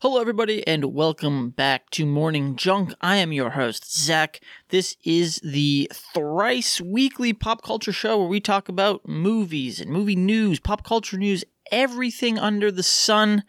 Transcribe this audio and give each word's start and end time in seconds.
Hello, 0.00 0.20
everybody, 0.20 0.64
and 0.66 0.92
welcome 0.92 1.48
back 1.48 1.88
to 1.88 2.04
Morning 2.04 2.54
Junk. 2.56 2.92
I 3.00 3.16
am 3.16 3.32
your 3.32 3.48
host, 3.48 3.90
Zach. 3.98 4.40
This 4.68 4.94
is 5.04 5.40
the 5.42 5.90
thrice 5.94 6.82
weekly 6.82 7.32
pop 7.32 7.62
culture 7.62 7.94
show 7.94 8.18
where 8.18 8.28
we 8.28 8.38
talk 8.38 8.68
about 8.68 9.08
movies 9.08 9.80
and 9.80 9.90
movie 9.90 10.14
news, 10.14 10.60
pop 10.60 10.84
culture 10.84 11.16
news, 11.16 11.46
everything 11.72 12.38
under 12.38 12.70
the 12.70 12.82
sun 12.82 13.44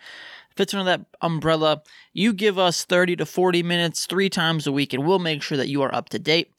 fits 0.55 0.73
under 0.73 0.85
that 0.85 1.07
umbrella. 1.21 1.81
You 2.13 2.31
give 2.31 2.57
us 2.57 2.85
30 2.85 3.17
to 3.17 3.25
40 3.25 3.61
minutes 3.61 4.05
three 4.05 4.29
times 4.29 4.65
a 4.65 4.71
week, 4.71 4.93
and 4.93 5.05
we'll 5.05 5.19
make 5.19 5.43
sure 5.43 5.57
that 5.57 5.67
you 5.67 5.81
are 5.81 5.93
up 5.93 6.07
to 6.09 6.17
date. 6.17 6.53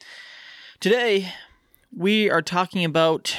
Today, 0.81 1.33
we 1.97 2.29
are 2.29 2.43
talking 2.43 2.85
about 2.85 3.35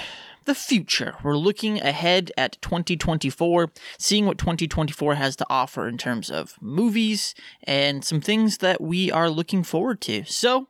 the 0.50 0.56
future. 0.56 1.14
We're 1.22 1.38
looking 1.38 1.80
ahead 1.80 2.32
at 2.36 2.60
2024, 2.64 3.72
seeing 4.00 4.26
what 4.26 4.40
2024 4.40 5.14
has 5.14 5.36
to 5.36 5.46
offer 5.48 5.88
in 5.88 6.00
terms 6.00 6.32
of 6.32 6.56
movies 6.60 7.36
and 7.66 8.04
some 8.04 8.20
things 8.20 8.58
that 8.58 8.82
we 8.82 9.12
are 9.12 9.30
looking 9.30 9.62
forward 9.62 10.02
to. 10.02 10.24
So, 10.26 10.68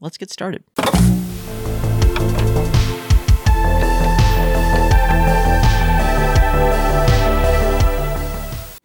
let's 0.00 0.16
get 0.16 0.30
started. 0.30 0.64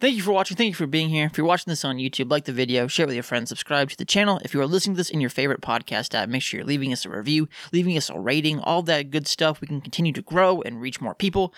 Thank 0.00 0.16
you 0.16 0.22
for 0.22 0.32
watching. 0.32 0.56
Thank 0.56 0.68
you 0.68 0.74
for 0.74 0.86
being 0.86 1.10
here. 1.10 1.26
If 1.26 1.36
you're 1.36 1.46
watching 1.46 1.70
this 1.70 1.84
on 1.84 1.98
YouTube, 1.98 2.30
like 2.30 2.46
the 2.46 2.54
video, 2.54 2.86
share 2.86 3.04
with 3.06 3.14
your 3.14 3.22
friends, 3.22 3.50
subscribe 3.50 3.90
to 3.90 3.98
the 3.98 4.06
channel. 4.06 4.40
If 4.42 4.54
you 4.54 4.60
are 4.62 4.66
listening 4.66 4.94
to 4.94 4.98
this 4.98 5.10
in 5.10 5.20
your 5.20 5.28
favorite 5.28 5.60
podcast 5.60 6.14
app, 6.14 6.30
make 6.30 6.40
sure 6.40 6.56
you're 6.56 6.66
leaving 6.66 6.90
us 6.90 7.04
a 7.04 7.10
review, 7.10 7.50
leaving 7.70 7.98
us 7.98 8.08
a 8.08 8.18
rating, 8.18 8.60
all 8.60 8.80
that 8.84 9.10
good 9.10 9.26
stuff. 9.26 9.60
We 9.60 9.66
can 9.66 9.82
continue 9.82 10.14
to 10.14 10.22
grow 10.22 10.62
and 10.62 10.80
reach 10.80 11.02
more 11.02 11.14
people. 11.14 11.52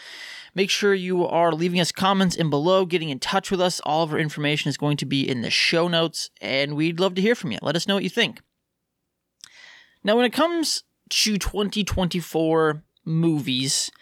Make 0.56 0.70
sure 0.70 0.92
you 0.92 1.24
are 1.24 1.52
leaving 1.52 1.78
us 1.78 1.92
comments 1.92 2.34
in 2.34 2.50
below, 2.50 2.84
getting 2.84 3.10
in 3.10 3.20
touch 3.20 3.52
with 3.52 3.60
us. 3.60 3.78
All 3.84 4.02
of 4.02 4.12
our 4.12 4.18
information 4.18 4.68
is 4.70 4.76
going 4.76 4.96
to 4.96 5.06
be 5.06 5.28
in 5.28 5.42
the 5.42 5.50
show 5.50 5.86
notes, 5.86 6.28
and 6.40 6.74
we'd 6.74 6.98
love 6.98 7.14
to 7.14 7.22
hear 7.22 7.36
from 7.36 7.52
you. 7.52 7.58
Let 7.62 7.76
us 7.76 7.86
know 7.86 7.94
what 7.94 8.02
you 8.02 8.10
think. 8.10 8.40
Now, 10.02 10.16
when 10.16 10.24
it 10.24 10.32
comes 10.32 10.82
to 11.10 11.38
2024 11.38 12.82
movies, 13.04 13.92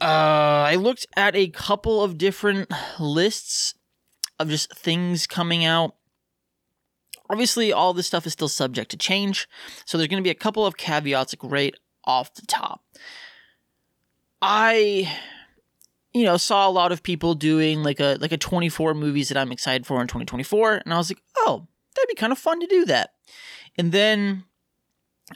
uh, 0.00 0.66
I 0.68 0.76
looked 0.76 1.06
at 1.16 1.34
a 1.36 1.48
couple 1.48 2.02
of 2.02 2.18
different 2.18 2.70
lists 2.98 3.74
of 4.38 4.48
just 4.48 4.74
things 4.76 5.26
coming 5.26 5.64
out. 5.64 5.94
Obviously, 7.28 7.72
all 7.72 7.92
this 7.92 8.06
stuff 8.06 8.26
is 8.26 8.32
still 8.32 8.48
subject 8.48 8.90
to 8.92 8.96
change, 8.96 9.48
so 9.84 9.98
there's 9.98 10.08
going 10.08 10.22
to 10.22 10.26
be 10.26 10.30
a 10.30 10.34
couple 10.34 10.64
of 10.64 10.76
caveats 10.76 11.34
right 11.42 11.74
off 12.04 12.34
the 12.34 12.46
top. 12.46 12.84
I 14.40 15.12
you 16.16 16.24
know, 16.24 16.38
saw 16.38 16.66
a 16.66 16.70
lot 16.70 16.92
of 16.92 17.02
people 17.02 17.34
doing 17.34 17.82
like 17.82 18.00
a 18.00 18.16
like 18.22 18.32
a 18.32 18.38
24 18.38 18.94
movies 18.94 19.28
that 19.28 19.36
I'm 19.36 19.52
excited 19.52 19.86
for 19.86 20.00
in 20.00 20.06
2024 20.06 20.80
and 20.82 20.94
I 20.94 20.96
was 20.96 21.10
like, 21.10 21.20
"Oh, 21.36 21.66
that'd 21.94 22.08
be 22.08 22.14
kind 22.14 22.32
of 22.32 22.38
fun 22.38 22.58
to 22.60 22.66
do 22.66 22.86
that." 22.86 23.10
And 23.76 23.92
then 23.92 24.44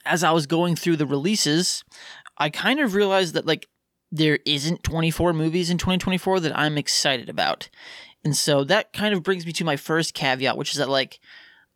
as 0.06 0.24
I 0.24 0.30
was 0.30 0.46
going 0.46 0.76
through 0.76 0.96
the 0.96 1.04
releases, 1.06 1.84
I 2.38 2.48
kind 2.48 2.80
of 2.80 2.94
realized 2.94 3.34
that 3.34 3.44
like 3.44 3.68
there 4.12 4.38
isn't 4.44 4.82
24 4.82 5.32
movies 5.32 5.70
in 5.70 5.78
2024 5.78 6.40
that 6.40 6.58
I'm 6.58 6.76
excited 6.76 7.28
about. 7.28 7.68
And 8.24 8.36
so 8.36 8.64
that 8.64 8.92
kind 8.92 9.14
of 9.14 9.22
brings 9.22 9.46
me 9.46 9.52
to 9.52 9.64
my 9.64 9.76
first 9.76 10.14
caveat, 10.14 10.56
which 10.56 10.72
is 10.72 10.78
that, 10.78 10.88
like, 10.88 11.20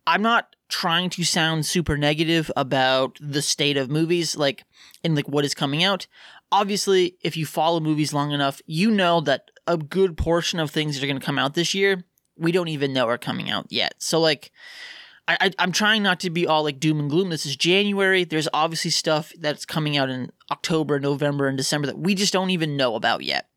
I'm 0.05 0.21
not 0.21 0.55
trying 0.67 1.09
to 1.11 1.23
sound 1.23 1.65
super 1.65 1.97
negative 1.97 2.51
about 2.55 3.17
the 3.21 3.41
state 3.41 3.77
of 3.77 3.89
movies, 3.89 4.35
like, 4.35 4.63
and 5.03 5.15
like 5.15 5.27
what 5.27 5.45
is 5.45 5.55
coming 5.55 5.83
out. 5.83 6.07
Obviously, 6.51 7.17
if 7.21 7.35
you 7.37 7.45
follow 7.45 7.79
movies 7.79 8.13
long 8.13 8.31
enough, 8.31 8.61
you 8.65 8.91
know 8.91 9.21
that 9.21 9.49
a 9.67 9.77
good 9.77 10.17
portion 10.17 10.59
of 10.59 10.69
things 10.69 10.95
that 10.95 11.03
are 11.03 11.07
going 11.07 11.19
to 11.19 11.25
come 11.25 11.39
out 11.39 11.55
this 11.55 11.73
year, 11.73 12.03
we 12.37 12.51
don't 12.51 12.67
even 12.67 12.93
know 12.93 13.07
are 13.07 13.17
coming 13.17 13.49
out 13.49 13.65
yet. 13.69 13.95
So, 13.97 14.19
like, 14.19 14.51
I, 15.27 15.51
I 15.57 15.63
am 15.63 15.71
trying 15.71 16.03
not 16.03 16.19
to 16.21 16.29
be 16.29 16.45
all 16.45 16.63
like 16.63 16.79
doom 16.79 16.99
and 16.99 17.09
gloom. 17.09 17.29
This 17.29 17.45
is 17.45 17.55
January. 17.55 18.23
There's 18.23 18.47
obviously 18.53 18.91
stuff 18.91 19.33
that's 19.39 19.65
coming 19.65 19.97
out 19.97 20.09
in 20.09 20.31
October, 20.51 20.99
November, 20.99 21.47
and 21.47 21.57
December 21.57 21.87
that 21.87 21.97
we 21.97 22.15
just 22.15 22.33
don't 22.33 22.51
even 22.51 22.77
know 22.77 22.95
about 22.95 23.23
yet, 23.23 23.49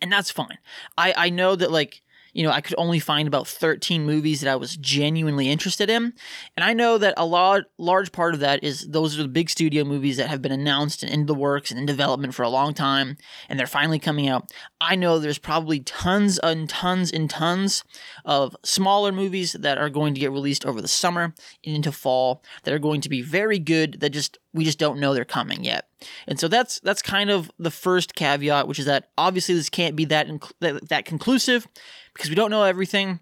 and 0.00 0.10
that's 0.10 0.30
fine. 0.30 0.58
I 0.96 1.14
I 1.16 1.30
know 1.30 1.54
that 1.56 1.70
like 1.70 2.02
you 2.32 2.42
know, 2.42 2.50
I 2.50 2.60
could 2.60 2.74
only 2.78 2.98
find 2.98 3.28
about 3.28 3.46
13 3.46 4.04
movies 4.04 4.40
that 4.40 4.50
I 4.50 4.56
was 4.56 4.76
genuinely 4.76 5.50
interested 5.50 5.90
in. 5.90 6.14
And 6.56 6.64
I 6.64 6.72
know 6.72 6.98
that 6.98 7.14
a 7.16 7.26
lot, 7.26 7.64
large 7.78 8.12
part 8.12 8.34
of 8.34 8.40
that 8.40 8.64
is 8.64 8.88
those 8.88 9.18
are 9.18 9.22
the 9.22 9.28
big 9.28 9.50
studio 9.50 9.84
movies 9.84 10.16
that 10.16 10.28
have 10.28 10.42
been 10.42 10.52
announced 10.52 11.02
and 11.02 11.12
in 11.12 11.26
the 11.26 11.34
works 11.34 11.70
and 11.70 11.78
in 11.78 11.86
development 11.86 12.34
for 12.34 12.42
a 12.42 12.48
long 12.48 12.74
time, 12.74 13.16
and 13.48 13.58
they're 13.58 13.66
finally 13.66 13.98
coming 13.98 14.28
out. 14.28 14.50
I 14.80 14.96
know 14.96 15.18
there's 15.18 15.38
probably 15.38 15.80
tons 15.80 16.38
and 16.38 16.68
tons 16.68 17.12
and 17.12 17.28
tons 17.28 17.84
of 18.24 18.56
smaller 18.64 19.12
movies 19.12 19.52
that 19.52 19.78
are 19.78 19.90
going 19.90 20.14
to 20.14 20.20
get 20.20 20.32
released 20.32 20.64
over 20.64 20.80
the 20.80 20.88
summer 20.88 21.34
and 21.64 21.76
into 21.76 21.92
fall 21.92 22.42
that 22.64 22.74
are 22.74 22.78
going 22.78 23.00
to 23.02 23.08
be 23.08 23.22
very 23.22 23.58
good 23.58 24.00
that 24.00 24.10
just 24.10 24.38
we 24.52 24.64
just 24.64 24.78
don't 24.78 25.00
know 25.00 25.14
they're 25.14 25.24
coming 25.24 25.64
yet. 25.64 25.88
And 26.26 26.38
so 26.38 26.48
that's 26.48 26.80
that's 26.80 27.02
kind 27.02 27.30
of 27.30 27.50
the 27.58 27.70
first 27.70 28.14
caveat, 28.14 28.68
which 28.68 28.78
is 28.78 28.86
that 28.86 29.08
obviously 29.18 29.54
this 29.54 29.70
can't 29.70 29.96
be 29.96 30.04
that 30.06 30.28
inc- 30.28 30.52
that, 30.60 30.88
that 30.88 31.04
conclusive 31.04 31.66
because 32.14 32.28
we 32.28 32.36
don't 32.36 32.50
know 32.50 32.64
everything. 32.64 33.20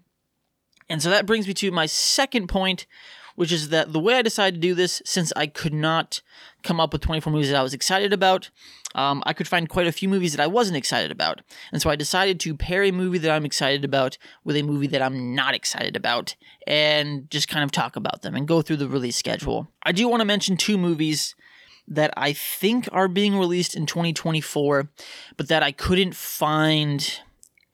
And 0.89 1.01
so 1.01 1.09
that 1.09 1.25
brings 1.25 1.47
me 1.47 1.53
to 1.55 1.71
my 1.71 1.85
second 1.85 2.47
point, 2.47 2.85
which 3.35 3.51
is 3.51 3.69
that 3.69 3.93
the 3.93 3.99
way 3.99 4.15
I 4.15 4.21
decided 4.21 4.55
to 4.55 4.67
do 4.67 4.75
this, 4.75 5.01
since 5.05 5.31
I 5.37 5.47
could 5.47 5.73
not 5.73 6.21
come 6.63 6.81
up 6.81 6.91
with 6.91 7.01
24 7.01 7.31
movies 7.31 7.49
that 7.49 7.57
I 7.57 7.63
was 7.63 7.73
excited 7.73 8.11
about, 8.11 8.49
um, 8.93 9.23
I 9.25 9.31
could 9.31 9.47
find 9.47 9.69
quite 9.69 9.87
a 9.87 9.91
few 9.91 10.09
movies 10.09 10.35
that 10.35 10.43
I 10.43 10.47
wasn't 10.47 10.77
excited 10.77 11.11
about. 11.11 11.41
And 11.71 11.81
so 11.81 11.89
I 11.89 11.95
decided 11.95 12.41
to 12.41 12.55
pair 12.55 12.83
a 12.83 12.91
movie 12.91 13.19
that 13.19 13.31
I'm 13.31 13.45
excited 13.45 13.85
about 13.85 14.17
with 14.43 14.57
a 14.57 14.63
movie 14.63 14.87
that 14.87 15.01
I'm 15.01 15.33
not 15.33 15.53
excited 15.53 15.95
about 15.95 16.35
and 16.67 17.29
just 17.31 17.47
kind 17.47 17.63
of 17.63 17.71
talk 17.71 17.95
about 17.95 18.21
them 18.21 18.35
and 18.35 18.47
go 18.47 18.61
through 18.61 18.77
the 18.77 18.89
release 18.89 19.15
schedule. 19.15 19.69
I 19.83 19.93
do 19.93 20.07
want 20.09 20.21
to 20.21 20.25
mention 20.25 20.57
two 20.57 20.77
movies 20.77 21.35
that 21.91 22.13
I 22.15 22.31
think 22.31 22.87
are 22.91 23.09
being 23.09 23.37
released 23.37 23.75
in 23.75 23.85
2024, 23.85 24.89
but 25.35 25.49
that 25.49 25.61
I 25.61 25.73
couldn't 25.73 26.15
find 26.15 27.19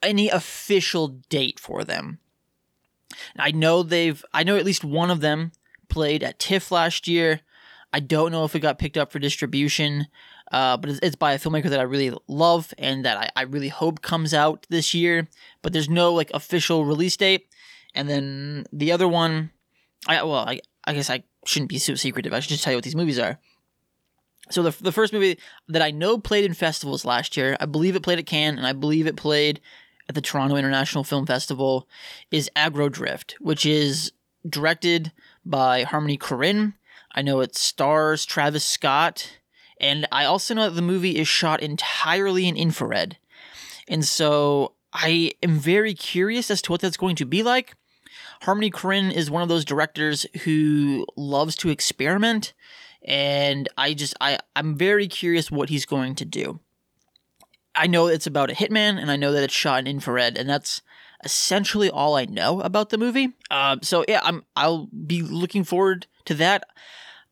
any 0.02 0.28
official 0.30 1.20
date 1.30 1.60
for 1.60 1.84
them. 1.84 2.20
I 3.38 3.52
know 3.52 3.84
they've 3.84 4.24
I 4.34 4.44
know 4.44 4.58
at 4.58 4.66
least 4.66 4.84
one 4.84 5.12
of 5.12 5.22
them 5.22 5.52
played 5.88 6.24
at 6.24 6.40
TIFF 6.40 6.72
last 6.72 7.08
year. 7.08 7.42
I 7.94 8.00
don't 8.00 8.32
know 8.32 8.44
if 8.44 8.56
it 8.56 8.60
got 8.60 8.80
picked 8.80 8.98
up 8.98 9.12
for 9.12 9.20
distribution, 9.20 10.08
uh, 10.52 10.78
but 10.78 10.90
it's, 10.90 11.00
it's, 11.02 11.16
by 11.16 11.34
a 11.34 11.40
filmmaker 11.40 11.70
that 11.70 11.80
I 11.80 11.84
really 11.84 12.14
love 12.28 12.74
and 12.78 13.06
that 13.06 13.18
I, 13.18 13.30
I 13.36 13.42
really 13.44 13.70
hope 13.70 14.02
comes 14.02 14.34
out 14.34 14.66
this 14.70 14.94
year. 14.94 15.28
But 15.62 15.74
there's 15.74 15.90
no 15.90 16.14
like 16.14 16.32
official 16.34 16.86
release 16.86 17.16
date. 17.16 17.48
And 17.94 18.10
then 18.10 18.66
the 18.74 18.92
other 18.92 19.08
one, 19.08 19.52
I 20.08 20.24
well, 20.24 20.48
I, 20.48 20.60
I 20.86 20.94
guess 20.94 21.10
I 21.10 21.24
shouldn't 21.46 21.70
be 21.70 21.78
so 21.78 21.96
secretive. 21.96 22.34
I 22.34 22.40
should 22.40 22.50
just 22.50 22.64
tell 22.64 22.74
you 22.74 22.78
what 22.78 22.84
these 22.84 22.96
movies 22.96 23.20
are. 23.20 23.40
So 24.50 24.64
the 24.64 24.84
the 24.84 24.92
first 24.92 25.14
movie 25.14 25.38
that 25.68 25.82
I 25.82 25.92
know 25.92 26.18
played 26.18 26.46
in 26.46 26.54
festivals 26.54 27.06
last 27.06 27.36
year, 27.38 27.58
I 27.60 27.66
believe 27.66 27.96
it 27.96 28.04
played 28.04 28.20
at 28.20 28.26
Cannes, 28.26 28.58
and 28.58 28.68
I 28.68 28.74
believe 28.74 29.08
it 29.08 29.16
played 29.16 29.60
at 30.10 30.16
the 30.16 30.22
Toronto 30.22 30.56
International 30.56 31.04
Film 31.04 31.26
Festival 31.26 31.88
is 32.32 32.50
Aggro 32.56 32.90
Dr1ft, 32.90 33.34
which 33.40 33.66
is 33.66 34.12
directed 34.48 35.12
by 35.46 35.84
Harmony 35.84 36.18
Korine. 36.18 36.74
I 37.14 37.22
know 37.22 37.42
it 37.42 37.56
stars 37.56 38.26
Travis 38.26 38.64
Scott, 38.64 39.40
and 39.80 40.08
I 40.12 40.26
also 40.26 40.54
know 40.54 40.64
that 40.64 40.76
the 40.76 40.82
movie 40.82 41.18
is 41.18 41.28
shot 41.28 41.62
entirely 41.62 42.48
in 42.48 42.56
infrared. 42.56 43.18
And 43.88 44.06
so 44.06 44.74
I 44.94 45.34
am 45.44 45.58
very 45.58 45.94
curious 45.94 46.50
as 46.52 46.62
to 46.64 46.72
what 46.72 46.82
that's 46.82 46.98
going 46.98 47.16
to 47.18 47.26
be 47.26 47.44
like. 47.44 47.74
Harmony 48.42 48.72
Korine 48.72 49.12
is 49.12 49.32
one 49.32 49.42
of 49.42 49.50
those 49.50 49.66
directors 49.66 50.26
who 50.44 51.06
loves 51.16 51.56
to 51.58 51.70
experiment, 51.70 52.54
and 53.04 53.70
I 53.78 53.94
just 53.94 54.16
I 54.22 54.40
I'm 54.56 54.76
very 54.76 55.08
curious 55.08 55.52
what 55.52 55.70
he's 55.70 55.86
going 55.86 56.16
to 56.16 56.26
do. 56.26 56.60
I 57.76 57.88
know 57.88 58.08
it's 58.08 58.28
about 58.28 58.50
a 58.50 58.56
hitman, 58.56 59.00
and 59.00 59.12
I 59.12 59.16
know 59.18 59.32
that 59.32 59.44
it's 59.44 59.54
shot 59.54 59.80
in 59.82 59.88
infrared, 59.88 60.38
and 60.38 60.50
that's 60.50 60.82
essentially 61.24 61.90
all 61.90 62.16
I 62.16 62.26
know 62.26 62.62
about 62.62 62.90
the 62.90 62.98
movie. 62.98 63.34
Uh, 63.52 63.78
so 63.82 64.04
yeah, 64.08 64.22
I'm 64.24 64.44
I'll 64.56 64.88
be 64.88 65.22
looking 65.22 65.64
forward 65.64 66.08
to 66.26 66.34
that. 66.36 66.66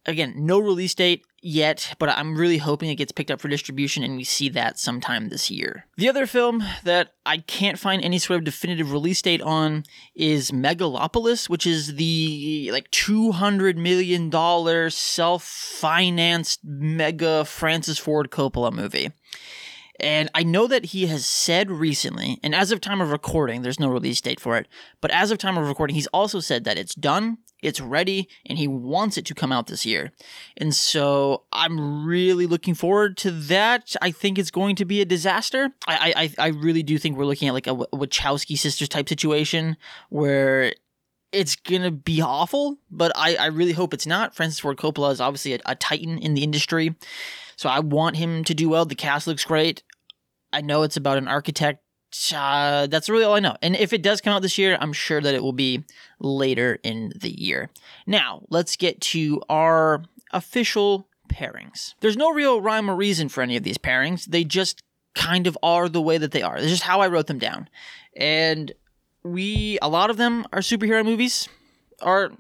Again, 0.08 0.34
no 0.38 0.60
release 0.60 0.94
date 0.94 1.26
yet, 1.42 1.96
but 1.98 2.10
I'm 2.10 2.36
really 2.38 2.60
hoping 2.60 2.90
it 2.90 2.96
gets 2.96 3.12
picked 3.12 3.32
up 3.32 3.42
for 3.42 3.48
distribution 3.48 4.04
and 4.04 4.16
we 4.16 4.24
see 4.24 4.50
that 4.50 4.78
sometime 4.78 5.30
this 5.30 5.50
year. 5.50 5.86
The 5.98 6.10
other 6.10 6.28
film 6.28 6.64
that 6.84 7.14
I 7.26 7.40
can't 7.40 7.80
find 7.80 8.04
any 8.04 8.20
sort 8.20 8.38
of 8.38 8.44
definitive 8.44 8.92
release 8.92 9.22
date 9.22 9.42
on 9.42 9.84
is 10.16 10.52
Megalopolis, 10.52 11.50
which 11.50 11.66
is 11.66 11.96
the 11.96 12.70
like 12.72 12.90
200 12.92 13.78
million 13.78 14.30
dollar 14.30 14.92
self-financed 14.92 16.60
mega 16.64 17.44
Francis 17.46 17.98
Ford 17.98 18.30
Coppola 18.30 18.72
movie. 18.72 19.12
And 20.00 20.30
I 20.36 20.44
know 20.44 20.68
that 20.68 20.86
he 20.86 21.08
has 21.08 21.26
said 21.26 21.72
recently, 21.72 22.40
and 22.44 22.54
as 22.54 22.72
of 22.72 22.82
time 22.82 23.00
of 23.02 23.12
recording, 23.12 23.62
there's 23.62 23.80
no 23.80 23.88
release 23.88 24.20
date 24.20 24.40
for 24.40 24.58
it, 24.58 24.68
but 25.00 25.10
as 25.12 25.32
of 25.32 25.38
time 25.38 25.58
of 25.58 25.68
recording, 25.68 25.96
he's 25.96 26.08
also 26.08 26.40
said 26.40 26.66
that 26.66 26.78
it's 26.78 26.96
done, 26.96 27.38
it's 27.66 27.82
ready, 27.82 28.30
and 28.46 28.58
he 28.58 28.68
wants 28.68 29.18
it 29.18 29.26
to 29.26 29.36
come 29.36 29.52
out 29.52 29.68
this 29.68 29.86
year. 29.86 30.12
And 30.58 30.74
so 30.74 31.44
I'm 31.52 32.06
really 32.06 32.46
looking 32.46 32.74
forward 32.74 33.18
to 33.18 33.32
that. 33.32 33.96
I 34.02 34.12
think 34.12 34.38
it's 34.38 34.52
going 34.52 34.76
to 34.78 34.86
be 34.86 35.02
a 35.02 35.06
disaster. 35.06 35.72
I 35.88 36.32
I, 36.38 36.46
I 36.46 36.48
really 36.50 36.84
do 36.84 36.98
think 36.98 37.18
we're 37.18 37.26
looking 37.26 37.48
at 37.48 37.54
like 37.54 37.68
a 37.68 37.76
Wachowski 37.76 38.58
sisters 38.58 38.90
type 38.90 39.10
situation 39.10 39.78
where 40.10 40.74
it's 41.32 41.56
gonna 41.56 41.92
be 41.92 42.22
awful, 42.22 42.78
but 42.90 43.12
I, 43.16 43.36
I 43.36 43.46
really 43.48 43.74
hope 43.74 43.94
it's 43.94 44.08
not. 44.08 44.36
Francis 44.36 44.60
Ford 44.60 44.78
Coppola 44.78 45.12
is 45.12 45.20
obviously 45.20 45.54
a, 45.54 45.60
a 45.66 45.76
titan 45.76 46.18
in 46.18 46.34
the 46.34 46.44
industry, 46.44 46.96
so 47.58 47.68
I 47.70 47.80
want 47.80 48.16
him 48.16 48.44
to 48.46 48.54
do 48.54 48.70
well. 48.70 48.86
The 48.86 48.96
cast 48.96 49.28
looks 49.28 49.44
great. 49.44 49.84
I 50.54 50.62
know 50.62 50.84
it's 50.84 50.98
about 50.98 51.18
an 51.18 51.28
architect. 51.28 51.85
Uh, 52.34 52.88
that's 52.88 53.10
really 53.10 53.24
all 53.24 53.36
I 53.36 53.40
know. 53.40 53.56
And 53.62 53.76
if 53.76 53.94
it 53.94 54.02
does 54.02 54.22
come 54.22 54.34
out 54.34 54.42
this 54.42 54.58
year, 54.58 54.78
I'm 54.80 54.94
sure 54.94 55.22
that 55.22 55.34
it 55.34 55.44
will 55.44 55.54
be 55.54 55.84
later 56.20 56.80
in 56.84 57.12
the 57.16 57.30
year. 57.30 57.70
Now, 58.06 58.44
let's 58.50 58.76
get 58.76 59.02
to 59.02 59.42
our 59.50 60.04
official 60.32 61.08
pairings. 61.30 61.94
There's 62.02 62.18
no 62.18 62.32
real 62.32 62.62
rhyme 62.62 62.90
or 62.90 62.96
reason 62.96 63.30
for 63.30 63.42
any 63.42 63.58
of 63.58 63.64
these 63.64 63.78
pairings. 63.78 64.26
They 64.26 64.44
just 64.44 64.82
kind 65.14 65.48
of 65.48 65.58
are 65.64 65.90
the 65.90 66.02
way 66.02 66.18
that 66.18 66.32
they 66.32 66.42
are. 66.42 66.58
It's 66.58 66.68
just 66.68 66.84
how 66.84 67.02
I 67.02 67.08
wrote 67.08 67.28
them 67.28 67.40
down. 67.40 67.70
And 68.16 68.74
we, 69.24 69.80
a 69.82 69.90
lot 69.90 70.10
of 70.10 70.18
them 70.18 70.46
are 70.54 70.60
superhero 70.60 71.04
movies, 71.04 71.50
or 72.02 72.32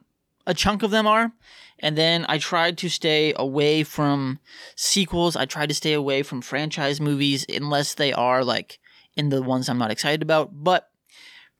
a 0.45 0.53
chunk 0.53 0.83
of 0.83 0.91
them 0.91 1.07
are. 1.07 1.31
And 1.79 1.97
then 1.97 2.25
I 2.29 2.37
tried 2.37 2.77
to 2.79 2.89
stay 2.89 3.33
away 3.35 3.83
from 3.83 4.39
sequels. 4.75 5.35
I 5.35 5.45
tried 5.45 5.69
to 5.69 5.75
stay 5.75 5.93
away 5.93 6.23
from 6.23 6.41
franchise 6.41 7.01
movies 7.01 7.45
unless 7.49 7.93
they 7.95 8.13
are 8.13 8.43
like 8.43 8.79
in 9.15 9.29
the 9.29 9.41
ones 9.41 9.69
I'm 9.69 9.77
not 9.77 9.91
excited 9.91 10.21
about. 10.21 10.63
But 10.63 10.89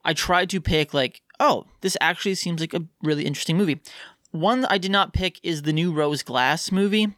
I 0.03 0.13
tried 0.13 0.49
to 0.51 0.61
pick 0.61 0.93
like, 0.93 1.21
oh, 1.39 1.65
this 1.81 1.97
actually 1.99 2.35
seems 2.35 2.61
like 2.61 2.73
a 2.73 2.85
really 3.03 3.25
interesting 3.25 3.57
movie. 3.57 3.81
One 4.31 4.65
I 4.65 4.77
did 4.77 4.91
not 4.91 5.13
pick 5.13 5.39
is 5.43 5.61
the 5.61 5.73
new 5.73 5.93
Rose 5.93 6.21
Glass 6.21 6.71
movie, 6.71 7.15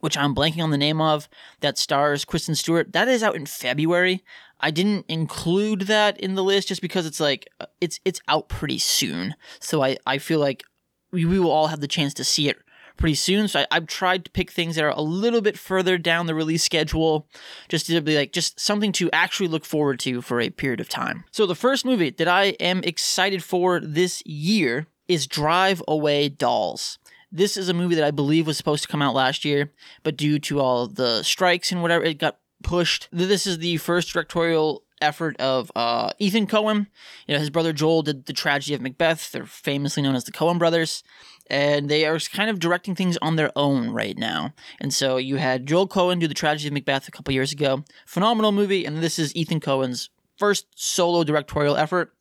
which 0.00 0.16
I'm 0.16 0.34
blanking 0.34 0.62
on 0.62 0.70
the 0.70 0.78
name 0.78 1.00
of, 1.00 1.28
that 1.60 1.78
stars 1.78 2.24
Kristen 2.24 2.54
Stewart. 2.54 2.92
That 2.92 3.08
is 3.08 3.22
out 3.22 3.36
in 3.36 3.46
February. 3.46 4.24
I 4.60 4.70
didn't 4.70 5.06
include 5.08 5.82
that 5.82 6.18
in 6.18 6.34
the 6.34 6.42
list 6.42 6.68
just 6.68 6.82
because 6.82 7.06
it's 7.06 7.20
like 7.20 7.48
it's 7.80 8.00
it's 8.04 8.20
out 8.28 8.48
pretty 8.48 8.78
soon. 8.78 9.34
So 9.60 9.82
I, 9.82 9.96
I 10.06 10.18
feel 10.18 10.40
like 10.40 10.64
we, 11.12 11.24
we 11.24 11.38
will 11.38 11.50
all 11.50 11.68
have 11.68 11.80
the 11.80 11.88
chance 11.88 12.14
to 12.14 12.24
see 12.24 12.48
it 12.48 12.58
pretty 12.96 13.14
soon. 13.14 13.48
So 13.48 13.60
I, 13.60 13.66
I've 13.70 13.86
tried 13.86 14.24
to 14.24 14.30
pick 14.30 14.50
things 14.50 14.76
that 14.76 14.84
are 14.84 14.90
a 14.90 15.00
little 15.00 15.40
bit 15.40 15.58
further 15.58 15.98
down 15.98 16.26
the 16.26 16.34
release 16.34 16.62
schedule, 16.62 17.28
just 17.68 17.86
to 17.86 18.00
be 18.00 18.16
like 18.16 18.32
just 18.32 18.60
something 18.60 18.92
to 18.92 19.10
actually 19.12 19.48
look 19.48 19.64
forward 19.64 19.98
to 20.00 20.20
for 20.20 20.40
a 20.40 20.50
period 20.50 20.80
of 20.80 20.88
time. 20.88 21.24
So 21.30 21.46
the 21.46 21.54
first 21.54 21.84
movie 21.84 22.10
that 22.10 22.28
I 22.28 22.48
am 22.60 22.82
excited 22.84 23.42
for 23.42 23.80
this 23.80 24.24
year 24.26 24.86
is 25.08 25.26
Drive 25.26 25.82
Away 25.86 26.28
Dolls. 26.28 26.98
This 27.30 27.56
is 27.56 27.68
a 27.68 27.74
movie 27.74 27.96
that 27.96 28.04
I 28.04 28.12
believe 28.12 28.46
was 28.46 28.56
supposed 28.56 28.84
to 28.84 28.88
come 28.88 29.02
out 29.02 29.14
last 29.14 29.44
year, 29.44 29.72
but 30.02 30.16
due 30.16 30.38
to 30.38 30.60
all 30.60 30.86
the 30.86 31.22
strikes 31.24 31.72
and 31.72 31.82
whatever, 31.82 32.04
it 32.04 32.18
got 32.18 32.38
pushed. 32.62 33.08
This 33.10 33.46
is 33.46 33.58
the 33.58 33.76
first 33.78 34.12
directorial 34.12 34.84
effort 35.02 35.38
of 35.40 35.70
uh, 35.74 36.10
Ethan 36.18 36.46
Coen. 36.46 36.86
You 37.26 37.34
know, 37.34 37.40
his 37.40 37.50
brother 37.50 37.72
Joel 37.72 38.02
did 38.02 38.26
the 38.26 38.32
tragedy 38.32 38.74
of 38.74 38.80
Macbeth. 38.80 39.32
They're 39.32 39.44
famously 39.44 40.02
known 40.02 40.14
as 40.14 40.24
the 40.24 40.32
Coen 40.32 40.58
brothers, 40.58 41.02
and 41.48 41.88
they 41.88 42.06
are 42.06 42.18
kind 42.18 42.50
of 42.50 42.58
directing 42.58 42.94
things 42.94 43.18
on 43.20 43.36
their 43.36 43.50
own 43.56 43.90
right 43.90 44.16
now. 44.16 44.54
And 44.80 44.92
so 44.92 45.16
you 45.16 45.36
had 45.36 45.66
Joel 45.66 45.88
Coen 45.88 46.20
do 46.20 46.28
the 46.28 46.34
tragedy 46.34 46.68
of 46.68 46.74
Macbeth 46.74 47.08
a 47.08 47.10
couple 47.10 47.34
years 47.34 47.52
ago, 47.52 47.84
phenomenal 48.06 48.52
movie, 48.52 48.84
and 48.84 48.98
this 48.98 49.18
is 49.18 49.34
Ethan 49.36 49.60
Coen's 49.60 50.10
first 50.36 50.66
solo 50.74 51.24
directorial 51.24 51.76
effort, 51.76 52.12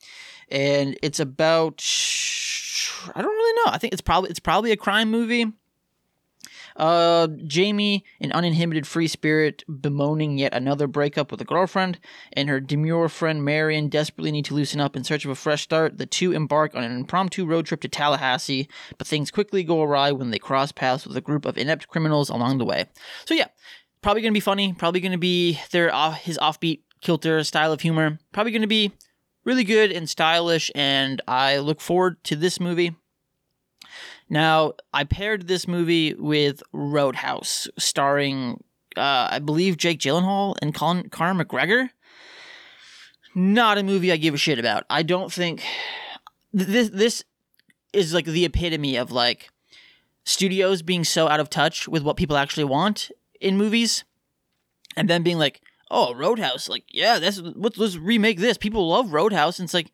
and 0.50 0.98
it's 1.02 1.20
about 1.20 1.84
I 3.16 3.22
don't 3.22 3.32
really 3.32 3.64
know. 3.66 3.72
I 3.74 3.78
think 3.78 3.94
it's 3.94 4.02
probably 4.02 4.30
it's 4.30 4.40
probably 4.40 4.72
a 4.72 4.78
crime 4.78 5.10
movie. 5.12 5.52
Uh, 6.76 7.28
Jamie, 7.46 8.04
an 8.20 8.32
uninhibited 8.32 8.88
free 8.88 9.08
spirit, 9.08 9.64
bemoaning 9.82 10.38
yet 10.38 10.54
another 10.54 10.88
breakup 10.88 11.32
with 11.32 11.42
a 11.42 11.46
girlfriend, 11.46 12.00
and 12.34 12.50
her 12.50 12.60
demure 12.60 13.10
friend 13.10 13.44
Marion 13.44 13.90
desperately 13.90 14.32
need 14.32 14.46
to 14.46 14.54
loosen 14.54 14.82
up 14.82 14.96
in 14.96 15.04
search 15.04 15.26
of 15.26 15.32
a 15.32 15.36
fresh 15.36 15.64
start. 15.64 15.98
The 15.98 16.06
two 16.06 16.32
embark 16.32 16.76
on 16.76 16.84
an 16.84 16.92
impromptu 16.92 17.46
road 17.46 17.66
trip 17.66 17.82
to 17.82 17.88
Tallahassee, 17.88 18.68
but 18.98 19.08
things 19.08 19.32
quickly 19.32 19.64
go 19.64 19.82
awry 19.82 20.12
when 20.12 20.32
they 20.32 20.40
cross 20.40 20.72
paths 20.72 21.06
with 21.06 21.18
a 21.18 21.22
group 21.22 21.46
of 21.46 21.58
inept 21.58 21.88
criminals 21.88 22.30
along 22.30 22.58
the 22.58 22.66
way. 22.66 22.86
So 23.26 23.34
yeah, 23.34 23.48
probably 24.02 24.22
gonna 24.22 24.34
be 24.34 24.40
funny. 24.40 24.74
Probably 24.74 25.00
gonna 25.00 25.18
be 25.18 25.60
their 25.72 25.94
off, 25.94 26.22
his 26.22 26.38
offbeat 26.38 26.82
kilter 27.02 27.44
style 27.44 27.72
of 27.72 27.82
humor. 27.82 28.20
Probably 28.32 28.52
gonna 28.52 28.68
be 28.68 28.92
really 29.46 29.64
good 29.64 29.92
and 29.92 30.10
stylish, 30.10 30.72
and 30.74 31.22
I 31.28 31.58
look 31.58 31.82
forward 31.82 32.24
to 32.26 32.36
this 32.36 32.60
movie. 32.60 32.96
Now, 34.30 34.74
I 34.94 35.04
paired 35.04 35.48
this 35.48 35.68
movie 35.68 36.14
with 36.14 36.64
Roadhouse, 36.72 37.68
starring, 37.78 38.64
uh, 38.96 39.28
I 39.32 39.40
believe, 39.40 39.78
Jake 39.78 40.00
Gyllenhaal 40.00 40.56
and 40.62 40.74
Colin 40.74 41.10
Conor 41.10 41.44
McGregor. 41.44 41.90
Not 43.36 43.78
a 43.78 43.84
movie 43.84 44.12
I 44.12 44.18
give 44.18 44.34
a 44.34 44.38
shit 44.38 44.60
about. 44.60 44.86
I 44.90 45.04
don't 45.04 45.32
think 45.32 45.64
this 46.54 46.90
this 46.90 47.24
is 47.92 48.14
like 48.14 48.26
the 48.26 48.46
epitome 48.46 48.96
of 48.96 49.12
like 49.12 49.50
studios 50.24 50.82
being 50.82 51.04
so 51.04 51.28
out 51.28 51.40
of 51.40 51.50
touch 51.50 51.88
with 51.88 52.04
what 52.04 52.18
people 52.18 52.38
actually 52.38 52.64
want 52.64 53.12
in 53.42 53.58
movies, 53.58 54.04
and 54.96 55.10
then 55.10 55.24
being 55.24 55.40
like, 55.40 55.62
"Oh, 55.90 56.14
Roadhouse, 56.14 56.70
like 56.70 56.86
yeah, 56.90 57.18
that's 57.20 57.40
let's, 57.40 57.78
let's 57.78 57.98
remake 57.98 58.40
this." 58.40 58.58
People 58.58 58.88
love 58.88 59.14
Roadhouse, 59.14 59.60
and 59.60 59.66
it's 59.66 59.74
like 59.74 59.92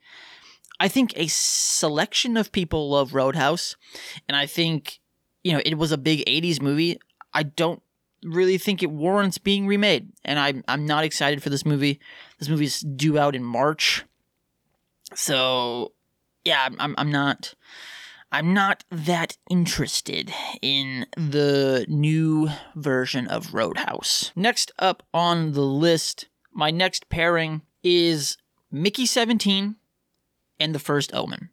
I 0.80 0.88
think 0.88 1.12
a 1.14 1.26
selection 1.28 2.38
of 2.38 2.52
people 2.52 2.90
love 2.90 3.14
Roadhouse, 3.14 3.76
and 4.26 4.36
I 4.36 4.46
think 4.46 4.98
you 5.44 5.52
know 5.52 5.60
it 5.64 5.76
was 5.76 5.92
a 5.92 5.98
big 5.98 6.24
'80s 6.26 6.60
movie. 6.60 6.98
I 7.34 7.42
don't 7.44 7.82
really 8.24 8.58
think 8.58 8.82
it 8.82 8.90
warrants 8.90 9.36
being 9.36 9.66
remade, 9.66 10.08
and 10.24 10.38
I'm 10.38 10.64
I'm 10.66 10.86
not 10.86 11.04
excited 11.04 11.42
for 11.42 11.50
this 11.50 11.66
movie. 11.66 12.00
This 12.38 12.48
movie's 12.48 12.80
due 12.80 13.18
out 13.18 13.36
in 13.36 13.44
March, 13.44 14.06
so 15.14 15.92
yeah, 16.46 16.68
I'm 16.78 16.94
I'm 16.96 17.12
not. 17.12 17.54
I'm 18.32 18.54
not 18.54 18.84
that 18.92 19.36
interested 19.50 20.32
in 20.62 21.04
the 21.16 21.84
new 21.88 22.48
version 22.76 23.26
of 23.26 23.52
Roadhouse. 23.52 24.30
Next 24.36 24.70
up 24.78 25.02
on 25.12 25.50
the 25.50 25.62
list, 25.64 26.28
my 26.52 26.70
next 26.70 27.08
pairing 27.08 27.62
is 27.82 28.36
Mickey 28.70 29.04
17 29.04 29.74
and 30.60 30.74
The 30.74 30.78
First 30.78 31.14
Omen. 31.14 31.48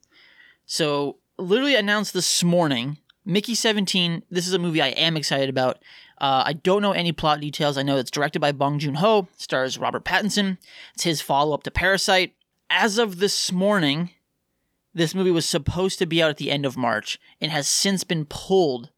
So, 0.66 1.16
literally 1.38 1.74
announced 1.74 2.12
this 2.12 2.44
morning, 2.44 2.98
Mickey 3.24 3.54
17. 3.54 4.22
This 4.30 4.46
is 4.46 4.52
a 4.52 4.58
movie 4.58 4.82
I 4.82 4.88
am 4.88 5.16
excited 5.16 5.48
about. 5.48 5.78
Uh, 6.20 6.42
I 6.46 6.52
don't 6.52 6.82
know 6.82 6.92
any 6.92 7.12
plot 7.12 7.40
details. 7.40 7.78
I 7.78 7.82
know 7.82 7.96
it's 7.96 8.10
directed 8.10 8.40
by 8.40 8.52
Bong 8.52 8.78
Joon 8.78 8.96
Ho, 8.96 9.28
stars 9.36 9.78
Robert 9.78 10.04
Pattinson. 10.04 10.58
It's 10.94 11.04
his 11.04 11.20
follow 11.20 11.54
up 11.54 11.62
to 11.64 11.70
Parasite. 11.70 12.34
As 12.70 12.98
of 12.98 13.18
this 13.18 13.50
morning, 13.50 14.10
this 14.94 15.14
movie 15.14 15.30
was 15.30 15.46
supposed 15.46 15.98
to 16.00 16.06
be 16.06 16.22
out 16.22 16.30
at 16.30 16.36
the 16.36 16.50
end 16.50 16.66
of 16.66 16.76
March 16.76 17.18
and 17.40 17.52
has 17.52 17.68
since 17.68 18.04
been 18.04 18.24
pulled 18.24 18.90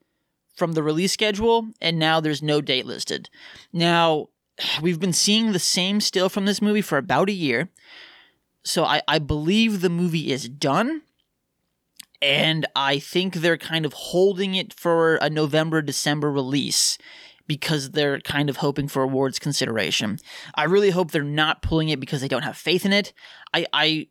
from 0.54 0.72
the 0.72 0.82
release 0.82 1.12
schedule, 1.12 1.68
and 1.80 1.98
now 1.98 2.20
there's 2.20 2.42
no 2.42 2.60
date 2.60 2.86
listed. 2.86 3.28
Now, 3.72 4.28
we've 4.82 5.00
been 5.00 5.12
seeing 5.12 5.52
the 5.52 5.58
same 5.58 6.00
still 6.00 6.28
from 6.28 6.46
this 6.46 6.62
movie 6.62 6.82
for 6.82 6.98
about 6.98 7.28
a 7.28 7.32
year 7.32 7.68
so 8.64 8.84
I, 8.84 9.02
I 9.08 9.18
believe 9.18 9.80
the 9.80 9.90
movie 9.90 10.32
is 10.32 10.48
done. 10.48 11.02
And 12.22 12.66
I 12.76 12.98
think 12.98 13.36
they're 13.36 13.56
kind 13.56 13.86
of 13.86 13.94
holding 13.94 14.54
it 14.54 14.74
for 14.74 15.16
a 15.16 15.30
November, 15.30 15.80
December 15.80 16.30
release 16.30 16.98
because 17.46 17.90
they're 17.92 18.20
kind 18.20 18.50
of 18.50 18.58
hoping 18.58 18.88
for 18.88 19.02
awards 19.02 19.38
consideration. 19.38 20.18
I 20.54 20.64
really 20.64 20.90
hope 20.90 21.10
they're 21.10 21.22
not 21.22 21.62
pulling 21.62 21.88
it 21.88 21.98
because 21.98 22.20
they 22.20 22.28
don't 22.28 22.42
have 22.42 22.56
faith 22.56 22.84
in 22.84 22.92
it. 22.92 23.14
I, 23.54 23.66
I, 23.72 24.08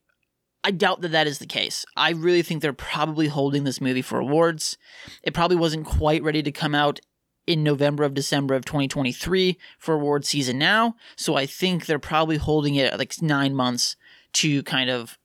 I 0.63 0.71
doubt 0.71 1.01
that 1.01 1.11
that 1.11 1.27
is 1.27 1.37
the 1.37 1.45
case. 1.45 1.85
I 1.95 2.09
really 2.11 2.41
think 2.41 2.61
they're 2.61 2.73
probably 2.73 3.27
holding 3.27 3.63
this 3.63 3.79
movie 3.79 4.01
for 4.01 4.19
awards. 4.19 4.77
It 5.23 5.33
probably 5.33 5.55
wasn't 5.55 5.85
quite 5.85 6.23
ready 6.23 6.43
to 6.43 6.51
come 6.51 6.73
out 6.73 6.99
in 7.47 7.63
November 7.63 8.03
of 8.03 8.13
December 8.13 8.55
of 8.55 8.65
2023 8.65 9.57
for 9.77 9.95
award 9.95 10.25
season 10.25 10.57
now. 10.57 10.95
So 11.15 11.35
I 11.35 11.45
think 11.45 11.85
they're 11.85 11.97
probably 11.97 12.37
holding 12.37 12.75
it 12.75 12.97
like 12.97 13.13
nine 13.21 13.55
months 13.55 13.95
to 14.33 14.63
kind 14.63 14.89
of 14.89 15.17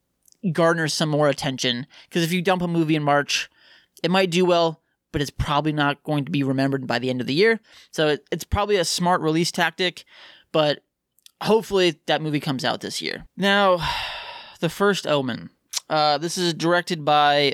garner 0.53 0.89
some 0.89 1.09
more 1.09 1.29
attention. 1.29 1.87
Because 2.09 2.23
if 2.23 2.33
you 2.33 2.43
dump 2.43 2.63
a 2.63 2.69
movie 2.69 2.97
in 2.97 3.03
March, 3.03 3.51
it 4.03 4.11
might 4.11 4.31
do 4.31 4.45
well, 4.45 4.81
but 5.13 5.23
it's 5.23 5.31
probably 5.31 5.73
not 5.73 6.03
going 6.03 6.25
to 6.25 6.31
be 6.33 6.43
remembered 6.43 6.87
by 6.87 6.99
the 6.99 7.11
end 7.11 7.21
of 7.21 7.27
the 7.27 7.35
year. 7.35 7.61
So 7.91 8.09
it, 8.09 8.27
it's 8.31 8.45
probably 8.45 8.77
a 8.77 8.85
smart 8.85 9.21
release 9.21 9.51
tactic, 9.51 10.05
but 10.53 10.81
hopefully 11.43 12.01
that 12.07 12.23
movie 12.23 12.41
comes 12.41 12.65
out 12.65 12.81
this 12.81 13.01
year. 13.01 13.27
Now, 13.37 13.79
The 14.61 14.69
First 14.71 15.07
Omen. 15.07 15.51
Uh, 15.91 16.17
this 16.17 16.39
is 16.39 16.55
directed 16.55 17.05
by 17.05 17.53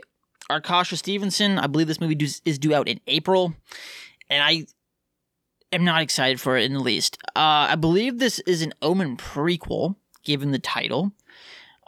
Arkasha 0.50 0.96
Stevenson. 0.96 1.58
I 1.58 1.66
believe 1.66 1.88
this 1.88 2.00
movie 2.00 2.18
is 2.44 2.58
due 2.58 2.74
out 2.74 2.88
in 2.88 3.00
April, 3.06 3.54
and 4.28 4.42
I 4.42 4.66
am 5.72 5.84
not 5.84 6.02
excited 6.02 6.40
for 6.40 6.56
it 6.56 6.64
in 6.64 6.74
the 6.74 6.80
least. 6.80 7.18
Uh, 7.28 7.66
I 7.70 7.74
believe 7.74 8.18
this 8.18 8.38
is 8.40 8.62
an 8.62 8.74
Omen 8.82 9.16
prequel, 9.16 9.96
given 10.22 10.52
the 10.52 10.58
title. 10.58 11.12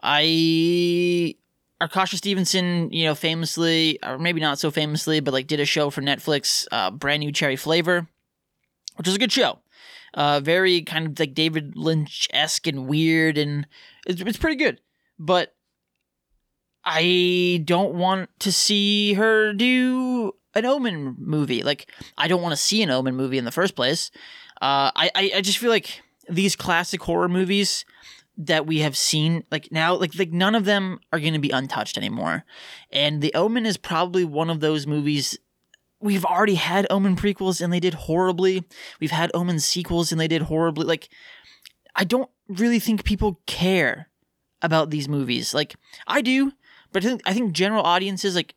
I 0.02 1.37
Arkasha 1.80 2.16
Stevenson, 2.16 2.92
you 2.92 3.04
know, 3.04 3.14
famously, 3.14 3.99
or 4.02 4.18
maybe 4.18 4.40
not 4.40 4.59
so 4.59 4.71
famously, 4.71 5.21
but 5.21 5.35
like 5.35 5.47
did 5.47 5.61
a 5.61 5.64
show 5.64 5.90
for 5.90 6.00
Netflix, 6.00 6.66
uh, 6.71 6.90
brand 6.90 7.21
new 7.21 7.32
Cherry 7.32 7.56
Flavor, 7.56 8.06
which 8.97 9.09
is 9.09 9.14
a 9.14 9.18
good 9.18 9.32
show. 9.32 9.59
Uh, 10.14 10.40
very 10.40 10.82
kind 10.82 11.06
of 11.06 11.18
like 11.18 11.35
David 11.35 11.76
Lynch 11.76 12.28
esque 12.32 12.66
and 12.66 12.87
weird, 12.87 13.38
and 13.38 13.66
it's, 14.06 14.21
it's 14.21 14.37
pretty 14.37 14.56
good. 14.56 14.80
But 15.18 15.54
I 16.85 17.62
don't 17.64 17.94
want 17.94 18.28
to 18.40 18.52
see 18.52 19.14
her 19.14 19.52
do 19.52 20.35
an 20.54 20.66
Omen 20.66 21.16
movie. 21.18 21.62
Like, 21.62 21.90
I 22.18 22.28
don't 22.28 22.42
want 22.42 22.52
to 22.52 22.62
see 22.62 22.82
an 22.82 22.90
Omen 22.90 23.16
movie 23.16 23.38
in 23.38 23.44
the 23.44 23.50
first 23.50 23.75
place. 23.75 24.11
Uh, 24.61 24.92
I, 24.94 25.11
I, 25.14 25.32
I 25.37 25.40
just 25.40 25.59
feel 25.59 25.71
like 25.71 26.02
these 26.28 26.54
classic 26.56 27.02
horror 27.02 27.28
movies 27.28 27.85
that 28.46 28.66
we 28.66 28.80
have 28.80 28.96
seen 28.96 29.44
like 29.50 29.70
now 29.70 29.94
like 29.94 30.14
like 30.18 30.32
none 30.32 30.54
of 30.54 30.64
them 30.64 30.99
are 31.12 31.20
going 31.20 31.32
to 31.32 31.38
be 31.38 31.50
untouched 31.50 31.96
anymore. 31.96 32.44
And 32.90 33.22
the 33.22 33.32
omen 33.34 33.66
is 33.66 33.76
probably 33.76 34.25
one 34.25 34.50
of 34.50 34.61
those 34.61 34.87
movies 34.87 35.38
we've 36.00 36.25
already 36.25 36.56
had 36.56 36.87
omen 36.90 37.14
prequels 37.14 37.61
and 37.61 37.72
they 37.72 37.80
did 37.80 37.94
horribly. 37.94 38.64
We've 39.00 39.12
had 39.12 39.30
omen 39.34 39.61
sequels 39.61 40.11
and 40.11 40.20
they 40.20 40.28
did 40.28 40.42
horribly. 40.42 40.84
Like 40.84 41.08
i 41.94 42.04
don't 42.04 42.30
really 42.49 42.78
think 42.78 43.04
people 43.04 43.40
care 43.46 44.08
about 44.61 44.90
these 44.90 45.08
movies. 45.08 45.54
Like 45.54 45.76
i 46.06 46.20
do 46.20 46.52
but 46.90 47.04
i 47.04 47.08
think 47.08 47.22
i 47.25 47.32
think 47.32 47.52
general 47.52 47.84
audiences 47.84 48.34
like 48.34 48.54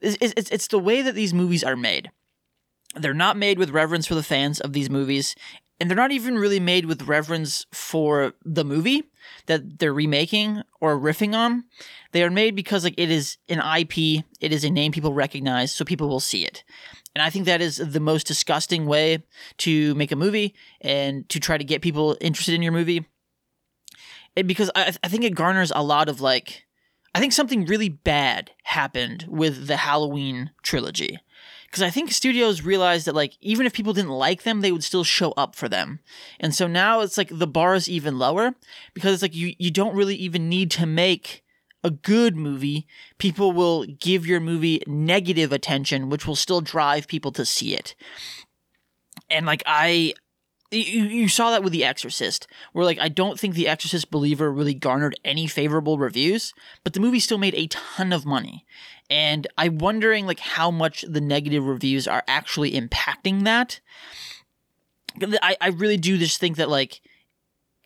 it's, 0.00 0.34
it's, 0.36 0.50
it's 0.50 0.68
the 0.68 0.78
way 0.78 1.02
that 1.02 1.14
these 1.14 1.34
movies 1.34 1.64
are 1.64 1.76
made. 1.76 2.10
They're 2.94 3.14
not 3.14 3.36
made 3.36 3.58
with 3.58 3.70
reverence 3.70 4.06
for 4.06 4.14
the 4.14 4.22
fans 4.22 4.60
of 4.60 4.72
these 4.72 4.88
movies 4.88 5.34
and 5.80 5.88
they're 5.88 5.96
not 5.96 6.12
even 6.12 6.38
really 6.38 6.60
made 6.60 6.86
with 6.86 7.02
reverence 7.02 7.66
for 7.72 8.34
the 8.44 8.64
movie 8.64 9.04
that 9.46 9.78
they're 9.78 9.92
remaking 9.92 10.62
or 10.80 10.98
riffing 10.98 11.34
on. 11.34 11.64
They 12.12 12.22
are 12.22 12.30
made 12.30 12.56
because 12.56 12.84
like 12.84 12.98
it 12.98 13.10
is 13.10 13.36
an 13.48 13.58
IP, 13.58 14.24
it 14.40 14.52
is 14.52 14.64
a 14.64 14.70
name 14.70 14.92
people 14.92 15.12
recognize, 15.12 15.72
so 15.72 15.84
people 15.84 16.08
will 16.08 16.20
see 16.20 16.44
it. 16.44 16.64
And 17.14 17.22
I 17.22 17.30
think 17.30 17.46
that 17.46 17.60
is 17.60 17.76
the 17.76 18.00
most 18.00 18.26
disgusting 18.26 18.86
way 18.86 19.24
to 19.58 19.94
make 19.94 20.12
a 20.12 20.16
movie 20.16 20.54
and 20.80 21.28
to 21.28 21.40
try 21.40 21.58
to 21.58 21.64
get 21.64 21.82
people 21.82 22.16
interested 22.20 22.54
in 22.54 22.62
your 22.62 22.72
movie. 22.72 23.06
Because 24.34 24.70
I, 24.74 24.94
I 25.02 25.08
think 25.08 25.24
it 25.24 25.34
garners 25.34 25.72
a 25.74 25.82
lot 25.82 26.08
of 26.08 26.20
like, 26.20 26.66
I 27.14 27.20
think 27.20 27.32
something 27.32 27.66
really 27.66 27.88
bad 27.88 28.52
happened 28.64 29.26
with 29.28 29.66
the 29.66 29.76
Halloween 29.76 30.50
trilogy 30.62 31.18
because 31.70 31.82
I 31.82 31.90
think 31.90 32.10
studios 32.10 32.62
realized 32.62 33.06
that 33.06 33.14
like 33.14 33.36
even 33.40 33.66
if 33.66 33.72
people 33.74 33.92
didn't 33.92 34.10
like 34.10 34.42
them, 34.42 34.60
they 34.60 34.72
would 34.72 34.84
still 34.84 35.04
show 35.04 35.32
up 35.32 35.54
for 35.54 35.68
them. 35.68 36.00
And 36.40 36.54
so 36.54 36.66
now 36.66 37.00
it's 37.00 37.18
like 37.18 37.30
the 37.30 37.46
bar 37.46 37.74
is 37.74 37.88
even 37.88 38.18
lower 38.18 38.54
because 38.94 39.12
it's 39.12 39.22
like 39.22 39.34
you 39.34 39.54
you 39.58 39.70
don't 39.70 39.94
really 39.94 40.16
even 40.16 40.48
need 40.48 40.70
to 40.72 40.86
make 40.86 41.44
a 41.84 41.90
good 41.90 42.36
movie. 42.36 42.86
People 43.18 43.52
will 43.52 43.84
give 43.84 44.26
your 44.26 44.40
movie 44.40 44.82
negative 44.86 45.52
attention, 45.52 46.08
which 46.08 46.26
will 46.26 46.36
still 46.36 46.60
drive 46.60 47.06
people 47.06 47.32
to 47.32 47.44
see 47.44 47.74
it. 47.74 47.94
And 49.28 49.44
like 49.44 49.62
I 49.66 50.14
you, 50.70 51.04
you 51.04 51.28
saw 51.28 51.50
that 51.50 51.62
with 51.62 51.72
The 51.72 51.84
Exorcist, 51.84 52.46
where 52.72 52.84
like 52.84 52.98
I 52.98 53.08
don't 53.08 53.38
think 53.38 53.54
The 53.54 53.68
Exorcist 53.68 54.10
Believer 54.10 54.52
really 54.52 54.74
garnered 54.74 55.18
any 55.24 55.46
favorable 55.46 55.98
reviews, 55.98 56.54
but 56.84 56.92
the 56.92 57.00
movie 57.00 57.20
still 57.20 57.38
made 57.38 57.54
a 57.54 57.66
ton 57.68 58.12
of 58.12 58.26
money 58.26 58.66
and 59.10 59.46
I'm 59.56 59.78
wondering 59.78 60.26
like 60.26 60.40
how 60.40 60.70
much 60.70 61.04
the 61.08 61.20
negative 61.20 61.64
reviews 61.64 62.06
are 62.06 62.24
actually 62.28 62.72
impacting 62.72 63.44
that. 63.44 63.80
I, 65.42 65.56
I 65.60 65.68
really 65.68 65.96
do 65.96 66.18
just 66.18 66.38
think 66.38 66.56
that 66.56 66.68
like 66.68 67.00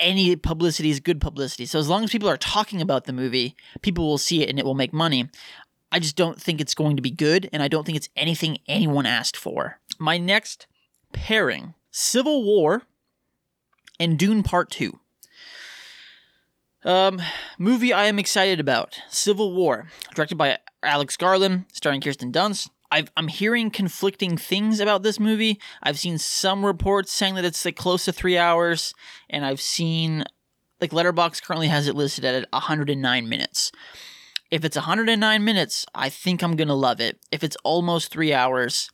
any 0.01 0.35
publicity 0.35 0.91
is 0.91 1.01
good 1.01 1.21
publicity. 1.21 1.67
So 1.67 1.79
as 1.79 1.89
long 1.89 2.03
as 2.05 2.11
people 2.11 2.29
are 2.29 2.37
talking 2.37 2.81
about 2.81 3.05
the 3.05 3.13
movie, 3.13 3.55
people 3.83 4.07
will 4.07 4.19
see 4.19 4.43
it 4.43 4.51
and 4.51 4.59
it 4.59 4.65
will 4.65 4.75
make 4.75 4.93
money. 4.93 5.29
I 5.93 5.99
just 5.99 6.17
don't 6.17 6.41
think 6.41 6.61
it's 6.61 6.75
going 6.75 6.97
to 6.97 7.03
be 7.03 7.11
good, 7.11 7.51
and 7.53 7.63
I 7.63 7.69
don't 7.69 7.85
think 7.85 7.97
it's 7.97 8.09
anything 8.17 8.57
anyone 8.67 9.05
asked 9.05 9.37
for. 9.37 9.79
My 9.99 10.17
next 10.17 10.67
pairing 11.13 11.75
Civil 11.95 12.43
War 12.43 12.83
and 14.01 14.19
Dune 14.19 14.43
Part 14.43 14.71
2. 14.71 14.99
Um, 16.85 17.21
movie 17.59 17.93
I 17.93 18.07
am 18.07 18.19
excited 18.19 18.59
about 18.59 18.99
Civil 19.11 19.53
War, 19.53 19.89
directed 20.15 20.37
by 20.37 20.59
Alex 20.83 21.19
Garland, 21.19 21.67
starring 21.71 22.01
Kirsten 22.01 22.33
Dunst. 22.33 22.71
i 22.91 23.05
am 23.15 23.29
hearing 23.29 23.71
conflicting 23.71 24.39
things 24.39 24.81
about 24.81 25.03
this 25.03 25.21
movie. 25.21 25.61
I've 25.83 25.99
seen 25.99 26.17
some 26.17 26.65
reports 26.65 27.13
saying 27.13 27.35
that 27.35 27.45
it's 27.45 27.65
like 27.65 27.77
close 27.77 28.07
to 28.07 28.13
three 28.13 28.39
hours, 28.39 28.95
and 29.29 29.45
I've 29.45 29.61
seen 29.61 30.25
like 30.81 30.93
Letterboxd 30.93 31.43
currently 31.43 31.69
has 31.69 31.89
it 31.89 31.95
listed 31.95 32.25
at 32.25 32.51
109 32.53 33.29
minutes. 33.29 33.71
If 34.51 34.65
it's 34.65 34.77
109 34.77 35.45
minutes, 35.45 35.85
I 35.95 36.09
think 36.09 36.43
I'm 36.43 36.57
gonna 36.57 36.75
love 36.75 37.01
it. 37.01 37.21
If 37.31 37.45
it's 37.45 37.57
almost 37.63 38.11
three 38.11 38.33
hours, 38.33 38.91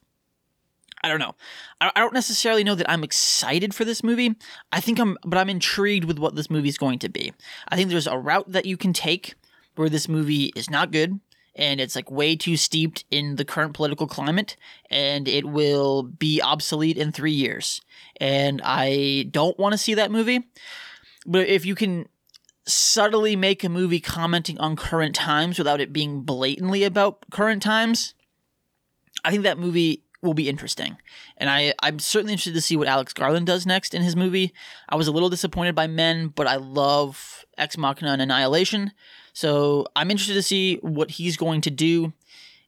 I 1.02 1.08
don't 1.08 1.20
know. 1.20 1.34
I 1.80 1.92
don't 1.96 2.14
necessarily 2.14 2.64
know 2.64 2.74
that 2.74 2.90
I'm 2.90 3.04
excited 3.04 3.74
for 3.74 3.84
this 3.84 4.02
movie. 4.02 4.34
I 4.72 4.80
think 4.80 4.98
I'm, 4.98 5.16
but 5.24 5.38
I'm 5.38 5.48
intrigued 5.48 6.04
with 6.04 6.18
what 6.18 6.34
this 6.34 6.50
movie 6.50 6.68
is 6.68 6.78
going 6.78 6.98
to 7.00 7.08
be. 7.08 7.32
I 7.68 7.76
think 7.76 7.90
there's 7.90 8.06
a 8.06 8.18
route 8.18 8.50
that 8.50 8.66
you 8.66 8.76
can 8.76 8.92
take 8.92 9.34
where 9.76 9.88
this 9.88 10.08
movie 10.08 10.46
is 10.56 10.68
not 10.68 10.90
good 10.90 11.20
and 11.54 11.80
it's 11.80 11.96
like 11.96 12.10
way 12.10 12.36
too 12.36 12.56
steeped 12.56 13.04
in 13.10 13.36
the 13.36 13.44
current 13.44 13.74
political 13.74 14.06
climate 14.06 14.56
and 14.90 15.28
it 15.28 15.44
will 15.44 16.02
be 16.02 16.40
obsolete 16.40 16.96
in 16.96 17.12
three 17.12 17.32
years. 17.32 17.80
And 18.20 18.60
I 18.64 19.26
don't 19.30 19.58
want 19.58 19.72
to 19.72 19.78
see 19.78 19.94
that 19.94 20.10
movie. 20.10 20.48
But 21.26 21.48
if 21.48 21.66
you 21.66 21.74
can 21.74 22.08
subtly 22.66 23.34
make 23.34 23.64
a 23.64 23.68
movie 23.68 24.00
commenting 24.00 24.58
on 24.58 24.76
current 24.76 25.14
times 25.14 25.58
without 25.58 25.80
it 25.80 25.92
being 25.92 26.22
blatantly 26.22 26.84
about 26.84 27.24
current 27.30 27.62
times, 27.62 28.14
I 29.24 29.30
think 29.30 29.42
that 29.42 29.58
movie 29.58 30.04
will 30.22 30.34
be 30.34 30.48
interesting. 30.48 30.96
And 31.36 31.48
I, 31.48 31.74
I'm 31.82 31.98
certainly 31.98 32.32
interested 32.32 32.54
to 32.54 32.60
see 32.60 32.76
what 32.76 32.88
Alex 32.88 33.12
Garland 33.12 33.46
does 33.46 33.66
next 33.66 33.94
in 33.94 34.02
his 34.02 34.16
movie. 34.16 34.52
I 34.88 34.96
was 34.96 35.08
a 35.08 35.12
little 35.12 35.28
disappointed 35.28 35.74
by 35.74 35.86
Men, 35.86 36.28
but 36.28 36.46
I 36.46 36.56
love 36.56 37.44
Ex 37.56 37.78
Machina 37.78 38.12
and 38.12 38.22
Annihilation. 38.22 38.92
So 39.32 39.86
I'm 39.94 40.10
interested 40.10 40.34
to 40.34 40.42
see 40.42 40.76
what 40.76 41.12
he's 41.12 41.36
going 41.36 41.60
to 41.62 41.70
do. 41.70 42.12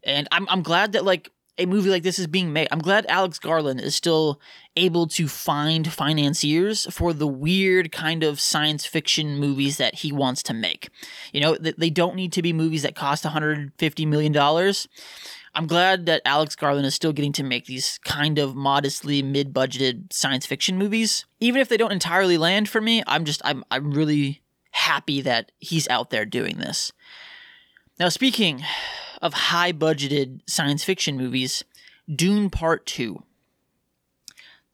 And 0.04 0.28
I'm, 0.30 0.46
I'm 0.48 0.62
glad 0.62 0.92
that 0.92 1.04
like 1.04 1.30
a 1.60 1.66
movie 1.66 1.90
like 1.90 2.02
this 2.02 2.18
is 2.18 2.26
being 2.26 2.52
made. 2.52 2.68
I'm 2.70 2.78
glad 2.78 3.04
Alex 3.06 3.38
Garland 3.38 3.80
is 3.80 3.94
still 3.94 4.40
able 4.76 5.06
to 5.08 5.28
find 5.28 5.92
financiers 5.92 6.86
for 6.90 7.12
the 7.12 7.26
weird 7.26 7.92
kind 7.92 8.22
of 8.22 8.40
science 8.40 8.86
fiction 8.86 9.38
movies 9.38 9.76
that 9.76 9.96
he 9.96 10.10
wants 10.10 10.42
to 10.44 10.54
make. 10.54 10.88
You 11.32 11.40
know, 11.40 11.56
they 11.56 11.90
don't 11.90 12.14
need 12.14 12.32
to 12.32 12.42
be 12.42 12.52
movies 12.54 12.82
that 12.82 12.94
cost 12.94 13.24
150 13.24 14.06
million 14.06 14.32
dollars. 14.32 14.88
I'm 15.54 15.66
glad 15.66 16.06
that 16.06 16.22
Alex 16.24 16.54
Garland 16.54 16.86
is 16.86 16.94
still 16.94 17.12
getting 17.12 17.32
to 17.32 17.42
make 17.42 17.66
these 17.66 17.98
kind 18.04 18.38
of 18.38 18.54
modestly 18.54 19.20
mid-budgeted 19.22 20.12
science 20.12 20.46
fiction 20.46 20.78
movies. 20.78 21.26
Even 21.40 21.60
if 21.60 21.68
they 21.68 21.76
don't 21.76 21.92
entirely 21.92 22.38
land 22.38 22.68
for 22.68 22.80
me, 22.80 23.02
I'm 23.06 23.24
just 23.24 23.42
I'm 23.44 23.64
I'm 23.70 23.92
really 23.92 24.42
happy 24.70 25.20
that 25.22 25.50
he's 25.58 25.88
out 25.88 26.10
there 26.10 26.24
doing 26.24 26.58
this. 26.58 26.92
Now, 27.98 28.08
speaking 28.08 28.62
of 29.20 29.34
high 29.34 29.72
budgeted 29.72 30.40
science 30.46 30.84
fiction 30.84 31.16
movies, 31.16 31.64
Dune 32.14 32.50
Part 32.50 32.86
2. 32.86 33.22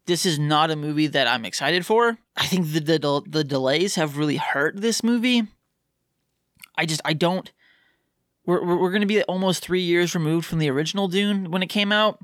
This 0.06 0.24
is 0.24 0.38
not 0.38 0.70
a 0.70 0.76
movie 0.76 1.08
that 1.08 1.26
I'm 1.26 1.44
excited 1.44 1.84
for. 1.84 2.18
I 2.36 2.46
think 2.46 2.72
the, 2.72 2.80
the, 2.80 3.22
the 3.26 3.44
delays 3.44 3.96
have 3.96 4.18
really 4.18 4.36
hurt 4.36 4.80
this 4.80 5.02
movie. 5.02 5.42
I 6.76 6.86
just, 6.86 7.00
I 7.04 7.12
don't. 7.12 7.50
We're, 8.46 8.64
we're 8.64 8.90
going 8.90 9.02
to 9.02 9.06
be 9.06 9.22
almost 9.24 9.62
three 9.62 9.82
years 9.82 10.14
removed 10.14 10.46
from 10.46 10.60
the 10.60 10.70
original 10.70 11.08
Dune 11.08 11.50
when 11.50 11.62
it 11.62 11.66
came 11.66 11.92
out. 11.92 12.18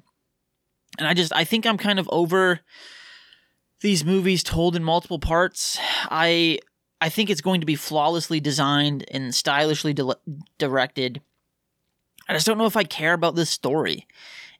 And 0.99 1.07
I 1.07 1.15
just, 1.15 1.33
I 1.35 1.45
think 1.45 1.67
I'm 1.67 1.79
kind 1.79 1.99
of 1.99 2.09
over 2.13 2.61
these 3.81 4.05
movies 4.05 4.43
told 4.43 4.77
in 4.77 4.85
multiple 4.85 5.19
parts. 5.19 5.79
I 6.11 6.59
I 7.01 7.09
think 7.09 7.31
it's 7.31 7.41
going 7.41 7.61
to 7.61 7.67
be 7.67 7.75
flawlessly 7.75 8.39
designed 8.39 9.05
and 9.11 9.35
stylishly 9.35 9.93
di- 9.93 10.15
directed. 10.57 11.21
I 12.29 12.35
just 12.35 12.47
don't 12.47 12.59
know 12.59 12.67
if 12.67 12.77
I 12.77 12.85
care 12.85 13.13
about 13.13 13.35
this 13.35 13.51
story. 13.51 14.07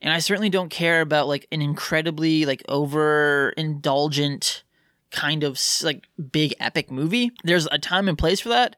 And 0.01 0.13
I 0.13 0.19
certainly 0.19 0.51
don't 0.51 0.69
care 0.69 1.01
about 1.01 1.29
like 1.29 1.47
an 1.53 1.63
incredibly 1.63 2.45
like 2.45 2.65
over 2.69 3.51
indulgent 3.57 4.65
kind 5.13 5.45
of 5.45 5.61
like 5.85 6.09
big 6.33 6.55
epic 6.59 6.91
movie. 6.91 7.31
There's 7.45 7.69
a 7.71 7.79
time 7.79 8.09
and 8.09 8.19
place 8.19 8.41
for 8.41 8.49
that. 8.49 8.75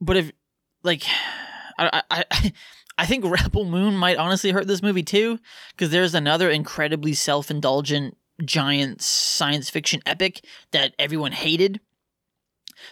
But 0.00 0.16
if 0.16 0.32
like 0.82 1.02
I 1.78 2.02
I 2.10 2.24
I 2.98 3.06
think 3.06 3.24
Rebel 3.24 3.64
Moon 3.64 3.96
might 3.96 4.18
honestly 4.18 4.50
hurt 4.50 4.66
this 4.66 4.82
movie 4.82 5.02
too 5.02 5.38
because 5.70 5.90
there's 5.90 6.14
another 6.14 6.50
incredibly 6.50 7.14
self-indulgent 7.14 8.16
giant 8.44 9.00
science 9.00 9.70
fiction 9.70 10.02
epic 10.04 10.44
that 10.72 10.94
everyone 10.98 11.32
hated 11.32 11.80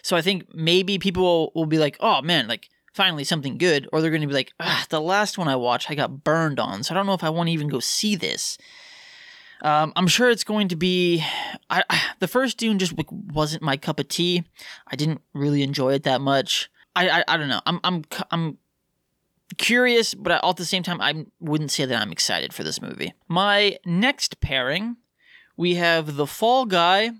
so 0.01 0.15
I 0.15 0.21
think 0.21 0.53
maybe 0.53 0.99
people 0.99 1.23
will, 1.23 1.51
will 1.55 1.65
be 1.65 1.77
like, 1.77 1.97
oh 1.99 2.21
man, 2.21 2.47
like 2.47 2.69
finally 2.93 3.23
something 3.23 3.57
good, 3.57 3.87
or 3.91 4.01
they're 4.01 4.11
going 4.11 4.21
to 4.21 4.27
be 4.27 4.33
like, 4.33 4.53
ah, 4.59 4.85
the 4.89 5.01
last 5.01 5.37
one 5.37 5.47
I 5.47 5.55
watched, 5.55 5.89
I 5.89 5.95
got 5.95 6.23
burned 6.23 6.59
on, 6.59 6.83
so 6.83 6.93
I 6.93 6.97
don't 6.97 7.05
know 7.05 7.13
if 7.13 7.23
I 7.23 7.29
want 7.29 7.47
to 7.47 7.53
even 7.53 7.69
go 7.69 7.79
see 7.79 8.15
this. 8.15 8.57
Um, 9.63 9.93
I'm 9.95 10.07
sure 10.07 10.29
it's 10.29 10.43
going 10.43 10.69
to 10.69 10.75
be. 10.75 11.23
I, 11.69 11.83
I, 11.89 12.01
the 12.19 12.27
first 12.27 12.57
Dune 12.57 12.79
just 12.79 12.93
wasn't 13.11 13.61
my 13.61 13.77
cup 13.77 13.99
of 13.99 14.07
tea. 14.07 14.43
I 14.87 14.95
didn't 14.95 15.21
really 15.33 15.61
enjoy 15.61 15.93
it 15.93 16.03
that 16.03 16.19
much. 16.19 16.69
I, 16.95 17.09
I, 17.09 17.23
I 17.27 17.37
don't 17.37 17.47
know. 17.47 17.61
I'm 17.67 17.79
I'm 17.83 18.03
I'm 18.31 18.57
curious, 19.57 20.13
but 20.13 20.43
at 20.43 20.57
the 20.57 20.65
same 20.65 20.83
time, 20.83 21.01
I 21.01 21.25
wouldn't 21.39 21.71
say 21.71 21.85
that 21.85 22.01
I'm 22.01 22.11
excited 22.11 22.53
for 22.53 22.63
this 22.63 22.81
movie. 22.81 23.13
My 23.27 23.77
next 23.85 24.39
pairing, 24.39 24.97
we 25.57 25.75
have 25.75 26.15
The 26.15 26.27
Fall 26.27 26.65
Guy 26.65 27.11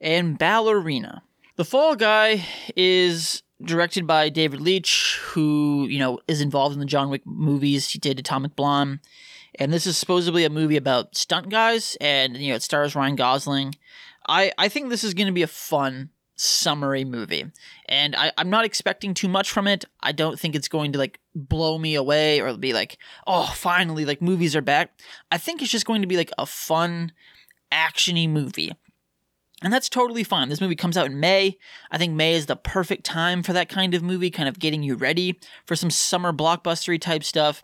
and 0.00 0.38
Ballerina. 0.38 1.22
The 1.56 1.64
Fall 1.64 1.94
Guy 1.96 2.44
is 2.76 3.42
directed 3.62 4.06
by 4.06 4.28
David 4.30 4.60
Leitch, 4.60 5.18
who, 5.22 5.86
you 5.88 5.98
know, 5.98 6.18
is 6.26 6.40
involved 6.40 6.72
in 6.72 6.80
the 6.80 6.86
John 6.86 7.10
Wick 7.10 7.22
movies. 7.26 7.90
He 7.90 7.98
did 7.98 8.18
Atomic 8.18 8.56
Blonde. 8.56 9.00
And 9.58 9.72
this 9.72 9.86
is 9.86 9.98
supposedly 9.98 10.44
a 10.44 10.50
movie 10.50 10.76
about 10.76 11.16
stunt 11.16 11.50
guys, 11.50 11.96
and, 12.00 12.36
you 12.36 12.50
know, 12.50 12.54
it 12.54 12.62
stars 12.62 12.94
Ryan 12.94 13.16
Gosling. 13.16 13.74
I, 14.28 14.52
I 14.56 14.68
think 14.68 14.88
this 14.88 15.04
is 15.04 15.12
going 15.12 15.26
to 15.26 15.32
be 15.32 15.42
a 15.42 15.48
fun 15.48 16.10
summary 16.40 17.04
movie. 17.04 17.44
And 17.88 18.16
I, 18.16 18.32
I'm 18.38 18.50
not 18.50 18.64
expecting 18.64 19.14
too 19.14 19.28
much 19.28 19.50
from 19.50 19.66
it. 19.66 19.84
I 20.00 20.12
don't 20.12 20.38
think 20.38 20.54
it's 20.54 20.68
going 20.68 20.92
to 20.92 20.98
like 20.98 21.20
blow 21.34 21.78
me 21.78 21.94
away 21.94 22.40
or 22.40 22.56
be 22.56 22.72
like, 22.72 22.98
oh, 23.26 23.52
finally, 23.54 24.04
like 24.04 24.22
movies 24.22 24.56
are 24.56 24.62
back. 24.62 24.92
I 25.30 25.38
think 25.38 25.60
it's 25.60 25.70
just 25.70 25.86
going 25.86 26.00
to 26.00 26.08
be 26.08 26.16
like 26.16 26.30
a 26.38 26.46
fun, 26.46 27.12
actiony 27.70 28.28
movie. 28.28 28.72
And 29.62 29.70
that's 29.70 29.90
totally 29.90 30.24
fine. 30.24 30.48
This 30.48 30.62
movie 30.62 30.74
comes 30.74 30.96
out 30.96 31.06
in 31.06 31.20
May. 31.20 31.58
I 31.90 31.98
think 31.98 32.14
May 32.14 32.32
is 32.32 32.46
the 32.46 32.56
perfect 32.56 33.04
time 33.04 33.42
for 33.42 33.52
that 33.52 33.68
kind 33.68 33.92
of 33.92 34.02
movie, 34.02 34.30
kind 34.30 34.48
of 34.48 34.58
getting 34.58 34.82
you 34.82 34.94
ready 34.94 35.38
for 35.66 35.76
some 35.76 35.90
summer 35.90 36.32
blockbustery 36.32 36.98
type 36.98 37.22
stuff. 37.22 37.62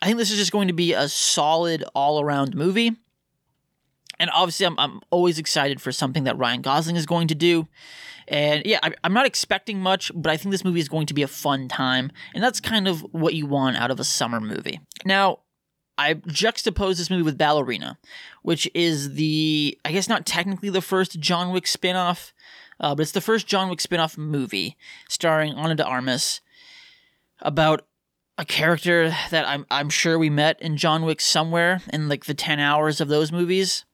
I 0.00 0.06
think 0.06 0.16
this 0.16 0.30
is 0.30 0.38
just 0.38 0.52
going 0.52 0.68
to 0.68 0.74
be 0.74 0.94
a 0.94 1.06
solid 1.08 1.84
all 1.94 2.22
around 2.22 2.54
movie. 2.54 2.96
And 4.18 4.30
obviously, 4.32 4.66
I'm, 4.66 4.78
I'm 4.78 5.00
always 5.10 5.38
excited 5.38 5.80
for 5.80 5.92
something 5.92 6.24
that 6.24 6.38
Ryan 6.38 6.62
Gosling 6.62 6.96
is 6.96 7.06
going 7.06 7.28
to 7.28 7.34
do. 7.34 7.68
And 8.28 8.64
yeah, 8.64 8.78
I, 8.82 8.92
I'm 9.02 9.12
not 9.12 9.26
expecting 9.26 9.80
much, 9.80 10.10
but 10.14 10.30
I 10.30 10.36
think 10.36 10.50
this 10.50 10.64
movie 10.64 10.80
is 10.80 10.88
going 10.88 11.06
to 11.06 11.14
be 11.14 11.22
a 11.22 11.28
fun 11.28 11.68
time. 11.68 12.10
And 12.34 12.42
that's 12.42 12.60
kind 12.60 12.88
of 12.88 13.00
what 13.12 13.34
you 13.34 13.46
want 13.46 13.76
out 13.76 13.90
of 13.90 14.00
a 14.00 14.04
summer 14.04 14.40
movie. 14.40 14.80
Now, 15.04 15.40
I 15.96 16.14
juxtapose 16.14 16.96
this 16.98 17.10
movie 17.10 17.22
with 17.22 17.38
Ballerina, 17.38 17.98
which 18.42 18.68
is 18.74 19.14
the, 19.14 19.78
I 19.84 19.92
guess 19.92 20.08
not 20.08 20.26
technically 20.26 20.70
the 20.70 20.82
first 20.82 21.20
John 21.20 21.52
Wick 21.52 21.64
spinoff, 21.64 22.32
uh, 22.80 22.94
but 22.94 23.02
it's 23.02 23.12
the 23.12 23.20
first 23.20 23.46
John 23.46 23.68
Wick 23.68 23.78
spinoff 23.78 24.18
movie 24.18 24.76
starring 25.08 25.54
Ana 25.54 25.76
de 25.76 25.84
Armas 25.84 26.40
about 27.40 27.86
a 28.36 28.44
character 28.44 29.14
that 29.30 29.46
I'm, 29.46 29.64
I'm 29.70 29.90
sure 29.90 30.18
we 30.18 30.30
met 30.30 30.60
in 30.60 30.76
John 30.76 31.04
Wick 31.04 31.20
somewhere 31.20 31.82
in 31.92 32.08
like 32.08 32.24
the 32.24 32.34
10 32.34 32.58
hours 32.58 33.00
of 33.00 33.08
those 33.08 33.30
movies. 33.30 33.84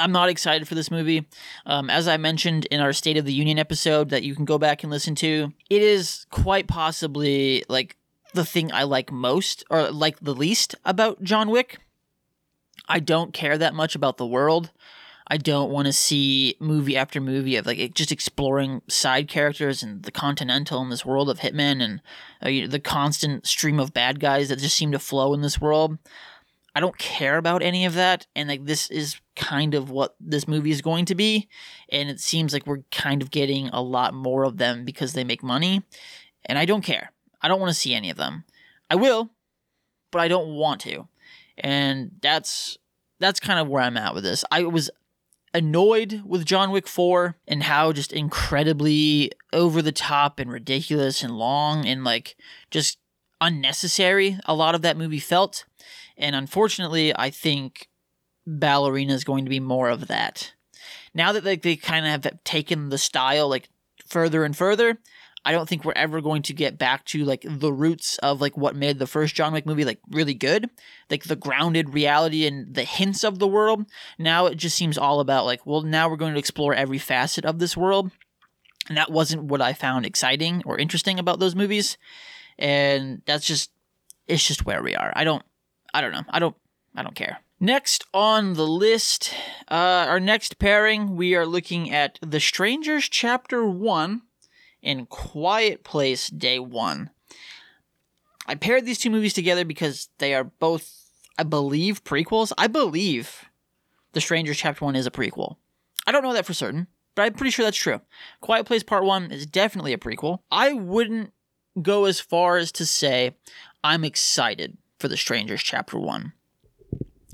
I'm 0.00 0.12
not 0.12 0.28
excited 0.28 0.66
for 0.66 0.74
this 0.74 0.90
movie. 0.90 1.28
Um, 1.66 1.90
as 1.90 2.08
I 2.08 2.16
mentioned 2.16 2.66
in 2.66 2.80
our 2.80 2.92
State 2.92 3.16
of 3.16 3.24
the 3.24 3.32
Union 3.32 3.58
episode 3.58 4.08
that 4.10 4.22
you 4.22 4.34
can 4.34 4.44
go 4.44 4.58
back 4.58 4.82
and 4.82 4.90
listen 4.90 5.14
to, 5.16 5.52
it 5.68 5.82
is 5.82 6.26
quite 6.30 6.66
possibly 6.66 7.64
like 7.68 7.96
the 8.32 8.44
thing 8.44 8.72
I 8.72 8.84
like 8.84 9.12
most 9.12 9.64
or 9.70 9.90
like 9.90 10.20
the 10.20 10.34
least 10.34 10.74
about 10.84 11.22
John 11.22 11.50
Wick. 11.50 11.78
I 12.88 12.98
don't 12.98 13.32
care 13.32 13.58
that 13.58 13.74
much 13.74 13.94
about 13.94 14.16
the 14.16 14.26
world. 14.26 14.70
I 15.32 15.36
don't 15.36 15.70
want 15.70 15.86
to 15.86 15.92
see 15.92 16.56
movie 16.58 16.96
after 16.96 17.20
movie 17.20 17.54
of 17.54 17.64
like 17.64 17.94
just 17.94 18.10
exploring 18.10 18.82
side 18.88 19.28
characters 19.28 19.80
and 19.80 20.02
the 20.02 20.10
Continental 20.10 20.82
and 20.82 20.90
this 20.90 21.06
world 21.06 21.30
of 21.30 21.38
Hitman 21.38 21.80
and 21.80 22.00
uh, 22.42 22.68
the 22.68 22.80
constant 22.80 23.46
stream 23.46 23.78
of 23.78 23.94
bad 23.94 24.18
guys 24.18 24.48
that 24.48 24.58
just 24.58 24.76
seem 24.76 24.90
to 24.90 24.98
flow 24.98 25.32
in 25.32 25.40
this 25.40 25.60
world. 25.60 25.98
I 26.80 26.82
don't 26.82 26.96
care 26.96 27.36
about 27.36 27.62
any 27.62 27.84
of 27.84 27.92
that, 27.92 28.26
and 28.34 28.48
like 28.48 28.64
this 28.64 28.90
is 28.90 29.20
kind 29.36 29.74
of 29.74 29.90
what 29.90 30.16
this 30.18 30.48
movie 30.48 30.70
is 30.70 30.80
going 30.80 31.04
to 31.04 31.14
be, 31.14 31.46
and 31.90 32.08
it 32.08 32.20
seems 32.20 32.54
like 32.54 32.66
we're 32.66 32.84
kind 32.90 33.20
of 33.20 33.30
getting 33.30 33.68
a 33.68 33.82
lot 33.82 34.14
more 34.14 34.44
of 34.44 34.56
them 34.56 34.86
because 34.86 35.12
they 35.12 35.22
make 35.22 35.42
money, 35.42 35.82
and 36.46 36.58
I 36.58 36.64
don't 36.64 36.80
care. 36.80 37.12
I 37.42 37.48
don't 37.48 37.60
want 37.60 37.68
to 37.68 37.78
see 37.78 37.92
any 37.92 38.08
of 38.08 38.16
them. 38.16 38.44
I 38.88 38.94
will, 38.94 39.28
but 40.10 40.22
I 40.22 40.28
don't 40.28 40.54
want 40.54 40.80
to, 40.80 41.06
and 41.58 42.12
that's 42.22 42.78
that's 43.18 43.40
kind 43.40 43.60
of 43.60 43.68
where 43.68 43.82
I'm 43.82 43.98
at 43.98 44.14
with 44.14 44.24
this. 44.24 44.42
I 44.50 44.62
was 44.62 44.88
annoyed 45.52 46.22
with 46.24 46.46
John 46.46 46.70
Wick 46.70 46.88
4 46.88 47.36
and 47.46 47.64
how 47.64 47.92
just 47.92 48.10
incredibly 48.10 49.32
over 49.52 49.82
the 49.82 49.92
top 49.92 50.38
and 50.38 50.50
ridiculous 50.50 51.22
and 51.22 51.36
long 51.36 51.84
and 51.84 52.04
like 52.04 52.36
just 52.70 52.96
unnecessary 53.38 54.38
a 54.46 54.54
lot 54.54 54.74
of 54.74 54.80
that 54.80 54.96
movie 54.96 55.18
felt. 55.18 55.66
And 56.20 56.36
unfortunately, 56.36 57.12
I 57.16 57.30
think 57.30 57.88
Ballerina 58.46 59.14
is 59.14 59.24
going 59.24 59.44
to 59.44 59.50
be 59.50 59.58
more 59.58 59.88
of 59.88 60.06
that. 60.06 60.52
Now 61.14 61.32
that 61.32 61.44
like, 61.44 61.62
they 61.62 61.74
kind 61.74 62.06
of 62.06 62.24
have 62.24 62.44
taken 62.44 62.90
the 62.90 62.98
style 62.98 63.48
like 63.48 63.68
further 64.06 64.44
and 64.44 64.56
further, 64.56 64.98
I 65.44 65.52
don't 65.52 65.68
think 65.68 65.84
we're 65.84 65.92
ever 65.96 66.20
going 66.20 66.42
to 66.42 66.52
get 66.52 66.78
back 66.78 67.06
to 67.06 67.24
like 67.24 67.44
the 67.48 67.72
roots 67.72 68.18
of 68.18 68.42
like 68.42 68.56
what 68.58 68.76
made 68.76 68.98
the 68.98 69.06
first 69.06 69.34
John 69.34 69.54
Wick 69.54 69.64
movie 69.64 69.86
like 69.86 70.00
really 70.10 70.34
good, 70.34 70.68
like 71.08 71.24
the 71.24 71.36
grounded 71.36 71.94
reality 71.94 72.46
and 72.46 72.74
the 72.74 72.84
hints 72.84 73.24
of 73.24 73.38
the 73.38 73.48
world. 73.48 73.86
Now 74.18 74.46
it 74.46 74.56
just 74.56 74.76
seems 74.76 74.98
all 74.98 75.20
about 75.20 75.46
like, 75.46 75.64
well, 75.64 75.80
now 75.80 76.10
we're 76.10 76.16
going 76.16 76.34
to 76.34 76.38
explore 76.38 76.74
every 76.74 76.98
facet 76.98 77.46
of 77.46 77.58
this 77.58 77.76
world. 77.76 78.10
And 78.88 78.98
that 78.98 79.10
wasn't 79.10 79.44
what 79.44 79.62
I 79.62 79.72
found 79.72 80.04
exciting 80.04 80.62
or 80.66 80.78
interesting 80.78 81.18
about 81.18 81.38
those 81.38 81.56
movies. 81.56 81.96
And 82.58 83.22
that's 83.24 83.46
just 83.46 83.70
it's 84.28 84.46
just 84.46 84.66
where 84.66 84.82
we 84.82 84.94
are. 84.94 85.12
I 85.16 85.24
don't 85.24 85.44
I 85.92 86.00
don't 86.00 86.12
know. 86.12 86.24
I 86.28 86.38
don't 86.38 86.56
I 86.94 87.02
don't 87.02 87.14
care. 87.14 87.38
Next 87.62 88.04
on 88.14 88.54
the 88.54 88.66
list, 88.66 89.34
uh, 89.70 89.74
our 90.08 90.18
next 90.18 90.58
pairing, 90.58 91.14
we 91.14 91.34
are 91.34 91.44
looking 91.44 91.90
at 91.90 92.18
The 92.22 92.40
Strangers 92.40 93.06
Chapter 93.08 93.66
1 93.66 94.22
and 94.82 95.08
Quiet 95.08 95.84
Place 95.84 96.28
Day 96.28 96.58
1. 96.58 97.10
I 98.46 98.54
paired 98.54 98.86
these 98.86 98.98
two 98.98 99.10
movies 99.10 99.34
together 99.34 99.66
because 99.66 100.08
they 100.18 100.34
are 100.34 100.44
both, 100.44 101.10
I 101.38 101.42
believe, 101.42 102.02
prequels. 102.02 102.50
I 102.56 102.66
believe 102.66 103.44
The 104.12 104.22
Strangers 104.22 104.56
Chapter 104.56 104.86
1 104.86 104.96
is 104.96 105.06
a 105.06 105.10
prequel. 105.10 105.56
I 106.06 106.12
don't 106.12 106.22
know 106.22 106.32
that 106.32 106.46
for 106.46 106.54
certain, 106.54 106.86
but 107.14 107.22
I'm 107.22 107.34
pretty 107.34 107.50
sure 107.50 107.64
that's 107.66 107.76
true. 107.76 108.00
Quiet 108.40 108.64
Place 108.64 108.82
Part 108.82 109.04
1 109.04 109.30
is 109.30 109.44
definitely 109.44 109.92
a 109.92 109.98
prequel. 109.98 110.38
I 110.50 110.72
wouldn't 110.72 111.34
go 111.82 112.06
as 112.06 112.20
far 112.20 112.56
as 112.56 112.72
to 112.72 112.86
say 112.86 113.36
I'm 113.84 114.02
excited 114.02 114.78
for 115.00 115.08
The 115.08 115.16
Strangers 115.16 115.62
Chapter 115.62 115.98
1. 115.98 116.32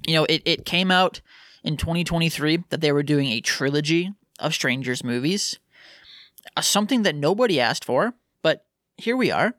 You 0.06 0.14
know, 0.14 0.24
it, 0.24 0.42
it 0.44 0.64
came 0.64 0.90
out 0.90 1.20
in 1.64 1.76
2023 1.76 2.64
that 2.70 2.80
they 2.80 2.92
were 2.92 3.02
doing 3.02 3.28
a 3.28 3.40
trilogy 3.40 4.12
of 4.38 4.54
Strangers 4.54 5.02
movies. 5.02 5.58
Uh, 6.56 6.60
something 6.60 7.02
that 7.02 7.16
nobody 7.16 7.60
asked 7.60 7.84
for, 7.84 8.14
but 8.40 8.64
here 8.96 9.16
we 9.16 9.32
are. 9.32 9.54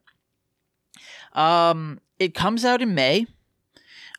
Um, 1.34 2.00
it 2.18 2.34
comes 2.34 2.64
out 2.64 2.82
in 2.82 2.96
May. 2.96 3.28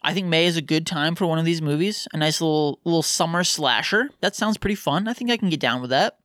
I 0.03 0.15
think 0.15 0.27
May 0.27 0.47
is 0.47 0.57
a 0.57 0.63
good 0.63 0.87
time 0.87 1.15
for 1.15 1.27
one 1.27 1.39
of 1.39 1.45
these 1.45 1.63
movies. 1.63 2.07
A 2.13 2.19
nice 2.19 2.41
little 2.41 2.79
little 2.85 3.03
summer 3.03 3.43
slasher. 3.43 4.11
That 4.21 4.37
sounds 4.37 4.57
pretty 4.57 4.77
fun. 4.77 5.09
I 5.09 5.13
think 5.13 5.31
I 5.31 5.37
can 5.37 5.49
get 5.49 5.59
down 5.59 5.81
with 5.81 5.91
that. 5.91 6.19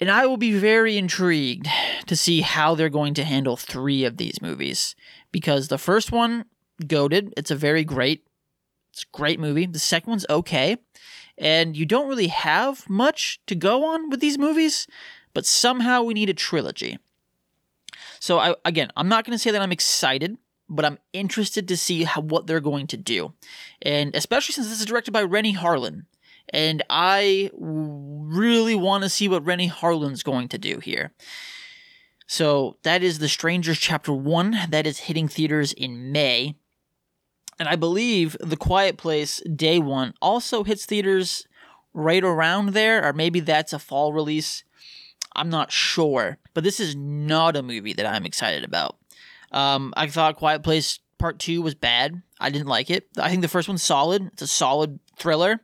And 0.00 0.10
I 0.10 0.26
will 0.26 0.38
be 0.38 0.58
very 0.58 0.96
intrigued 0.96 1.68
to 2.06 2.16
see 2.16 2.40
how 2.40 2.74
they're 2.74 2.88
going 2.88 3.14
to 3.14 3.24
handle 3.24 3.56
three 3.56 4.04
of 4.04 4.16
these 4.16 4.40
movies 4.40 4.96
because 5.30 5.68
the 5.68 5.78
first 5.78 6.10
one, 6.10 6.46
goaded. 6.86 7.32
It's 7.36 7.50
a 7.50 7.56
very 7.56 7.84
great, 7.84 8.26
it's 8.92 9.02
a 9.02 9.16
great 9.16 9.40
movie. 9.40 9.66
The 9.66 9.78
second 9.78 10.10
one's 10.10 10.26
okay, 10.28 10.78
and 11.38 11.76
you 11.76 11.86
don't 11.86 12.08
really 12.08 12.28
have 12.28 12.88
much 12.88 13.40
to 13.46 13.54
go 13.54 13.84
on 13.84 14.10
with 14.10 14.20
these 14.20 14.38
movies, 14.38 14.86
but 15.34 15.46
somehow 15.46 16.02
we 16.02 16.14
need 16.14 16.30
a 16.30 16.34
trilogy. 16.34 16.98
So 18.18 18.38
I 18.38 18.54
again, 18.64 18.90
I'm 18.96 19.08
not 19.08 19.24
going 19.24 19.34
to 19.34 19.42
say 19.42 19.50
that 19.50 19.62
I'm 19.62 19.72
excited, 19.72 20.36
but 20.68 20.84
I'm 20.84 20.98
interested 21.12 21.68
to 21.68 21.76
see 21.76 22.04
how, 22.04 22.20
what 22.20 22.46
they're 22.46 22.60
going 22.60 22.86
to 22.88 22.96
do, 22.96 23.32
and 23.82 24.14
especially 24.14 24.54
since 24.54 24.68
this 24.68 24.80
is 24.80 24.86
directed 24.86 25.12
by 25.12 25.22
Renny 25.22 25.54
Harlin, 25.54 26.06
and 26.52 26.82
I 26.90 27.50
really 27.54 28.74
want 28.74 29.04
to 29.04 29.08
see 29.10 29.28
what 29.28 29.44
Renny 29.44 29.68
Harlin's 29.68 30.22
going 30.22 30.48
to 30.48 30.58
do 30.58 30.78
here. 30.78 31.12
So 32.26 32.76
that 32.84 33.02
is 33.02 33.18
The 33.18 33.28
Strangers 33.28 33.78
Chapter 33.78 34.12
1. 34.12 34.56
That 34.70 34.86
is 34.86 35.00
hitting 35.00 35.26
theaters 35.26 35.72
in 35.72 36.12
May. 36.12 36.54
And 37.58 37.68
I 37.68 37.76
believe 37.76 38.36
The 38.40 38.56
Quiet 38.56 38.96
Place 38.96 39.42
Day 39.54 39.78
1 39.78 40.14
also 40.22 40.64
hits 40.64 40.86
theaters 40.86 41.46
right 41.92 42.22
around 42.22 42.72
there, 42.72 43.04
or 43.04 43.12
maybe 43.12 43.40
that's 43.40 43.72
a 43.72 43.78
fall 43.78 44.12
release. 44.12 44.64
I'm 45.34 45.50
not 45.50 45.72
sure. 45.72 46.38
But 46.54 46.64
this 46.64 46.80
is 46.80 46.94
not 46.96 47.56
a 47.56 47.62
movie 47.62 47.92
that 47.94 48.06
I'm 48.06 48.26
excited 48.26 48.64
about. 48.64 48.96
Um, 49.52 49.92
I 49.96 50.06
thought 50.06 50.36
Quiet 50.36 50.62
Place 50.62 51.00
Part 51.18 51.38
2 51.38 51.60
was 51.60 51.74
bad. 51.74 52.22
I 52.38 52.50
didn't 52.50 52.68
like 52.68 52.90
it. 52.90 53.08
I 53.18 53.28
think 53.28 53.42
the 53.42 53.48
first 53.48 53.68
one's 53.68 53.82
solid. 53.82 54.30
It's 54.32 54.42
a 54.42 54.46
solid 54.46 55.00
thriller. 55.18 55.60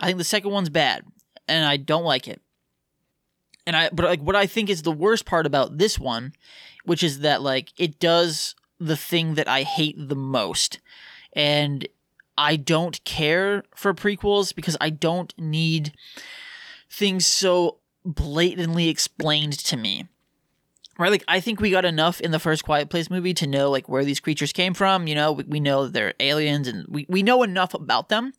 I 0.00 0.06
think 0.06 0.18
the 0.18 0.24
second 0.24 0.50
one's 0.50 0.70
bad, 0.70 1.04
and 1.46 1.64
I 1.64 1.76
don't 1.76 2.04
like 2.04 2.26
it 2.26 2.40
and 3.66 3.76
I 3.76 3.88
but 3.90 4.04
like 4.04 4.20
what 4.20 4.36
I 4.36 4.46
think 4.46 4.68
is 4.68 4.82
the 4.82 4.92
worst 4.92 5.24
part 5.26 5.46
about 5.46 5.78
this 5.78 5.98
one, 5.98 6.32
which 6.84 7.02
is 7.02 7.20
that 7.20 7.42
like 7.42 7.72
it 7.78 8.00
does 8.00 8.54
the 8.78 8.96
thing 8.96 9.34
that 9.34 9.48
I 9.48 9.62
hate 9.62 9.96
the 9.96 10.16
most. 10.16 10.80
And 11.34 11.86
I 12.36 12.56
don't 12.56 13.02
care 13.04 13.62
for 13.76 13.94
prequels 13.94 14.54
because 14.54 14.76
I 14.80 14.90
don't 14.90 15.32
need 15.38 15.92
things 16.90 17.26
so 17.26 17.78
blatantly 18.04 18.88
explained 18.88 19.52
to 19.52 19.76
me. 19.76 20.08
right 20.98 21.10
like 21.10 21.24
i 21.28 21.38
think 21.38 21.60
we 21.60 21.70
got 21.70 21.84
enough 21.84 22.20
in 22.20 22.30
the 22.30 22.38
first 22.38 22.64
quiet 22.64 22.88
place 22.88 23.10
movie 23.10 23.34
to 23.34 23.46
know 23.46 23.70
like 23.70 23.88
where 23.88 24.04
these 24.04 24.20
creatures 24.20 24.52
came 24.52 24.74
from 24.74 25.06
you 25.06 25.14
know 25.14 25.32
we, 25.32 25.44
we 25.44 25.60
know 25.60 25.86
they're 25.86 26.14
aliens 26.18 26.66
and 26.66 26.86
we, 26.88 27.06
we 27.08 27.22
know 27.22 27.42
enough 27.42 27.74
about 27.74 28.08
them 28.08 28.32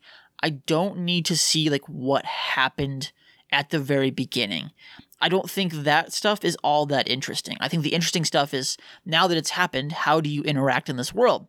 i 0.43 0.49
don't 0.49 0.97
need 0.97 1.25
to 1.25 1.35
see 1.35 1.69
like 1.69 1.87
what 1.87 2.25
happened 2.25 3.11
at 3.51 3.69
the 3.69 3.79
very 3.79 4.11
beginning 4.11 4.71
i 5.19 5.29
don't 5.29 5.49
think 5.49 5.73
that 5.73 6.13
stuff 6.13 6.43
is 6.43 6.57
all 6.63 6.85
that 6.85 7.07
interesting 7.09 7.57
i 7.59 7.67
think 7.67 7.83
the 7.83 7.93
interesting 7.93 8.25
stuff 8.25 8.53
is 8.53 8.77
now 9.05 9.27
that 9.27 9.37
it's 9.37 9.51
happened 9.51 9.91
how 9.91 10.21
do 10.21 10.29
you 10.29 10.41
interact 10.43 10.89
in 10.89 10.97
this 10.97 11.13
world 11.13 11.47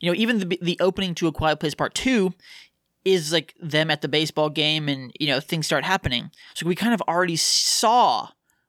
you 0.00 0.10
know 0.10 0.16
even 0.16 0.38
the, 0.38 0.58
the 0.62 0.76
opening 0.80 1.14
to 1.14 1.28
a 1.28 1.32
quiet 1.32 1.60
place 1.60 1.74
part 1.74 1.94
2 1.94 2.32
is 3.04 3.32
like 3.32 3.54
them 3.60 3.90
at 3.90 4.00
the 4.00 4.08
baseball 4.08 4.50
game 4.50 4.88
and 4.88 5.12
you 5.20 5.26
know 5.26 5.38
things 5.38 5.66
start 5.66 5.84
happening 5.84 6.30
so 6.54 6.66
we 6.66 6.74
kind 6.74 6.94
of 6.94 7.02
already 7.02 7.36
saw 7.36 8.28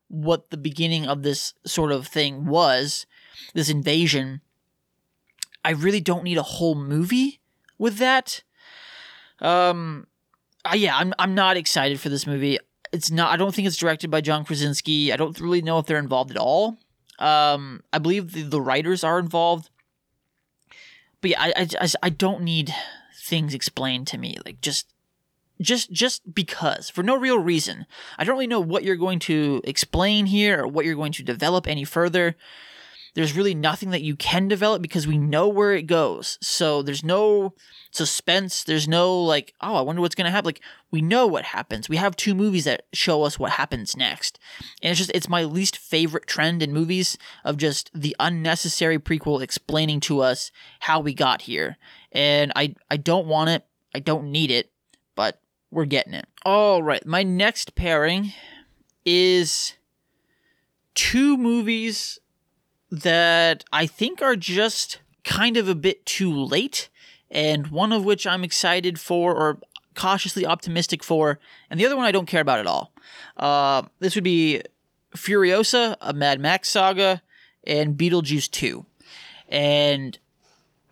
what 0.10 0.49
the 0.49 0.58
beginning 0.58 1.06
of 1.06 1.23
this 1.23 1.53
sort 1.65 1.91
of 1.91 2.08
thing 2.08 2.45
was, 2.45 3.06
this 3.53 3.69
invasion. 3.69 4.41
I 5.63 5.71
really 5.71 6.01
don't 6.01 6.23
need 6.23 6.38
a 6.38 6.43
whole 6.43 6.75
movie 6.75 7.39
with 7.77 7.97
that. 7.97 8.43
Um, 9.39 10.08
uh, 10.65 10.76
yeah, 10.76 10.97
I'm 10.97 11.13
I'm 11.19 11.36
not 11.36 11.58
excited 11.58 12.00
for 12.00 12.10
this 12.10 12.28
movie. 12.28 12.60
It's 12.91 13.12
not. 13.12 13.32
I 13.32 13.38
don't 13.38 13.54
think 13.54 13.67
it's 13.67 13.78
directed 13.78 14.10
by 14.10 14.21
John 14.21 14.45
Krasinski. 14.45 15.12
I 15.13 15.17
don't 15.17 15.39
really 15.39 15.62
know 15.62 15.80
if 15.80 15.86
they're 15.86 15.97
involved 15.97 16.32
at 16.32 16.38
all. 16.38 16.78
Um, 17.19 17.84
I 17.91 18.00
believe 18.00 18.34
the, 18.34 18.43
the 18.43 18.62
writers 18.62 19.04
are 19.04 19.19
involved, 19.19 19.69
but 21.21 21.32
yeah, 21.32 21.41
I, 21.41 21.67
I 21.80 21.88
I 22.04 22.10
don't 22.10 22.41
need 22.41 22.73
things 23.15 23.54
explained 23.54 24.08
to 24.08 24.17
me. 24.17 24.38
Like 24.45 24.62
just 24.62 24.88
just 25.60 25.91
just 25.91 26.34
because 26.34 26.89
for 26.89 27.04
no 27.04 27.17
real 27.17 27.39
reason 27.39 27.86
i 28.17 28.23
don't 28.23 28.36
really 28.36 28.47
know 28.47 28.60
what 28.60 28.84
you're 28.84 28.95
going 28.95 29.19
to 29.19 29.62
explain 29.63 30.28
here 30.28 30.62
or 30.62 30.67
what 30.67 30.86
you're 30.86 30.95
going 30.95 31.12
to 31.12 31.23
develop 31.23 31.67
any 31.67 31.84
further 31.84 32.36
there's 33.13 33.36
really 33.36 33.56
nothing 33.56 33.89
that 33.91 34.02
you 34.02 34.15
can 34.15 34.48
develop 34.48 34.82
because 34.82 35.08
we 35.08 35.17
know 35.17 35.48
where 35.48 35.74
it 35.74 35.88
goes. 35.88 36.38
So 36.41 36.82
there's 36.82 37.04
no 37.04 37.54
suspense. 37.91 38.63
There's 38.63 38.88
no 38.88 39.22
like 39.22 39.54
oh 39.62 39.76
i 39.76 39.82
wonder 39.82 40.02
what's 40.02 40.15
going 40.15 40.26
to 40.26 40.32
happen. 40.32 40.48
Like 40.48 40.62
we 40.91 41.02
know 41.02 41.28
what 41.28 41.46
happens. 41.46 41.89
We 41.89 41.98
have 41.98 42.15
two 42.15 42.36
movies 42.36 42.65
that 42.65 42.86
show 42.93 43.24
us 43.24 43.39
what 43.39 43.52
happens 43.52 43.98
next. 43.98 44.39
And 44.82 44.91
it's 44.91 45.00
just 45.00 45.12
it's 45.13 45.30
my 45.30 45.43
least 45.43 45.78
favorite 45.78 46.28
trend 46.28 46.62
in 46.62 46.74
movies 46.74 47.17
of 47.43 47.58
just 47.58 47.89
the 47.93 48.15
unnecessary 48.20 49.00
prequel 49.00 49.41
explaining 49.41 50.00
to 50.02 50.22
us 50.22 50.52
how 50.82 51.00
we 51.00 51.13
got 51.13 51.43
here. 51.43 51.78
And 52.12 52.52
i 52.56 52.76
i 52.89 52.98
don't 52.98 53.28
want 53.28 53.50
it. 53.50 53.65
I 53.96 54.00
don't 54.00 54.32
need 54.32 54.52
it 54.52 54.72
but 55.17 55.41
we're 55.70 55.86
getting 55.86 56.13
it. 56.13 56.28
All 56.46 56.82
right, 56.82 57.06
my 57.06 57.24
next 57.24 57.76
pairing 57.76 58.32
is 59.06 59.74
two 60.96 61.36
movies 61.36 62.20
that 62.91 63.63
I 63.71 63.86
think 63.86 64.21
are 64.21 64.36
just 64.36 65.00
kind 65.23 65.58
of 65.58 65.67
a 65.67 65.76
bit 65.76 66.06
too 66.06 66.34
late, 66.34 66.89
and 67.30 67.67
one 67.67 67.91
of 67.91 68.06
which 68.06 68.26
I'm 68.26 68.43
excited 68.43 69.00
for 69.00 69.36
or 69.36 69.60
cautiously 69.95 70.45
optimistic 70.45 71.04
for, 71.04 71.39
and 71.69 71.80
the 71.80 71.86
other 71.86 71.97
one 71.97 72.06
I 72.06 72.12
don't 72.12 72.28
care 72.28 72.41
about 72.41 72.60
at 72.60 72.67
all. 72.67 72.93
Uh, 73.36 73.84
this 74.00 74.15
would 74.15 74.23
be 74.23 74.62
Furiosa, 75.15 75.97
a 76.00 76.13
Mad 76.13 76.39
Max 76.39 76.69
saga, 76.69 77.21
and 77.65 77.97
Beetlejuice 77.97 78.50
2. 78.50 78.86
And 79.50 80.17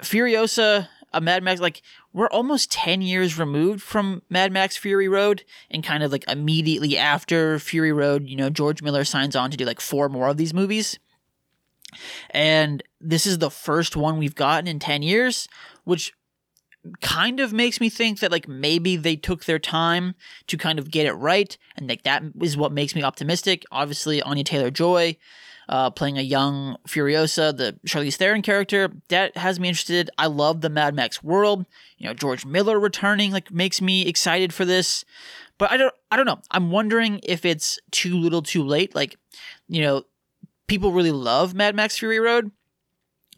Furiosa, 0.01 0.89
a 1.13 1.21
Mad 1.21 1.43
Max, 1.43 1.61
like 1.61 1.81
we're 2.11 2.29
almost 2.29 2.71
10 2.71 3.01
years 3.01 3.37
removed 3.37 3.81
from 3.81 4.21
Mad 4.29 4.51
Max 4.51 4.75
Fury 4.75 5.07
Road 5.07 5.43
and 5.71 5.83
kind 5.83 6.03
of 6.03 6.11
like 6.11 6.25
immediately 6.29 6.97
after 6.97 7.59
Fury 7.59 7.93
Road, 7.93 8.27
you 8.27 8.35
know, 8.35 8.49
George 8.49 8.81
Miller 8.81 9.05
signs 9.05 9.35
on 9.35 9.51
to 9.51 9.57
do 9.57 9.65
like 9.65 9.79
four 9.79 10.09
more 10.09 10.27
of 10.27 10.37
these 10.37 10.53
movies. 10.53 10.99
And 12.29 12.83
this 12.99 13.25
is 13.25 13.39
the 13.39 13.51
first 13.51 13.95
one 13.95 14.17
we've 14.17 14.35
gotten 14.35 14.67
in 14.67 14.79
10 14.79 15.01
years, 15.01 15.47
which 15.83 16.13
kind 17.01 17.39
of 17.39 17.51
makes 17.51 17.81
me 17.81 17.89
think 17.89 18.19
that 18.19 18.31
like 18.31 18.47
maybe 18.47 18.95
they 18.95 19.15
took 19.15 19.45
their 19.45 19.57
time 19.57 20.13
to 20.47 20.57
kind 20.57 20.77
of 20.77 20.91
get 20.91 21.07
it 21.07 21.13
right 21.13 21.57
and 21.75 21.89
like 21.89 22.03
that 22.03 22.21
is 22.41 22.55
what 22.55 22.71
makes 22.71 22.93
me 22.93 23.03
optimistic. 23.03 23.63
Obviously, 23.71 24.21
Anya 24.21 24.43
Taylor-Joy 24.43 25.17
uh, 25.67 25.89
playing 25.89 26.17
a 26.17 26.21
young 26.21 26.77
Furiosa, 26.87 27.55
the 27.55 27.77
Charlize 27.87 28.15
Theron 28.15 28.41
character. 28.41 28.91
That 29.09 29.35
has 29.37 29.59
me 29.59 29.69
interested. 29.69 30.09
I 30.17 30.27
love 30.27 30.61
the 30.61 30.69
Mad 30.69 30.95
Max 30.95 31.23
world. 31.23 31.65
You 31.97 32.07
know, 32.07 32.13
George 32.13 32.45
Miller 32.45 32.79
returning 32.79 33.31
like 33.31 33.51
makes 33.51 33.81
me 33.81 34.05
excited 34.05 34.53
for 34.53 34.65
this. 34.65 35.05
But 35.57 35.71
I 35.71 35.77
don't 35.77 35.93
I 36.11 36.17
don't 36.17 36.25
know. 36.25 36.39
I'm 36.51 36.71
wondering 36.71 37.19
if 37.23 37.45
it's 37.45 37.79
too 37.91 38.17
little 38.17 38.41
too 38.41 38.63
late. 38.63 38.93
Like, 38.93 39.17
you 39.67 39.81
know, 39.81 40.03
people 40.67 40.91
really 40.91 41.11
love 41.11 41.53
Mad 41.53 41.75
Max 41.75 41.97
Fury 41.97 42.19
Road. 42.19 42.51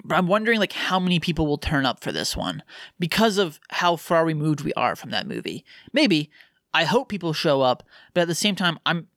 But 0.04 0.18
I'm 0.18 0.28
wondering 0.28 0.60
like 0.60 0.74
how 0.74 1.00
many 1.00 1.20
people 1.20 1.48
will 1.48 1.58
turn 1.58 1.86
up 1.86 2.02
for 2.02 2.12
this 2.12 2.38
one 2.38 2.64
because 3.00 3.38
of 3.38 3.60
how 3.70 3.96
far 3.96 4.26
removed 4.26 4.62
we 4.62 4.74
are 4.74 4.96
from 4.96 5.10
that 5.10 5.28
movie. 5.28 5.66
Maybe 5.92 6.30
I 6.74 6.84
hope 6.84 7.10
people 7.10 7.34
show 7.34 7.62
up, 7.62 7.84
but 8.14 8.22
at 8.22 8.28
the 8.28 8.36
same 8.36 8.56
time 8.56 8.80
I'm 8.86 9.08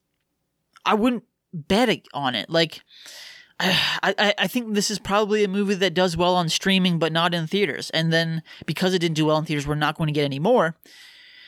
I 0.85 0.95
wouldn't 0.95 1.25
bet 1.53 2.07
on 2.15 2.35
it. 2.35 2.49
Like, 2.49 2.83
I, 3.61 3.75
I, 4.03 4.35
I 4.39 4.47
think 4.47 4.75
this 4.75 4.91
is 4.91 4.99
probably 4.99 5.45
a 5.45 5.49
movie 5.49 5.75
that 5.75 5.95
does 5.95 6.17
well 6.17 6.35
on 6.35 6.49
streaming, 6.49 6.99
but 6.99 7.13
not 7.13 7.35
in 7.35 7.47
theaters. 7.47 7.91
And 7.91 8.13
then 8.13 8.43
because 8.67 8.95
it 8.95 9.01
didn't 9.01 9.17
do 9.17 9.27
well 9.27 9.39
in 9.39 9.45
theaters, 9.45 9.67
we're 9.67 9.75
not 9.75 9.97
going 9.97 10.09
to 10.09 10.13
get 10.13 10.25
any 10.25 10.39
more. 10.39 10.77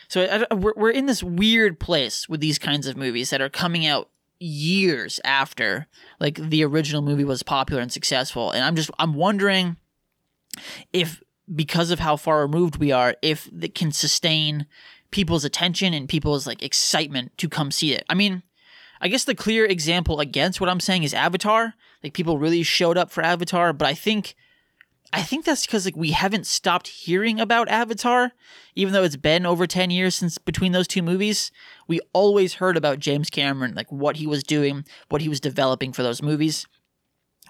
So 0.08 0.46
I, 0.50 0.54
we're, 0.54 0.74
we're 0.76 0.90
in 0.90 1.06
this 1.06 1.22
weird 1.22 1.80
place 1.80 2.28
with 2.28 2.40
these 2.40 2.58
kinds 2.58 2.86
of 2.86 2.96
movies 2.96 3.30
that 3.30 3.40
are 3.40 3.48
coming 3.48 3.86
out 3.86 4.10
years 4.42 5.20
after 5.24 5.86
like 6.20 6.36
the 6.36 6.64
original 6.64 7.02
movie 7.02 7.24
was 7.24 7.42
popular 7.42 7.80
and 7.80 7.92
successful. 7.92 8.50
And 8.50 8.64
I'm 8.64 8.76
just, 8.76 8.90
I'm 8.98 9.14
wondering 9.14 9.76
if 10.92 11.22
because 11.54 11.90
of 11.90 12.00
how 12.00 12.16
far 12.16 12.40
removed 12.42 12.76
we 12.76 12.92
are, 12.92 13.14
if 13.22 13.48
it 13.60 13.74
can 13.74 13.92
sustain 13.92 14.66
people's 15.10 15.44
attention 15.44 15.94
and 15.94 16.08
people's 16.08 16.46
like 16.46 16.62
excitement 16.62 17.36
to 17.38 17.48
come 17.48 17.70
see 17.70 17.92
it. 17.92 18.04
I 18.08 18.14
mean, 18.14 18.42
I 19.00 19.08
guess 19.08 19.24
the 19.24 19.34
clear 19.34 19.64
example 19.64 20.20
against 20.20 20.60
what 20.60 20.70
I'm 20.70 20.80
saying 20.80 21.02
is 21.02 21.14
Avatar. 21.14 21.74
Like 22.02 22.14
people 22.14 22.38
really 22.38 22.62
showed 22.62 22.96
up 22.96 23.10
for 23.10 23.22
Avatar, 23.22 23.72
but 23.72 23.86
I 23.86 23.94
think 23.94 24.34
I 25.12 25.22
think 25.22 25.44
that's 25.44 25.66
because 25.66 25.84
like 25.84 25.96
we 25.96 26.12
haven't 26.12 26.46
stopped 26.46 26.88
hearing 26.88 27.38
about 27.38 27.68
Avatar, 27.68 28.32
even 28.74 28.94
though 28.94 29.04
it's 29.04 29.16
been 29.16 29.44
over 29.44 29.66
ten 29.66 29.90
years 29.90 30.14
since 30.14 30.38
between 30.38 30.72
those 30.72 30.88
two 30.88 31.02
movies. 31.02 31.50
We 31.86 32.00
always 32.12 32.54
heard 32.54 32.76
about 32.76 32.98
James 32.98 33.28
Cameron, 33.28 33.74
like 33.74 33.92
what 33.92 34.16
he 34.16 34.26
was 34.26 34.42
doing, 34.42 34.86
what 35.10 35.20
he 35.20 35.28
was 35.28 35.40
developing 35.40 35.92
for 35.92 36.02
those 36.02 36.22
movies. 36.22 36.66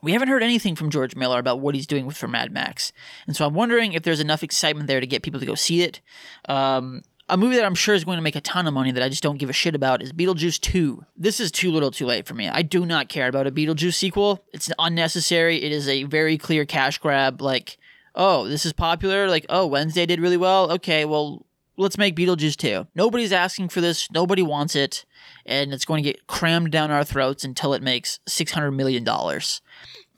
We 0.03 0.13
haven't 0.13 0.29
heard 0.29 0.43
anything 0.43 0.75
from 0.75 0.91
George 0.91 1.15
Miller 1.15 1.39
about 1.39 1.61
what 1.61 1.77
he's 1.77 1.87
doing 1.87 2.11
for 2.11 2.27
Mad 2.27 2.51
Max, 2.51 2.93
and 3.29 3.37
so 3.37 3.47
I'm 3.47 3.55
wondering 3.55 3.93
if 3.93 4.03
there's 4.03 4.19
enough 4.19 4.43
excitement 4.43 4.89
there 4.89 4.99
to 4.99 5.07
get 5.07 5.23
people 5.23 5.39
to 5.39 5.47
go 5.47 5.55
see 5.55 5.83
it. 5.83 6.01
Um, 6.49 7.03
a 7.33 7.37
movie 7.39 7.57
that 7.57 7.65
I'm 7.65 7.75
sure 7.75 7.95
is 7.95 8.05
going 8.05 8.19
to 8.19 8.23
make 8.23 8.37
a 8.37 8.43
ton 8.43 8.67
of 8.67 8.75
money 8.75 8.91
that 8.93 9.03
I 9.03 9.09
just 9.09 9.23
don't 9.23 9.39
give 9.39 9.49
a 9.49 9.55
shit 9.55 9.75
about 9.75 10.03
is 10.03 10.13
Beetlejuice 10.13 10.61
2. 10.61 11.03
This 11.17 11.41
is 11.41 11.51
too 11.51 11.73
little 11.73 11.91
too 11.91 12.05
late 12.05 12.27
for 12.27 12.35
me. 12.35 12.47
I 12.47 12.61
do 12.61 12.85
not 12.85 13.09
care 13.09 13.27
about 13.27 13.47
a 13.47 13.51
Beetlejuice 13.51 13.95
sequel. 13.95 14.45
It's 14.53 14.71
unnecessary. 14.79 15.63
It 15.63 15.73
is 15.73 15.89
a 15.89 16.03
very 16.03 16.37
clear 16.37 16.67
cash 16.67 16.99
grab. 16.99 17.41
Like, 17.41 17.79
oh, 18.15 18.47
this 18.49 18.67
is 18.67 18.75
popular. 18.75 19.31
Like, 19.31 19.47
oh, 19.49 19.67
Wednesday 19.67 20.05
did 20.05 20.21
really 20.21 20.37
well. 20.37 20.71
Okay, 20.73 21.07
well, 21.07 21.47
let's 21.79 21.97
make 21.97 22.15
Beetlejuice 22.17 22.55
2. 22.55 22.87
Nobody's 22.95 23.33
asking 23.33 23.71
for 23.71 23.81
this. 23.81 24.11
Nobody 24.11 24.43
wants 24.43 24.77
it. 24.77 25.07
And 25.47 25.73
it's 25.73 25.87
going 25.87 26.05
to 26.05 26.11
get 26.11 26.27
crammed 26.27 26.71
down 26.71 26.91
our 26.91 27.03
throats 27.03 27.45
until 27.45 27.73
it 27.73 27.83
makes 27.83 28.21
$600 28.29 28.75
million. 28.77 29.09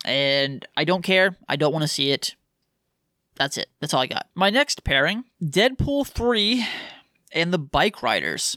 And 0.04 0.66
I 0.76 0.82
don't 0.82 1.02
care. 1.02 1.36
I 1.48 1.54
don't 1.54 1.72
want 1.72 1.84
to 1.84 1.88
see 1.88 2.10
it. 2.10 2.34
That's 3.36 3.56
it. 3.56 3.68
That's 3.80 3.94
all 3.94 4.00
I 4.00 4.08
got. 4.08 4.26
My 4.34 4.50
next 4.50 4.82
pairing 4.82 5.24
Deadpool 5.40 6.08
3 6.08 6.66
and 7.34 7.52
the 7.52 7.58
Bike 7.58 8.02
Riders. 8.02 8.56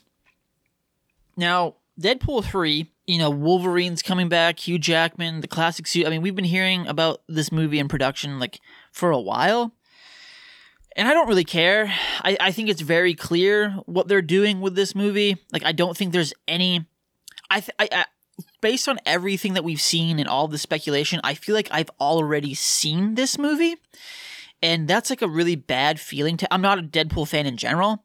Now, 1.35 1.75
Deadpool 1.99 2.45
3, 2.45 2.89
you 3.07 3.17
know, 3.17 3.29
Wolverine's 3.29 4.01
coming 4.01 4.29
back, 4.29 4.59
Hugh 4.59 4.79
Jackman, 4.79 5.41
the 5.41 5.47
classic 5.47 5.87
suit. 5.87 6.05
I 6.05 6.09
mean, 6.09 6.21
we've 6.21 6.35
been 6.35 6.45
hearing 6.45 6.87
about 6.87 7.21
this 7.27 7.51
movie 7.51 7.79
in 7.79 7.87
production 7.87 8.39
like 8.39 8.59
for 8.91 9.11
a 9.11 9.19
while. 9.19 9.73
And 10.95 11.07
I 11.07 11.13
don't 11.13 11.27
really 11.27 11.43
care. 11.43 11.93
I, 12.23 12.37
I 12.39 12.51
think 12.51 12.69
it's 12.69 12.81
very 12.81 13.13
clear 13.13 13.71
what 13.85 14.07
they're 14.07 14.21
doing 14.21 14.61
with 14.61 14.75
this 14.75 14.95
movie. 14.95 15.37
Like, 15.51 15.63
I 15.63 15.71
don't 15.71 15.95
think 15.95 16.11
there's 16.11 16.33
any. 16.47 16.85
I, 17.51 17.59
th- 17.59 17.75
I, 17.77 17.87
I 17.91 18.05
based 18.61 18.89
on 18.89 18.99
everything 19.05 19.53
that 19.53 19.63
we've 19.63 19.81
seen 19.81 20.19
and 20.19 20.27
all 20.27 20.47
the 20.47 20.57
speculation, 20.57 21.21
I 21.23 21.35
feel 21.35 21.55
like 21.55 21.69
I've 21.71 21.91
already 21.99 22.53
seen 22.53 23.15
this 23.15 23.37
movie. 23.37 23.75
And 24.61 24.87
that's 24.87 25.11
like 25.11 25.21
a 25.21 25.27
really 25.27 25.55
bad 25.55 25.99
feeling 25.99 26.35
to. 26.37 26.51
I'm 26.51 26.61
not 26.61 26.79
a 26.79 26.83
Deadpool 26.83 27.27
fan 27.27 27.45
in 27.45 27.57
general, 27.57 28.03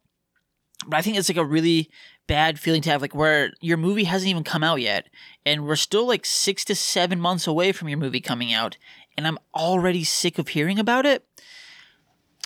but 0.87 0.97
I 0.97 1.01
think 1.01 1.17
it's 1.17 1.29
like 1.29 1.37
a 1.37 1.45
really 1.45 1.89
bad 2.27 2.59
feeling 2.59 2.81
to 2.83 2.89
have, 2.89 3.01
like 3.01 3.15
where 3.15 3.51
your 3.61 3.77
movie 3.77 4.05
hasn't 4.05 4.29
even 4.29 4.43
come 4.43 4.63
out 4.63 4.81
yet, 4.81 5.07
and 5.45 5.65
we're 5.65 5.75
still 5.75 6.07
like 6.07 6.25
six 6.25 6.63
to 6.65 6.75
seven 6.75 7.19
months 7.19 7.47
away 7.47 7.71
from 7.71 7.89
your 7.89 7.97
movie 7.97 8.21
coming 8.21 8.53
out, 8.53 8.77
and 9.17 9.27
I'm 9.27 9.39
already 9.53 10.03
sick 10.03 10.39
of 10.39 10.49
hearing 10.49 10.79
about 10.79 11.05
it. 11.05 11.25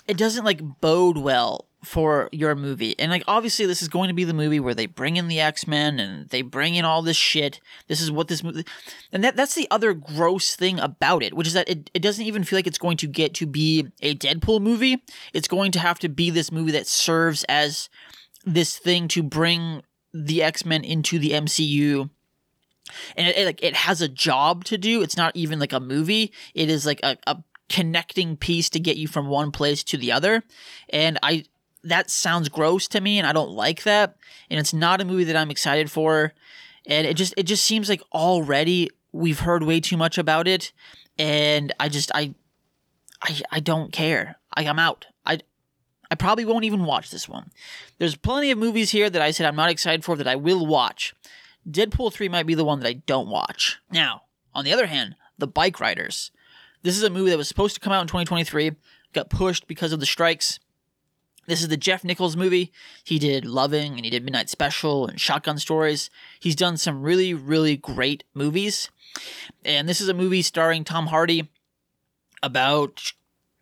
It 0.07 0.17
doesn't 0.17 0.45
like 0.45 0.61
bode 0.79 1.17
well 1.17 1.67
for 1.83 2.27
your 2.31 2.55
movie. 2.55 2.97
And 2.99 3.11
like 3.11 3.23
obviously 3.27 3.65
this 3.65 3.81
is 3.81 3.87
going 3.87 4.07
to 4.09 4.13
be 4.13 4.23
the 4.23 4.33
movie 4.33 4.59
where 4.59 4.73
they 4.73 4.87
bring 4.87 5.15
in 5.15 5.27
the 5.27 5.39
X-Men 5.39 5.99
and 5.99 6.27
they 6.29 6.41
bring 6.41 6.75
in 6.75 6.85
all 6.85 7.01
this 7.01 7.17
shit. 7.17 7.59
This 7.87 8.01
is 8.01 8.11
what 8.11 8.27
this 8.27 8.43
movie 8.43 8.65
and 9.11 9.23
that 9.23 9.35
that's 9.35 9.55
the 9.55 9.67
other 9.69 9.93
gross 9.93 10.55
thing 10.55 10.79
about 10.79 11.23
it, 11.23 11.33
which 11.33 11.47
is 11.47 11.53
that 11.53 11.69
it, 11.69 11.89
it 11.93 12.01
doesn't 12.01 12.25
even 12.25 12.43
feel 12.43 12.57
like 12.57 12.67
it's 12.67 12.77
going 12.77 12.97
to 12.97 13.07
get 13.07 13.33
to 13.35 13.45
be 13.45 13.87
a 14.01 14.15
Deadpool 14.15 14.61
movie. 14.61 15.03
It's 15.33 15.47
going 15.47 15.71
to 15.73 15.79
have 15.79 15.99
to 15.99 16.09
be 16.09 16.29
this 16.29 16.51
movie 16.51 16.71
that 16.71 16.87
serves 16.87 17.43
as 17.45 17.89
this 18.47 18.77
thing 18.77 19.07
to 19.09 19.21
bring 19.21 19.83
the 20.13 20.41
X-Men 20.41 20.83
into 20.83 21.19
the 21.19 21.31
MCU 21.31 22.09
and 23.15 23.27
it, 23.27 23.37
it, 23.37 23.45
like 23.45 23.63
it 23.63 23.75
has 23.75 24.01
a 24.01 24.07
job 24.07 24.63
to 24.65 24.77
do. 24.77 25.01
It's 25.01 25.17
not 25.17 25.35
even 25.35 25.59
like 25.59 25.73
a 25.73 25.79
movie. 25.79 26.31
It 26.53 26.69
is 26.69 26.85
like 26.85 26.99
a, 27.03 27.17
a 27.27 27.37
connecting 27.69 28.37
piece 28.37 28.69
to 28.69 28.79
get 28.79 28.97
you 28.97 29.07
from 29.07 29.27
one 29.27 29.51
place 29.51 29.83
to 29.85 29.97
the 29.97 30.11
other. 30.11 30.43
And 30.89 31.19
I 31.21 31.45
that 31.83 32.09
sounds 32.09 32.49
gross 32.49 32.87
to 32.89 33.01
me 33.01 33.17
and 33.17 33.27
I 33.27 33.33
don't 33.33 33.51
like 33.51 33.83
that. 33.83 34.15
And 34.49 34.59
it's 34.59 34.73
not 34.73 35.01
a 35.01 35.05
movie 35.05 35.25
that 35.25 35.35
I'm 35.35 35.51
excited 35.51 35.91
for. 35.91 36.33
And 36.85 37.05
it 37.05 37.15
just 37.15 37.33
it 37.37 37.43
just 37.43 37.65
seems 37.65 37.89
like 37.89 38.01
already 38.13 38.89
we've 39.11 39.39
heard 39.39 39.63
way 39.63 39.79
too 39.79 39.97
much 39.97 40.17
about 40.17 40.47
it 40.47 40.71
and 41.17 41.73
I 41.79 41.89
just 41.89 42.11
I 42.15 42.33
I 43.21 43.41
I 43.51 43.59
don't 43.59 43.91
care. 43.91 44.37
I, 44.53 44.65
I'm 44.65 44.79
out. 44.79 45.05
I 46.09 46.15
probably 46.15 46.45
won't 46.45 46.65
even 46.65 46.85
watch 46.85 47.11
this 47.11 47.27
one. 47.27 47.51
There's 47.97 48.15
plenty 48.15 48.51
of 48.51 48.57
movies 48.57 48.91
here 48.91 49.09
that 49.09 49.21
I 49.21 49.31
said 49.31 49.45
I'm 49.45 49.55
not 49.55 49.69
excited 49.69 50.03
for 50.03 50.15
that 50.15 50.27
I 50.27 50.35
will 50.35 50.65
watch. 50.65 51.13
Deadpool 51.69 52.13
3 52.13 52.29
might 52.29 52.45
be 52.45 52.55
the 52.55 52.63
one 52.63 52.79
that 52.79 52.87
I 52.87 52.93
don't 52.93 53.29
watch. 53.29 53.79
Now, 53.91 54.23
on 54.53 54.63
the 54.63 54.73
other 54.73 54.87
hand, 54.87 55.15
The 55.37 55.47
Bike 55.47 55.79
Riders. 55.79 56.31
This 56.83 56.95
is 56.95 57.03
a 57.03 57.09
movie 57.09 57.29
that 57.31 57.37
was 57.37 57.47
supposed 57.47 57.75
to 57.75 57.81
come 57.81 57.91
out 57.91 58.01
in 58.01 58.07
2023, 58.07 58.71
got 59.13 59.29
pushed 59.29 59.67
because 59.67 59.91
of 59.91 59.99
the 59.99 60.05
strikes. 60.05 60.59
This 61.47 61.61
is 61.61 61.69
the 61.69 61.77
Jeff 61.77 62.03
Nichols 62.03 62.35
movie. 62.35 62.71
He 63.03 63.19
did 63.19 63.45
Loving 63.45 63.93
and 63.95 64.03
he 64.03 64.11
did 64.11 64.23
Midnight 64.23 64.49
Special 64.49 65.07
and 65.07 65.19
Shotgun 65.19 65.57
Stories. 65.57 66.09
He's 66.39 66.55
done 66.55 66.77
some 66.77 67.01
really, 67.01 67.33
really 67.33 67.77
great 67.77 68.23
movies. 68.33 68.89
And 69.63 69.87
this 69.87 70.01
is 70.01 70.09
a 70.09 70.13
movie 70.13 70.41
starring 70.41 70.83
Tom 70.83 71.07
Hardy 71.07 71.49
about 72.43 73.13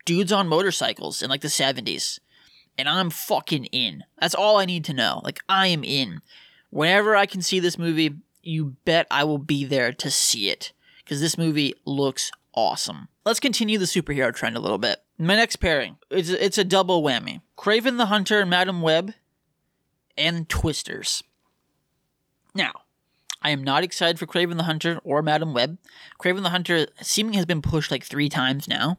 dudes 0.04 0.32
on 0.32 0.48
motorcycles 0.48 1.22
in 1.22 1.30
like 1.30 1.40
the 1.40 1.48
70s. 1.48 2.18
And 2.78 2.88
I'm 2.88 3.10
fucking 3.10 3.66
in. 3.66 4.04
That's 4.18 4.34
all 4.34 4.58
I 4.58 4.66
need 4.66 4.84
to 4.86 4.92
know. 4.92 5.20
Like, 5.24 5.40
I 5.48 5.68
am 5.68 5.82
in. 5.82 6.20
Whenever 6.70 7.16
I 7.16 7.26
can 7.26 7.40
see 7.40 7.58
this 7.58 7.78
movie, 7.78 8.16
you 8.42 8.76
bet 8.84 9.06
I 9.10 9.24
will 9.24 9.38
be 9.38 9.64
there 9.64 9.92
to 9.92 10.10
see 10.10 10.50
it. 10.50 10.72
Because 10.98 11.20
this 11.20 11.38
movie 11.38 11.74
looks 11.84 12.30
awesome. 12.54 13.08
Let's 13.24 13.40
continue 13.40 13.78
the 13.78 13.86
superhero 13.86 14.34
trend 14.34 14.56
a 14.56 14.60
little 14.60 14.78
bit. 14.78 15.00
My 15.18 15.36
next 15.36 15.56
pairing, 15.56 15.96
it's, 16.10 16.28
it's 16.28 16.58
a 16.58 16.64
double 16.64 17.02
whammy. 17.02 17.40
Kraven 17.56 17.96
the 17.96 18.06
Hunter 18.06 18.40
and 18.40 18.50
Madame 18.50 18.82
Web 18.82 19.14
and 20.18 20.48
Twisters. 20.48 21.22
Now, 22.54 22.72
I 23.42 23.50
am 23.50 23.62
not 23.62 23.84
excited 23.84 24.18
for 24.18 24.26
Kraven 24.26 24.56
the 24.56 24.64
Hunter 24.64 25.00
or 25.04 25.22
Madame 25.22 25.54
Web. 25.54 25.78
Kraven 26.20 26.42
the 26.42 26.50
Hunter 26.50 26.88
seemingly 27.00 27.36
has 27.36 27.46
been 27.46 27.62
pushed 27.62 27.90
like 27.90 28.04
three 28.04 28.28
times 28.28 28.66
now. 28.66 28.98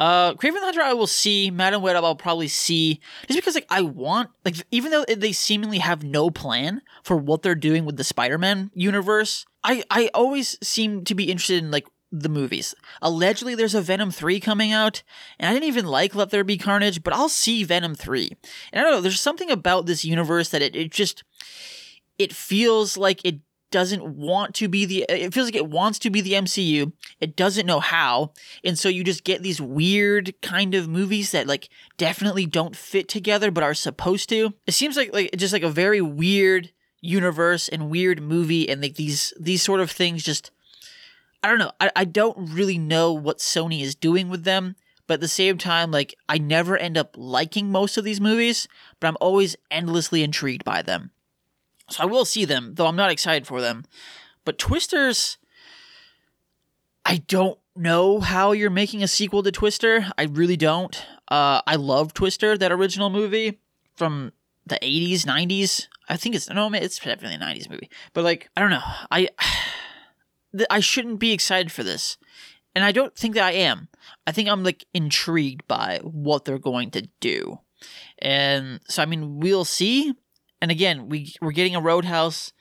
Uh, 0.00 0.32
Kraven 0.32 0.54
the 0.54 0.60
Hunter, 0.60 0.80
I 0.80 0.94
will 0.94 1.06
see. 1.06 1.50
Madame 1.50 1.82
Web, 1.82 2.02
I'll 2.02 2.16
probably 2.16 2.48
see. 2.48 3.00
Just 3.26 3.38
because, 3.38 3.54
like, 3.54 3.66
I 3.68 3.82
want, 3.82 4.30
like, 4.46 4.56
even 4.70 4.90
though 4.90 5.04
they 5.04 5.32
seemingly 5.32 5.76
have 5.76 6.02
no 6.02 6.30
plan 6.30 6.80
for 7.04 7.18
what 7.18 7.42
they're 7.42 7.54
doing 7.54 7.84
with 7.84 7.98
the 7.98 8.04
Spider-Man 8.04 8.70
universe, 8.72 9.44
I 9.62 9.84
I 9.90 10.08
always 10.14 10.56
seem 10.62 11.04
to 11.04 11.14
be 11.14 11.30
interested 11.30 11.62
in 11.62 11.70
like 11.70 11.86
the 12.10 12.30
movies. 12.30 12.74
Allegedly, 13.02 13.54
there's 13.54 13.74
a 13.74 13.82
Venom 13.82 14.10
3 14.10 14.40
coming 14.40 14.72
out, 14.72 15.02
and 15.38 15.50
I 15.50 15.52
didn't 15.52 15.68
even 15.68 15.84
like 15.84 16.14
Let 16.14 16.30
There 16.30 16.44
Be 16.44 16.56
Carnage, 16.56 17.02
but 17.02 17.12
I'll 17.12 17.28
see 17.28 17.62
Venom 17.62 17.94
3. 17.94 18.32
And 18.72 18.80
I 18.80 18.82
don't 18.82 18.94
know, 18.94 19.00
there's 19.02 19.20
something 19.20 19.50
about 19.50 19.84
this 19.84 20.02
universe 20.02 20.48
that 20.48 20.62
it, 20.62 20.74
it 20.74 20.92
just, 20.92 21.24
it 22.18 22.32
feels 22.32 22.96
like 22.96 23.22
it 23.22 23.40
doesn't 23.70 24.04
want 24.04 24.54
to 24.56 24.68
be 24.68 24.84
the, 24.84 25.04
it 25.08 25.32
feels 25.32 25.46
like 25.46 25.54
it 25.54 25.68
wants 25.68 25.98
to 26.00 26.10
be 26.10 26.20
the 26.20 26.32
MCU. 26.32 26.92
It 27.20 27.36
doesn't 27.36 27.66
know 27.66 27.80
how. 27.80 28.32
And 28.64 28.78
so 28.78 28.88
you 28.88 29.04
just 29.04 29.24
get 29.24 29.42
these 29.42 29.60
weird 29.60 30.34
kind 30.42 30.74
of 30.74 30.88
movies 30.88 31.32
that 31.32 31.46
like 31.46 31.68
definitely 31.96 32.46
don't 32.46 32.76
fit 32.76 33.08
together, 33.08 33.50
but 33.50 33.64
are 33.64 33.74
supposed 33.74 34.28
to. 34.30 34.54
It 34.66 34.72
seems 34.72 34.96
like, 34.96 35.12
like, 35.12 35.30
just 35.36 35.52
like 35.52 35.62
a 35.62 35.70
very 35.70 36.00
weird 36.00 36.70
universe 37.00 37.68
and 37.68 37.90
weird 37.90 38.20
movie, 38.20 38.68
and 38.68 38.82
like 38.82 38.96
these, 38.96 39.32
these 39.40 39.62
sort 39.62 39.80
of 39.80 39.90
things 39.90 40.22
just, 40.22 40.50
I 41.42 41.48
don't 41.48 41.58
know. 41.58 41.72
I, 41.80 41.90
I 41.96 42.04
don't 42.04 42.52
really 42.52 42.76
know 42.76 43.12
what 43.12 43.38
Sony 43.38 43.80
is 43.82 43.94
doing 43.94 44.28
with 44.28 44.44
them, 44.44 44.76
but 45.06 45.14
at 45.14 45.20
the 45.20 45.28
same 45.28 45.58
time, 45.58 45.90
like 45.90 46.14
I 46.28 46.38
never 46.38 46.76
end 46.76 46.98
up 46.98 47.14
liking 47.16 47.72
most 47.72 47.96
of 47.96 48.04
these 48.04 48.20
movies, 48.20 48.68
but 49.00 49.08
I'm 49.08 49.16
always 49.20 49.56
endlessly 49.70 50.22
intrigued 50.22 50.64
by 50.64 50.82
them. 50.82 51.10
So 51.90 52.02
I 52.02 52.06
will 52.06 52.24
see 52.24 52.44
them, 52.44 52.74
though 52.74 52.86
I'm 52.86 52.96
not 52.96 53.10
excited 53.10 53.46
for 53.46 53.60
them. 53.60 53.84
But 54.44 54.58
Twisters, 54.58 55.38
I 57.04 57.18
don't 57.18 57.58
know 57.76 58.20
how 58.20 58.52
you're 58.52 58.70
making 58.70 59.02
a 59.02 59.08
sequel 59.08 59.42
to 59.42 59.52
Twister. 59.52 60.06
I 60.16 60.24
really 60.24 60.56
don't. 60.56 61.04
Uh, 61.28 61.62
I 61.66 61.76
love 61.76 62.14
Twister, 62.14 62.56
that 62.56 62.72
original 62.72 63.10
movie 63.10 63.60
from 63.96 64.32
the 64.66 64.78
80s, 64.82 65.22
90s. 65.22 65.88
I 66.08 66.16
think 66.16 66.34
it's 66.34 66.48
no, 66.48 66.72
it's 66.72 66.98
definitely 66.98 67.36
a 67.36 67.38
90s 67.38 67.70
movie. 67.70 67.90
But 68.12 68.24
like, 68.24 68.48
I 68.56 68.60
don't 68.60 68.70
know. 68.70 68.82
I 69.10 69.28
I 70.70 70.80
shouldn't 70.80 71.20
be 71.20 71.32
excited 71.32 71.70
for 71.70 71.82
this. 71.82 72.16
And 72.74 72.84
I 72.84 72.92
don't 72.92 73.14
think 73.16 73.34
that 73.34 73.44
I 73.44 73.52
am. 73.52 73.88
I 74.26 74.32
think 74.32 74.48
I'm 74.48 74.62
like 74.62 74.84
intrigued 74.94 75.66
by 75.66 76.00
what 76.02 76.44
they're 76.44 76.58
going 76.58 76.90
to 76.92 77.08
do. 77.20 77.60
And 78.18 78.80
so 78.88 79.02
I 79.02 79.06
mean, 79.06 79.40
we'll 79.40 79.64
see. 79.64 80.14
And 80.60 80.70
again, 80.70 81.08
we 81.08 81.34
we're 81.40 81.52
getting 81.52 81.76
a 81.76 81.80
Roadhouse. 81.80 82.52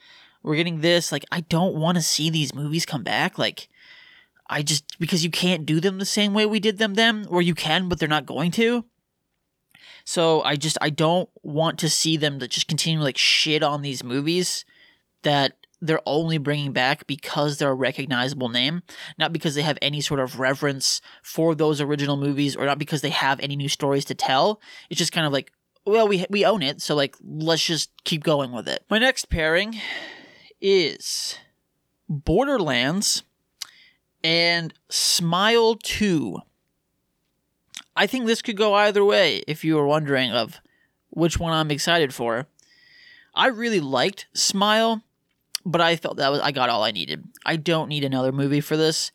We're 0.43 0.55
getting 0.55 0.81
this. 0.81 1.12
Like 1.12 1.25
I 1.31 1.41
don't 1.41 1.75
want 1.75 1.97
to 1.97 2.01
see 2.01 2.29
these 2.29 2.53
movies 2.53 2.85
come 2.85 3.03
back. 3.03 3.38
Like 3.38 3.69
I 4.47 4.62
just 4.62 4.99
because 4.99 5.23
you 5.23 5.31
can't 5.31 5.65
do 5.65 5.79
them 5.79 5.99
the 5.99 6.05
same 6.05 6.33
way 6.33 6.45
we 6.45 6.59
did 6.59 6.77
them 6.77 6.95
then, 6.95 7.25
or 7.29 7.41
you 7.41 7.55
can, 7.55 7.89
but 7.89 7.99
they're 7.99 8.07
not 8.09 8.25
going 8.25 8.51
to. 8.51 8.85
So 10.05 10.41
I 10.41 10.55
just 10.55 10.77
I 10.81 10.89
don't 10.89 11.29
want 11.43 11.77
to 11.79 11.89
see 11.89 12.17
them 12.17 12.39
to 12.39 12.47
just 12.47 12.67
continue 12.67 12.99
like 12.99 13.17
shit 13.17 13.62
on 13.62 13.81
these 13.81 14.03
movies 14.03 14.65
that 15.23 15.53
they're 15.81 16.01
only 16.05 16.38
bringing 16.38 16.73
back 16.73 17.07
because 17.07 17.57
they're 17.57 17.71
a 17.71 17.75
recognizable 17.75 18.49
name, 18.49 18.83
not 19.17 19.31
because 19.31 19.55
they 19.55 19.62
have 19.62 19.77
any 19.81 20.01
sort 20.01 20.19
of 20.19 20.39
reverence 20.39 21.01
for 21.23 21.55
those 21.55 21.79
original 21.79 22.17
movies 22.17 22.55
or 22.55 22.65
not 22.65 22.79
because 22.79 23.01
they 23.01 23.09
have 23.09 23.39
any 23.39 23.55
new 23.55 23.69
stories 23.69 24.05
to 24.05 24.15
tell. 24.15 24.62
It's 24.89 24.97
just 24.97 25.13
kind 25.13 25.25
of 25.25 25.31
like, 25.31 25.51
well, 25.89 26.08
we 26.08 26.25
we 26.30 26.45
own 26.45 26.62
it, 26.62 26.82
so 26.82 26.95
like 26.95 27.15
let's 27.21 27.63
just 27.63 27.91
keep 28.04 28.23
going 28.23 28.52
with 28.52 28.67
it. 28.67 28.84
My 28.89 28.97
next 28.97 29.30
pairing 29.30 29.80
is 30.62 31.38
Borderlands 32.08 33.23
and 34.23 34.73
Smile 34.89 35.75
2. 35.75 36.39
I 37.95 38.08
think 38.08 38.25
this 38.25 38.41
could 38.41 38.58
go 38.58 38.73
either 38.73 39.04
way 39.04 39.43
if 39.47 39.63
you 39.63 39.75
were 39.75 39.86
wondering 39.86 40.32
of 40.32 40.60
which 41.10 41.39
one 41.39 41.54
I'm 41.54 41.71
excited 41.71 42.13
for. 42.13 42.47
I 43.36 43.47
really 43.47 43.80
liked 43.80 44.28
Smile 44.34 45.04
but 45.65 45.82
I 45.82 45.95
felt 45.95 46.17
that 46.17 46.32
was 46.32 46.41
I 46.41 46.52
got 46.52 46.69
all 46.69 46.84
I 46.84 46.91
needed. 46.91 47.28
I 47.45 47.56
don't 47.56 47.89
need 47.89 48.04
another 48.04 48.32
movie 48.32 48.62
for 48.62 48.78
this. 48.78 49.12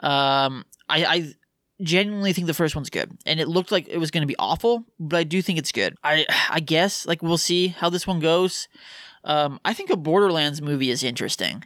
Um, 0.00 0.64
I, 0.88 1.04
I 1.04 1.34
genuinely 1.82 2.32
think 2.32 2.46
the 2.46 2.54
first 2.54 2.74
one's 2.74 2.90
good, 2.90 3.16
and 3.26 3.40
it 3.40 3.48
looked 3.48 3.72
like 3.72 3.88
it 3.88 3.98
was 3.98 4.10
going 4.10 4.22
to 4.22 4.26
be 4.26 4.36
awful, 4.38 4.84
but 4.98 5.16
I 5.16 5.24
do 5.24 5.42
think 5.42 5.58
it's 5.58 5.72
good. 5.72 5.96
I 6.02 6.26
I 6.48 6.60
guess 6.60 7.06
like 7.06 7.22
we'll 7.22 7.38
see 7.38 7.68
how 7.68 7.90
this 7.90 8.06
one 8.06 8.20
goes. 8.20 8.68
Um, 9.24 9.60
I 9.64 9.74
think 9.74 9.90
a 9.90 9.96
Borderlands 9.96 10.62
movie 10.62 10.90
is 10.90 11.02
interesting. 11.02 11.64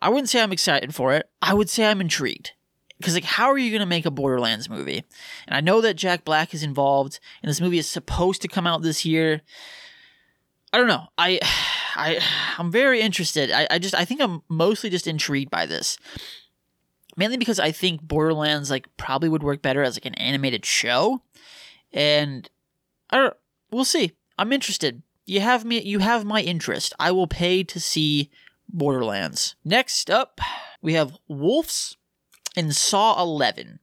I 0.00 0.08
wouldn't 0.08 0.28
say 0.28 0.42
I'm 0.42 0.52
excited 0.52 0.94
for 0.94 1.12
it. 1.12 1.28
I 1.42 1.54
would 1.54 1.70
say 1.70 1.86
I'm 1.86 2.00
intrigued. 2.00 2.52
Because 2.98 3.14
like, 3.14 3.24
how 3.24 3.50
are 3.50 3.58
you 3.58 3.72
gonna 3.72 3.86
make 3.86 4.06
a 4.06 4.10
Borderlands 4.10 4.70
movie? 4.70 5.04
And 5.46 5.56
I 5.56 5.60
know 5.60 5.80
that 5.80 5.94
Jack 5.94 6.24
Black 6.24 6.54
is 6.54 6.62
involved, 6.62 7.18
and 7.42 7.50
this 7.50 7.60
movie 7.60 7.78
is 7.78 7.88
supposed 7.88 8.42
to 8.42 8.48
come 8.48 8.66
out 8.66 8.82
this 8.82 9.04
year. 9.04 9.42
I 10.72 10.78
don't 10.78 10.88
know. 10.88 11.06
I 11.18 11.40
I 11.96 12.20
I'm 12.58 12.70
very 12.70 13.00
interested. 13.00 13.50
I, 13.50 13.66
I 13.70 13.78
just 13.78 13.94
I 13.94 14.04
think 14.04 14.20
I'm 14.20 14.42
mostly 14.48 14.90
just 14.90 15.06
intrigued 15.06 15.50
by 15.50 15.66
this. 15.66 15.98
Mainly 17.16 17.36
because 17.36 17.60
I 17.60 17.70
think 17.70 18.02
Borderlands 18.02 18.70
like 18.70 18.88
probably 18.96 19.28
would 19.28 19.42
work 19.42 19.62
better 19.62 19.82
as 19.82 19.96
like 19.96 20.06
an 20.06 20.14
animated 20.14 20.64
show. 20.64 21.22
And 21.92 22.48
I 23.10 23.18
don't 23.18 23.36
we'll 23.70 23.84
see. 23.84 24.12
I'm 24.38 24.52
interested. 24.52 25.02
You 25.26 25.40
have 25.40 25.64
me 25.64 25.80
you 25.80 26.00
have 26.00 26.24
my 26.24 26.40
interest. 26.40 26.92
I 26.98 27.12
will 27.12 27.26
pay 27.26 27.62
to 27.64 27.80
see 27.80 28.30
Borderlands. 28.68 29.54
Next 29.64 30.10
up, 30.10 30.40
we 30.82 30.94
have 30.94 31.16
Wolves 31.28 31.96
and 32.56 32.74
Saw 32.74 33.20
11. 33.22 33.78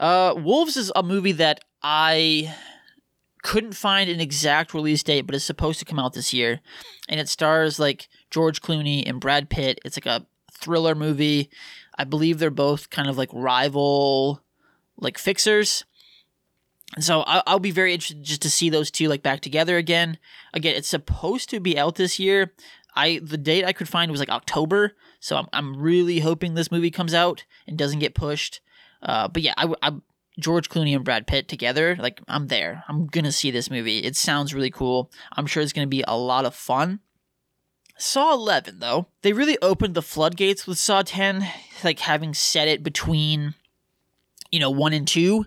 Uh 0.00 0.34
Wolves 0.36 0.76
is 0.76 0.90
a 0.96 1.02
movie 1.02 1.32
that 1.32 1.60
I 1.82 2.54
couldn't 3.46 3.74
find 3.74 4.10
an 4.10 4.18
exact 4.18 4.74
release 4.74 5.04
date, 5.04 5.20
but 5.20 5.34
it's 5.36 5.44
supposed 5.44 5.78
to 5.78 5.84
come 5.84 6.00
out 6.00 6.14
this 6.14 6.34
year. 6.34 6.60
And 7.08 7.20
it 7.20 7.28
stars 7.28 7.78
like 7.78 8.08
George 8.28 8.60
Clooney 8.60 9.08
and 9.08 9.20
Brad 9.20 9.48
Pitt. 9.48 9.80
It's 9.84 9.96
like 9.96 10.06
a 10.06 10.26
thriller 10.56 10.94
movie. 10.94 11.50
I 11.98 12.04
believe 12.04 12.38
they're 12.38 12.50
both 12.50 12.90
kind 12.90 13.08
of 13.08 13.16
like 13.16 13.30
rival 13.32 14.42
like 14.98 15.18
fixers. 15.18 15.84
And 16.94 17.04
so 17.04 17.24
I'll 17.26 17.58
be 17.58 17.72
very 17.72 17.92
interested 17.92 18.22
just 18.22 18.42
to 18.42 18.50
see 18.50 18.70
those 18.70 18.90
two 18.90 19.08
like 19.08 19.22
back 19.22 19.40
together 19.40 19.76
again. 19.76 20.18
Again, 20.54 20.76
it's 20.76 20.88
supposed 20.88 21.50
to 21.50 21.60
be 21.60 21.78
out 21.78 21.96
this 21.96 22.18
year. 22.18 22.52
I 22.94 23.20
the 23.22 23.36
date 23.36 23.64
I 23.64 23.72
could 23.72 23.88
find 23.88 24.10
was 24.10 24.20
like 24.20 24.30
October, 24.30 24.94
so 25.20 25.36
I'm 25.36 25.46
I'm 25.52 25.76
really 25.76 26.20
hoping 26.20 26.54
this 26.54 26.72
movie 26.72 26.90
comes 26.90 27.12
out 27.12 27.44
and 27.66 27.76
doesn't 27.76 27.98
get 27.98 28.14
pushed. 28.14 28.60
Uh, 29.02 29.28
but 29.28 29.42
yeah, 29.42 29.52
I, 29.56 29.72
I 29.82 29.92
George 30.38 30.70
Clooney 30.70 30.94
and 30.94 31.04
Brad 31.04 31.26
Pitt 31.26 31.48
together, 31.48 31.96
like 31.98 32.20
I'm 32.28 32.46
there. 32.46 32.84
I'm 32.88 33.06
gonna 33.06 33.32
see 33.32 33.50
this 33.50 33.70
movie. 33.70 33.98
It 33.98 34.16
sounds 34.16 34.54
really 34.54 34.70
cool. 34.70 35.10
I'm 35.32 35.46
sure 35.46 35.62
it's 35.62 35.72
gonna 35.72 35.86
be 35.86 36.04
a 36.06 36.16
lot 36.16 36.46
of 36.46 36.54
fun. 36.54 37.00
Saw 37.98 38.34
11 38.34 38.78
though, 38.78 39.08
they 39.22 39.32
really 39.32 39.58
opened 39.62 39.94
the 39.94 40.02
floodgates 40.02 40.66
with 40.66 40.78
Saw 40.78 41.02
10, 41.02 41.46
like 41.82 42.00
having 42.00 42.34
set 42.34 42.68
it 42.68 42.82
between, 42.82 43.54
you 44.50 44.60
know, 44.60 44.70
one 44.70 44.92
and 44.92 45.08
two, 45.08 45.46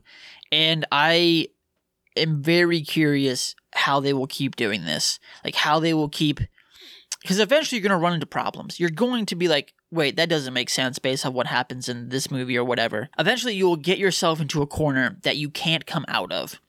and 0.52 0.86
I 0.92 1.48
am 2.16 2.42
very 2.42 2.82
curious 2.82 3.56
how 3.74 4.00
they 4.00 4.14
will 4.14 4.28
keep 4.28 4.56
doing 4.56 4.86
this, 4.86 5.20
like 5.44 5.56
how 5.56 5.80
they 5.80 5.94
will 5.94 6.10
keep, 6.10 6.40
because 7.22 7.40
eventually 7.40 7.80
you're 7.80 7.88
gonna 7.88 8.02
run 8.02 8.14
into 8.14 8.26
problems. 8.26 8.80
You're 8.80 8.90
going 8.90 9.26
to 9.28 9.36
be 9.36 9.48
like, 9.48 9.74
wait, 9.92 10.16
that 10.16 10.30
doesn't 10.30 10.54
make 10.54 10.70
sense 10.70 11.00
based 11.00 11.26
on 11.26 11.34
what 11.34 11.48
happens 11.48 11.90
in 11.90 12.10
this 12.10 12.32
movie 12.32 12.58
or 12.58 12.64
whatever. 12.64 13.10
Eventually, 13.18 13.56
you 13.56 13.68
will 13.68 13.76
get 13.76 13.98
yourself 13.98 14.40
into 14.40 14.62
a 14.62 14.68
corner 14.68 15.18
that 15.24 15.38
you 15.38 15.50
can't 15.50 15.86
come 15.86 16.06
out 16.08 16.32
of. 16.32 16.60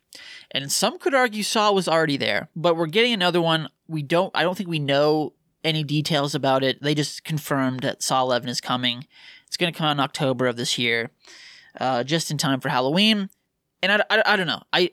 And 0.50 0.70
some 0.72 0.98
could 0.98 1.14
argue 1.14 1.42
Saw 1.42 1.72
was 1.72 1.88
already 1.88 2.16
there, 2.16 2.48
but 2.56 2.76
we're 2.76 2.86
getting 2.86 3.12
another 3.12 3.40
one. 3.40 3.68
We 3.86 4.02
don't, 4.02 4.30
I 4.34 4.42
don't 4.42 4.56
think 4.56 4.68
we 4.68 4.78
know 4.78 5.34
any 5.64 5.84
details 5.84 6.34
about 6.34 6.62
it. 6.62 6.82
They 6.82 6.94
just 6.94 7.24
confirmed 7.24 7.80
that 7.80 8.02
Saw 8.02 8.22
11 8.22 8.48
is 8.48 8.60
coming. 8.60 9.06
It's 9.46 9.56
going 9.56 9.72
to 9.72 9.76
come 9.76 9.86
out 9.86 9.92
in 9.92 10.00
October 10.00 10.46
of 10.46 10.56
this 10.56 10.78
year, 10.78 11.10
uh, 11.80 12.04
just 12.04 12.30
in 12.30 12.38
time 12.38 12.60
for 12.60 12.68
Halloween. 12.68 13.30
And 13.82 13.92
I, 13.92 14.04
I, 14.10 14.22
I 14.26 14.36
don't 14.36 14.46
know. 14.46 14.62
I, 14.72 14.90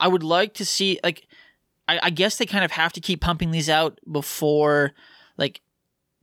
I 0.00 0.08
would 0.08 0.22
like 0.22 0.54
to 0.54 0.64
see, 0.64 0.98
like, 1.04 1.26
I, 1.88 2.00
I 2.04 2.10
guess 2.10 2.36
they 2.36 2.46
kind 2.46 2.64
of 2.64 2.72
have 2.72 2.92
to 2.94 3.00
keep 3.00 3.20
pumping 3.20 3.50
these 3.50 3.68
out 3.68 3.98
before, 4.10 4.92
like, 5.36 5.60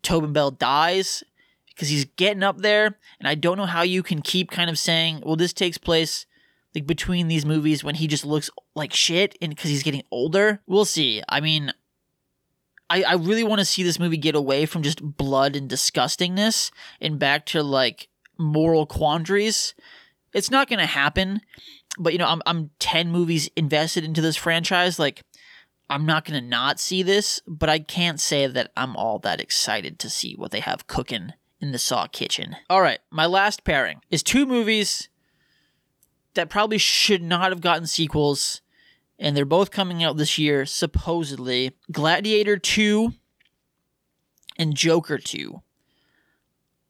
Tobin 0.02 0.34
Bell 0.34 0.52
dies 0.52 1.23
because 1.80 1.89
he's 1.89 2.06
getting 2.17 2.43
up 2.43 2.58
there, 2.58 2.97
and 3.19 3.28
I 3.28 3.36
don't 3.36 3.58
know 3.58 3.65
how 3.65 3.84
you 3.84 4.04
can 4.04 4.21
keep 4.21 4.52
kind 4.52 4.69
of 4.69 4.78
saying, 4.78 5.23
"Well, 5.25 5.36
this 5.36 5.54
takes 5.54 5.78
place 5.78 6.25
like 6.75 6.86
between 6.86 7.28
these 7.28 7.45
movies 7.45 7.84
when 7.84 7.95
he 7.95 8.08
just 8.08 8.25
looks 8.25 8.49
like 8.75 8.93
shit," 8.93 9.38
and 9.41 9.49
because 9.52 9.69
he's 9.69 9.84
getting 9.84 10.04
older. 10.12 10.62
We'll 10.67 10.86
see. 10.86 11.23
I 11.30 11.39
mean, 11.39 11.71
I 12.89 13.04
I 13.04 13.13
really 13.13 13.43
want 13.43 13.60
to 13.60 13.65
see 13.65 13.84
this 13.84 13.99
movie 13.99 14.17
get 14.17 14.36
away 14.36 14.65
from 14.65 14.84
just 14.84 15.02
blood 15.02 15.56
and 15.56 15.69
disgustingness 15.69 16.71
and 16.99 17.19
back 17.19 17.45
to 17.47 17.63
like 17.63 18.08
moral 18.38 18.86
quandaries. 18.86 19.73
It's 20.34 20.52
not 20.52 20.69
gonna 20.69 20.86
happen, 20.86 21.41
but 21.97 22.13
you 22.13 22.19
know, 22.19 22.28
I'm 22.28 22.41
I'm 22.45 22.71
ten 22.80 23.12
movies 23.12 23.49
invested 23.56 24.04
into 24.04 24.21
this 24.21 24.36
franchise, 24.36 24.99
like. 24.99 25.23
I'm 25.91 26.06
not 26.06 26.23
going 26.23 26.39
to 26.39 26.47
not 26.47 26.80
see 26.80 27.02
this, 27.02 27.41
but 27.47 27.67
I 27.67 27.80
can't 27.80 28.19
say 28.19 28.45
that 28.45 28.71
I'm 28.78 28.95
all 28.95 29.17
that 29.23 29.41
excited 29.41 29.97
to 29.97 30.08
see 30.08 30.36
what 30.36 30.52
they 30.52 30.60
have 30.60 30.86
cooking 30.86 31.34
in 31.60 31.71
the 31.71 31.80
Saw 31.80 32.06
kitchen. 32.06 32.56
All 32.69 32.84
right, 32.84 32.99
my 33.10 33.25
last 33.25 33.63
pairing 33.63 33.99
is 34.12 34.21
two 34.21 34.45
movies 34.45 35.10
that 36.36 36.47
probably 36.47 36.78
should 36.78 37.23
not 37.23 37.49
have 37.49 37.62
gotten 37.62 37.88
sequels, 37.88 38.62
and 39.19 39.36
they're 39.36 39.45
both 39.45 39.69
coming 39.69 40.03
out 40.03 40.17
this 40.17 40.38
year, 40.38 40.65
supposedly 40.65 41.75
Gladiator 41.91 42.58
2 42.58 43.13
and 44.58 44.75
Joker 44.75 45.17
2. 45.17 45.62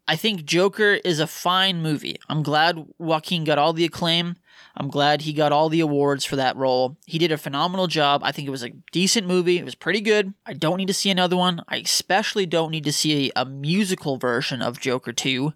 I 0.08 0.15
think 0.15 0.46
Joker 0.46 0.94
is 1.04 1.20
a 1.20 1.28
fine 1.28 1.82
movie. 1.82 2.18
I'm 2.28 2.42
glad 2.42 2.84
Joaquin 2.98 3.44
got 3.44 3.60
all 3.60 3.74
the 3.74 3.86
acclaim. 3.86 4.38
I'm 4.76 4.88
glad 4.88 5.22
he 5.22 5.34
got 5.34 5.52
all 5.52 5.70
the 5.70 5.82
awards 5.82 6.26
for 6.26 6.36
that 6.36 6.56
role. 6.56 6.98
He 7.06 7.18
did 7.18 7.32
a 7.32 7.38
phenomenal 7.38 7.88
job. 7.88 8.22
I 8.24 8.32
think 8.32 8.48
it 8.48 8.52
was 8.52 8.63
a 8.63 8.72
decent 8.92 9.28
movie. 9.28 9.60
It 9.60 9.65
was 9.65 9.76
pretty 9.76 10.02
good. 10.02 10.34
I 10.46 10.54
don't 10.54 10.78
need 10.78 10.88
to 10.88 10.94
see 10.94 11.12
another 11.12 11.36
one. 11.36 11.62
I 11.68 11.78
especially 11.78 12.46
don't 12.46 12.72
need 12.72 12.86
to 12.86 12.92
see 12.92 13.32
a 13.36 13.46
musical 13.46 14.18
version 14.18 14.62
of 14.62 14.80
Joker 14.80 15.13
2. 15.13 15.54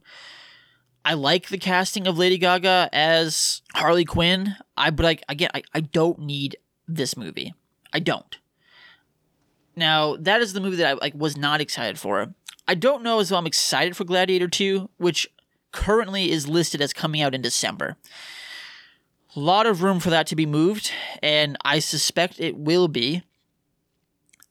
I 1.05 1.15
like 1.15 1.49
the 1.49 1.57
casting 1.57 2.07
of 2.07 2.17
Lady 2.17 2.37
Gaga 2.37 2.89
as 2.93 3.61
Harley 3.73 4.05
Quinn. 4.05 4.55
I 4.77 4.89
but 4.89 5.03
like 5.03 5.23
again, 5.27 5.49
I, 5.53 5.63
I 5.73 5.81
don't 5.81 6.19
need 6.19 6.57
this 6.87 7.17
movie. 7.17 7.53
I 7.91 7.99
don't. 7.99 8.37
Now, 9.75 10.15
that 10.17 10.41
is 10.41 10.53
the 10.53 10.61
movie 10.61 10.77
that 10.77 10.87
I 10.87 10.93
like 10.93 11.15
was 11.15 11.37
not 11.37 11.61
excited 11.61 11.99
for. 11.99 12.33
I 12.67 12.75
don't 12.75 13.03
know 13.03 13.19
as 13.19 13.29
though 13.29 13.37
I'm 13.37 13.47
excited 13.47 13.97
for 13.97 14.03
Gladiator 14.03 14.47
2, 14.47 14.89
which 14.97 15.27
currently 15.71 16.31
is 16.31 16.47
listed 16.47 16.81
as 16.81 16.93
coming 16.93 17.21
out 17.21 17.35
in 17.35 17.41
December. 17.41 17.97
A 19.35 19.39
lot 19.39 19.65
of 19.65 19.81
room 19.81 19.99
for 19.99 20.11
that 20.11 20.27
to 20.27 20.35
be 20.35 20.45
moved, 20.45 20.91
and 21.21 21.57
I 21.65 21.79
suspect 21.79 22.39
it 22.39 22.55
will 22.55 22.87
be. 22.87 23.23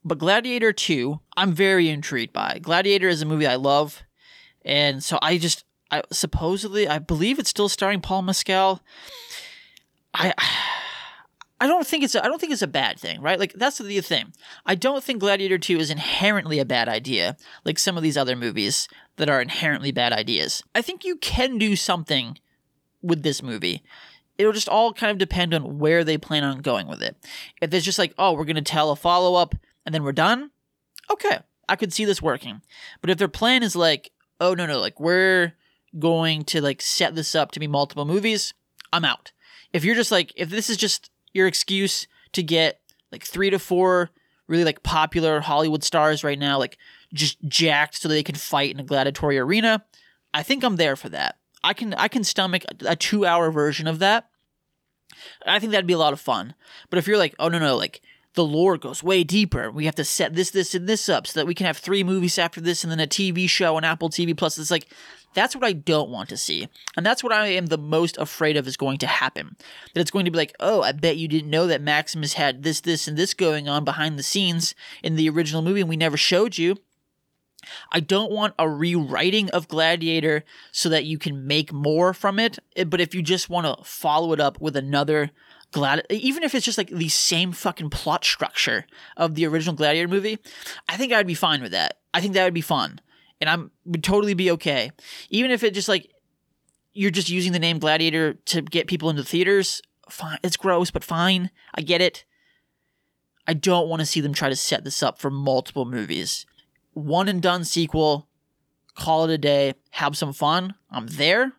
But 0.04 0.18
Gladiator 0.18 0.72
2, 0.72 1.20
I'm 1.36 1.52
very 1.52 1.88
intrigued 1.88 2.32
by. 2.32 2.58
Gladiator 2.60 3.08
is 3.08 3.22
a 3.22 3.26
movie 3.26 3.46
I 3.46 3.54
love, 3.54 4.02
and 4.64 5.02
so 5.02 5.18
I 5.22 5.38
just 5.38 5.64
I 5.92 6.02
supposedly 6.10 6.88
I 6.88 6.98
believe 6.98 7.38
it's 7.38 7.50
still 7.50 7.68
starring 7.68 8.00
Paul 8.00 8.22
Mescal. 8.22 8.80
I 10.12 10.34
I 11.62 11.68
don't 11.68 11.86
think 11.86 12.02
it's 12.02 12.16
a, 12.16 12.24
I 12.24 12.26
don't 12.26 12.40
think 12.40 12.52
it's 12.52 12.60
a 12.62 12.66
bad 12.66 12.98
thing, 12.98 13.22
right? 13.22 13.38
Like 13.38 13.52
that's 13.52 13.78
the 13.78 14.00
thing. 14.00 14.32
I 14.66 14.74
don't 14.74 15.04
think 15.04 15.20
Gladiator 15.20 15.58
2 15.58 15.78
is 15.78 15.92
inherently 15.92 16.58
a 16.58 16.64
bad 16.64 16.88
idea, 16.88 17.36
like 17.64 17.78
some 17.78 17.96
of 17.96 18.02
these 18.02 18.16
other 18.16 18.34
movies 18.34 18.88
that 19.14 19.28
are 19.28 19.40
inherently 19.40 19.92
bad 19.92 20.12
ideas. 20.12 20.64
I 20.74 20.82
think 20.82 21.04
you 21.04 21.14
can 21.14 21.58
do 21.58 21.76
something 21.76 22.36
with 23.00 23.22
this 23.22 23.44
movie. 23.44 23.80
It'll 24.38 24.52
just 24.52 24.68
all 24.68 24.92
kind 24.92 25.12
of 25.12 25.18
depend 25.18 25.54
on 25.54 25.78
where 25.78 26.02
they 26.02 26.18
plan 26.18 26.42
on 26.42 26.62
going 26.62 26.88
with 26.88 27.00
it. 27.00 27.14
If 27.60 27.70
there's 27.70 27.84
just 27.84 27.98
like, 27.98 28.12
oh, 28.18 28.32
we're 28.32 28.44
going 28.44 28.56
to 28.56 28.62
tell 28.62 28.90
a 28.90 28.96
follow 28.96 29.36
up 29.36 29.54
and 29.86 29.94
then 29.94 30.02
we're 30.02 30.10
done, 30.10 30.50
okay, 31.12 31.38
I 31.68 31.76
could 31.76 31.92
see 31.92 32.04
this 32.04 32.20
working. 32.20 32.62
But 33.00 33.10
if 33.10 33.18
their 33.18 33.28
plan 33.28 33.62
is 33.62 33.76
like, 33.76 34.10
oh, 34.40 34.54
no, 34.54 34.66
no, 34.66 34.80
like 34.80 34.98
we're 34.98 35.52
going 35.96 36.42
to 36.46 36.60
like 36.60 36.82
set 36.82 37.14
this 37.14 37.36
up 37.36 37.52
to 37.52 37.60
be 37.60 37.68
multiple 37.68 38.04
movies, 38.04 38.52
I'm 38.92 39.04
out. 39.04 39.30
If 39.72 39.84
you're 39.84 39.94
just 39.94 40.10
like, 40.10 40.32
if 40.34 40.50
this 40.50 40.68
is 40.68 40.76
just 40.76 41.11
your 41.32 41.46
excuse 41.46 42.06
to 42.32 42.42
get 42.42 42.80
like 43.10 43.24
three 43.24 43.50
to 43.50 43.58
four 43.58 44.10
really 44.48 44.64
like 44.64 44.82
popular 44.82 45.40
Hollywood 45.40 45.82
stars 45.82 46.22
right 46.22 46.38
now, 46.38 46.58
like 46.58 46.78
just 47.12 47.38
jacked 47.48 47.96
so 47.96 48.08
they 48.08 48.22
can 48.22 48.34
fight 48.34 48.72
in 48.72 48.80
a 48.80 48.84
gladiatory 48.84 49.40
arena, 49.40 49.84
I 50.34 50.42
think 50.42 50.62
I'm 50.62 50.76
there 50.76 50.96
for 50.96 51.08
that. 51.08 51.36
I 51.64 51.72
can 51.74 51.94
I 51.94 52.08
can 52.08 52.24
stomach 52.24 52.64
a 52.86 52.96
two 52.96 53.24
hour 53.24 53.50
version 53.50 53.86
of 53.86 53.98
that. 54.00 54.28
I 55.46 55.58
think 55.58 55.72
that'd 55.72 55.86
be 55.86 55.92
a 55.92 55.98
lot 55.98 56.12
of 56.12 56.20
fun. 56.20 56.54
But 56.90 56.98
if 56.98 57.06
you're 57.06 57.18
like, 57.18 57.34
oh 57.38 57.48
no 57.48 57.58
no, 57.58 57.76
like 57.76 58.02
the 58.34 58.44
lore 58.44 58.78
goes 58.78 59.02
way 59.02 59.24
deeper. 59.24 59.70
We 59.70 59.84
have 59.84 59.94
to 59.96 60.04
set 60.04 60.34
this, 60.34 60.50
this, 60.50 60.74
and 60.74 60.88
this 60.88 61.08
up 61.08 61.26
so 61.26 61.38
that 61.38 61.46
we 61.46 61.54
can 61.54 61.66
have 61.66 61.76
three 61.76 62.02
movies 62.02 62.38
after 62.38 62.60
this 62.62 62.82
and 62.82 62.90
then 62.90 63.00
a 63.00 63.06
TV 63.06 63.48
show 63.48 63.76
on 63.76 63.84
Apple 63.84 64.08
TV 64.08 64.34
Plus. 64.34 64.58
It's 64.58 64.70
like 64.70 64.88
that's 65.34 65.54
what 65.54 65.64
I 65.64 65.72
don't 65.72 66.10
want 66.10 66.28
to 66.30 66.36
see. 66.36 66.68
And 66.96 67.04
that's 67.04 67.22
what 67.22 67.32
I 67.32 67.48
am 67.48 67.66
the 67.66 67.78
most 67.78 68.16
afraid 68.18 68.56
of 68.56 68.66
is 68.66 68.76
going 68.76 68.98
to 68.98 69.06
happen. 69.06 69.56
That 69.94 70.00
it's 70.00 70.10
going 70.10 70.24
to 70.24 70.30
be 70.30 70.38
like, 70.38 70.54
oh, 70.60 70.82
I 70.82 70.92
bet 70.92 71.16
you 71.16 71.28
didn't 71.28 71.50
know 71.50 71.66
that 71.66 71.82
Maximus 71.82 72.34
had 72.34 72.62
this, 72.62 72.80
this, 72.80 73.08
and 73.08 73.16
this 73.16 73.34
going 73.34 73.68
on 73.68 73.84
behind 73.84 74.18
the 74.18 74.22
scenes 74.22 74.74
in 75.02 75.16
the 75.16 75.28
original 75.28 75.62
movie 75.62 75.80
and 75.80 75.88
we 75.88 75.96
never 75.96 76.16
showed 76.16 76.58
you. 76.58 76.76
I 77.92 78.00
don't 78.00 78.32
want 78.32 78.54
a 78.58 78.68
rewriting 78.68 79.48
of 79.50 79.68
Gladiator 79.68 80.44
so 80.72 80.88
that 80.88 81.04
you 81.04 81.16
can 81.16 81.46
make 81.46 81.72
more 81.72 82.12
from 82.12 82.38
it. 82.38 82.58
Eh, 82.76 82.84
but 82.84 83.00
if 83.00 83.14
you 83.14 83.22
just 83.22 83.48
want 83.48 83.66
to 83.66 83.84
follow 83.84 84.32
it 84.32 84.40
up 84.40 84.60
with 84.60 84.76
another 84.76 85.30
Glad, 85.72 86.06
even 86.10 86.42
if 86.42 86.54
it's 86.54 86.66
just 86.66 86.76
like 86.76 86.90
the 86.90 87.08
same 87.08 87.50
fucking 87.50 87.88
plot 87.88 88.26
structure 88.26 88.84
of 89.16 89.34
the 89.34 89.46
original 89.46 89.74
Gladiator 89.74 90.06
movie, 90.06 90.38
I 90.86 90.98
think 90.98 91.14
I'd 91.14 91.26
be 91.26 91.34
fine 91.34 91.62
with 91.62 91.72
that. 91.72 91.98
I 92.12 92.20
think 92.20 92.34
that 92.34 92.44
would 92.44 92.52
be 92.52 92.60
fun, 92.60 93.00
and 93.42 93.50
I'm 93.50 93.72
would 93.84 94.04
totally 94.04 94.34
be 94.34 94.52
okay. 94.52 94.92
Even 95.28 95.50
if 95.50 95.64
it 95.64 95.74
just 95.74 95.88
like 95.88 96.10
you're 96.94 97.10
just 97.10 97.28
using 97.28 97.52
the 97.52 97.58
name 97.58 97.80
Gladiator 97.80 98.34
to 98.34 98.62
get 98.62 98.86
people 98.86 99.10
into 99.10 99.24
theaters, 99.24 99.82
fine. 100.08 100.38
It's 100.42 100.56
gross, 100.56 100.90
but 100.90 101.02
fine. 101.02 101.50
I 101.74 101.82
get 101.82 102.00
it. 102.00 102.24
I 103.46 103.54
don't 103.54 103.88
want 103.88 104.00
to 104.00 104.06
see 104.06 104.20
them 104.20 104.32
try 104.32 104.48
to 104.48 104.56
set 104.56 104.84
this 104.84 105.02
up 105.02 105.18
for 105.18 105.28
multiple 105.28 105.84
movies. 105.84 106.46
One 106.92 107.28
and 107.28 107.42
done 107.42 107.64
sequel, 107.64 108.28
call 108.94 109.24
it 109.24 109.34
a 109.34 109.38
day, 109.38 109.74
have 109.90 110.16
some 110.16 110.32
fun. 110.32 110.74
I'm 110.90 111.08
there, 111.08 111.52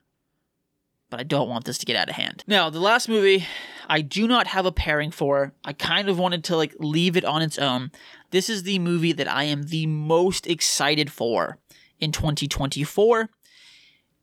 but 1.13 1.19
I 1.19 1.23
don't 1.25 1.47
want 1.47 1.65
this 1.65 1.77
to 1.77 1.85
get 1.85 1.95
out 1.95 2.09
of 2.09 2.15
hand. 2.15 2.43
Now, 2.47 2.71
the 2.71 2.79
last 2.79 3.07
movie 3.07 3.45
I 3.87 4.01
do 4.01 4.27
not 4.27 4.47
have 4.47 4.65
a 4.65 4.71
pairing 4.71 5.11
for. 5.11 5.53
I 5.63 5.71
kind 5.71 6.09
of 6.09 6.17
wanted 6.17 6.43
to 6.45 6.57
like 6.57 6.73
leave 6.79 7.15
it 7.15 7.23
on 7.23 7.43
its 7.43 7.59
own. 7.59 7.91
This 8.31 8.49
is 8.49 8.63
the 8.63 8.79
movie 8.79 9.11
that 9.11 9.31
I 9.31 9.43
am 9.43 9.61
the 9.61 9.85
most 9.85 10.47
excited 10.47 11.11
for 11.11 11.59
in 11.99 12.11
2024. 12.11 13.29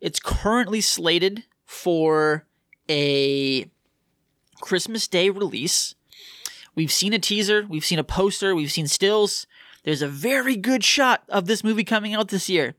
It's 0.00 0.18
currently 0.18 0.80
slated 0.80 1.44
for 1.64 2.48
a 2.88 3.70
Christmas 4.60 5.06
Day 5.06 5.30
release. 5.30 5.94
We've 6.74 6.90
seen 6.90 7.12
a 7.12 7.20
teaser, 7.20 7.66
we've 7.68 7.84
seen 7.84 8.00
a 8.00 8.04
poster, 8.04 8.52
we've 8.56 8.72
seen 8.72 8.88
stills. 8.88 9.46
There's 9.84 10.02
a 10.02 10.08
very 10.08 10.56
good 10.56 10.82
shot 10.82 11.22
of 11.28 11.46
this 11.46 11.62
movie 11.62 11.84
coming 11.84 12.14
out 12.14 12.30
this 12.30 12.48
year. 12.48 12.74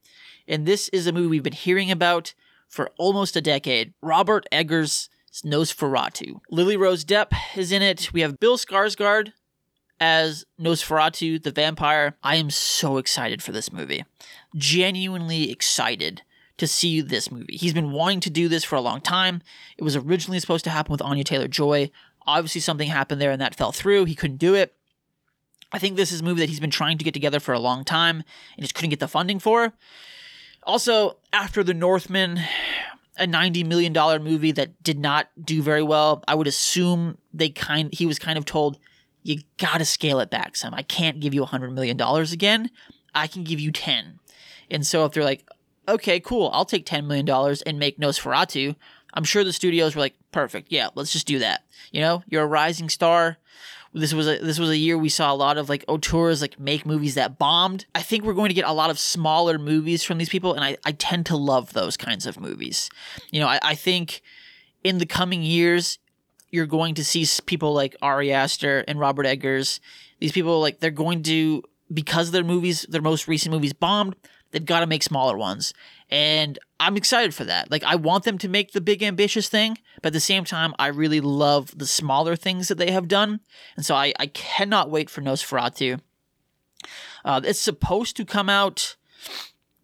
And 0.49 0.65
this 0.65 0.89
is 0.89 1.07
a 1.07 1.13
movie 1.13 1.27
we've 1.27 1.43
been 1.43 1.53
hearing 1.53 1.89
about 1.89 2.33
for 2.71 2.89
almost 2.97 3.35
a 3.35 3.41
decade. 3.41 3.93
Robert 4.01 4.47
Eggers 4.51 5.09
Nosferatu. 5.45 6.39
Lily 6.49 6.77
Rose 6.77 7.05
Depp 7.05 7.33
is 7.55 7.71
in 7.71 7.81
it. 7.81 8.11
We 8.13 8.21
have 8.21 8.39
Bill 8.39 8.57
Skarsgård 8.57 9.33
as 9.99 10.45
Nosferatu, 10.59 11.43
the 11.43 11.51
vampire. 11.51 12.15
I 12.23 12.37
am 12.37 12.49
so 12.49 12.97
excited 12.97 13.43
for 13.43 13.51
this 13.51 13.71
movie. 13.71 14.05
Genuinely 14.55 15.51
excited 15.51 16.21
to 16.57 16.65
see 16.65 17.01
this 17.01 17.29
movie. 17.29 17.57
He's 17.57 17.73
been 17.73 17.91
wanting 17.91 18.21
to 18.21 18.29
do 18.29 18.47
this 18.47 18.63
for 18.63 18.75
a 18.75 18.81
long 18.81 19.01
time. 19.01 19.41
It 19.77 19.83
was 19.83 19.95
originally 19.95 20.39
supposed 20.39 20.63
to 20.63 20.69
happen 20.69 20.91
with 20.91 21.01
Anya 21.01 21.23
Taylor 21.23 21.47
Joy. 21.47 21.91
Obviously, 22.25 22.61
something 22.61 22.87
happened 22.87 23.19
there 23.19 23.31
and 23.31 23.41
that 23.41 23.55
fell 23.55 23.71
through. 23.71 24.05
He 24.05 24.15
couldn't 24.15 24.37
do 24.37 24.55
it. 24.55 24.75
I 25.73 25.79
think 25.79 25.97
this 25.97 26.11
is 26.11 26.21
a 26.21 26.23
movie 26.23 26.41
that 26.41 26.49
he's 26.49 26.59
been 26.59 26.69
trying 26.69 26.97
to 26.97 27.05
get 27.05 27.13
together 27.13 27.39
for 27.39 27.53
a 27.53 27.59
long 27.59 27.83
time 27.83 28.23
and 28.55 28.63
just 28.63 28.75
couldn't 28.75 28.89
get 28.91 28.99
the 28.99 29.07
funding 29.07 29.39
for. 29.39 29.73
Also, 30.63 31.17
after 31.33 31.63
The 31.63 31.73
Northman, 31.73 32.39
a 33.17 33.25
$90 33.25 33.65
million 33.65 33.93
movie 34.23 34.51
that 34.51 34.81
did 34.83 34.99
not 34.99 35.29
do 35.43 35.61
very 35.61 35.83
well, 35.83 36.23
I 36.27 36.35
would 36.35 36.47
assume 36.47 37.17
they 37.33 37.49
kind 37.49 37.93
he 37.93 38.05
was 38.05 38.19
kind 38.19 38.37
of 38.37 38.45
told, 38.45 38.79
you 39.23 39.41
gotta 39.57 39.85
scale 39.85 40.19
it 40.19 40.29
back 40.29 40.55
some. 40.55 40.73
I 40.73 40.81
can't 40.83 41.19
give 41.19 41.33
you 41.33 41.43
$100 41.43 41.73
million 41.73 41.99
again. 41.99 42.69
I 43.13 43.27
can 43.27 43.43
give 43.43 43.59
you 43.59 43.71
10. 43.71 44.19
And 44.69 44.85
so 44.85 45.05
if 45.05 45.11
they're 45.11 45.23
like, 45.23 45.47
okay, 45.87 46.19
cool, 46.19 46.49
I'll 46.53 46.65
take 46.65 46.85
$10 46.85 47.05
million 47.05 47.29
and 47.65 47.79
make 47.79 47.99
Nosferatu, 47.99 48.75
I'm 49.13 49.23
sure 49.23 49.43
the 49.43 49.53
studios 49.53 49.95
were 49.95 50.01
like, 50.01 50.15
perfect, 50.31 50.71
yeah, 50.71 50.89
let's 50.95 51.11
just 51.11 51.27
do 51.27 51.39
that. 51.39 51.65
You 51.91 52.01
know, 52.01 52.23
you're 52.27 52.43
a 52.43 52.47
rising 52.47 52.87
star. 52.89 53.37
This 53.93 54.13
was 54.13 54.27
a 54.27 54.37
this 54.39 54.57
was 54.57 54.69
a 54.69 54.77
year 54.77 54.97
we 54.97 55.09
saw 55.09 55.33
a 55.33 55.35
lot 55.35 55.57
of 55.57 55.67
like 55.67 55.83
auteurs 55.87 56.41
like 56.41 56.59
make 56.59 56.85
movies 56.85 57.15
that 57.15 57.37
bombed. 57.37 57.85
I 57.93 58.01
think 58.01 58.23
we're 58.23 58.33
going 58.33 58.49
to 58.49 58.55
get 58.55 58.65
a 58.65 58.71
lot 58.71 58.89
of 58.89 58.97
smaller 58.97 59.57
movies 59.57 60.03
from 60.03 60.17
these 60.17 60.29
people, 60.29 60.53
and 60.53 60.63
I, 60.63 60.77
I 60.85 60.93
tend 60.93 61.25
to 61.27 61.35
love 61.35 61.73
those 61.73 61.97
kinds 61.97 62.25
of 62.25 62.39
movies. 62.39 62.89
You 63.31 63.41
know, 63.41 63.47
I, 63.47 63.59
I 63.61 63.75
think 63.75 64.21
in 64.83 64.99
the 64.99 65.05
coming 65.05 65.43
years, 65.43 65.99
you're 66.51 66.67
going 66.67 66.95
to 66.95 67.03
see 67.03 67.25
people 67.45 67.73
like 67.73 67.95
Ari 68.01 68.31
Aster 68.31 68.85
and 68.87 68.99
Robert 68.99 69.25
Eggers. 69.25 69.81
These 70.19 70.31
people 70.31 70.61
like 70.61 70.79
they're 70.79 70.91
going 70.91 71.23
to 71.23 71.63
because 71.93 72.31
their 72.31 72.43
movies, 72.43 72.85
their 72.89 73.01
most 73.01 73.27
recent 73.27 73.53
movies 73.53 73.73
bombed, 73.73 74.15
they've 74.51 74.65
got 74.65 74.81
to 74.81 74.87
make 74.87 75.03
smaller 75.03 75.37
ones. 75.37 75.73
And 76.09 76.57
I'm 76.81 76.97
excited 76.97 77.35
for 77.35 77.43
that. 77.43 77.69
Like, 77.69 77.83
I 77.83 77.93
want 77.93 78.23
them 78.23 78.39
to 78.39 78.49
make 78.49 78.71
the 78.71 78.81
big, 78.81 79.03
ambitious 79.03 79.47
thing, 79.47 79.77
but 80.01 80.07
at 80.07 80.13
the 80.13 80.19
same 80.19 80.43
time, 80.45 80.73
I 80.79 80.87
really 80.87 81.21
love 81.21 81.77
the 81.77 81.85
smaller 81.85 82.35
things 82.35 82.69
that 82.69 82.79
they 82.79 82.89
have 82.89 83.07
done. 83.07 83.39
And 83.75 83.85
so 83.85 83.93
I, 83.93 84.13
I 84.17 84.25
cannot 84.25 84.89
wait 84.89 85.07
for 85.07 85.21
Nosferatu. 85.21 85.99
Uh, 87.23 87.41
it's 87.43 87.59
supposed 87.59 88.17
to 88.17 88.25
come 88.25 88.49
out 88.49 88.95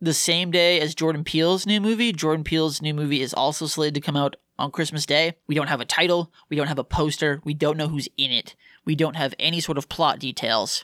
the 0.02 0.14
same 0.14 0.50
day 0.50 0.80
as 0.80 0.96
Jordan 0.96 1.24
Peele's 1.24 1.68
new 1.68 1.80
movie. 1.80 2.12
Jordan 2.12 2.44
Peele's 2.44 2.82
new 2.82 2.96
movie 2.96 3.22
is 3.22 3.32
also 3.32 3.68
slated 3.68 3.94
to 3.94 4.02
come 4.02 4.18
out 4.18 4.36
on 4.58 4.72
Christmas 4.72 5.06
Day. 5.06 5.36
We 5.46 5.54
don't 5.54 5.68
have 5.68 5.82
a 5.82 5.86
title, 5.86 6.32
we 6.50 6.58
don't 6.58 6.68
have 6.68 6.80
a 6.80 6.84
poster, 6.84 7.42
we 7.44 7.54
don't 7.54 7.78
know 7.78 7.90
who's 7.90 8.10
in 8.18 8.32
it, 8.32 8.56
we 8.86 8.96
don't 8.96 9.16
have 9.16 9.36
any 9.38 9.60
sort 9.60 9.78
of 9.78 9.88
plot 9.88 10.18
details. 10.18 10.84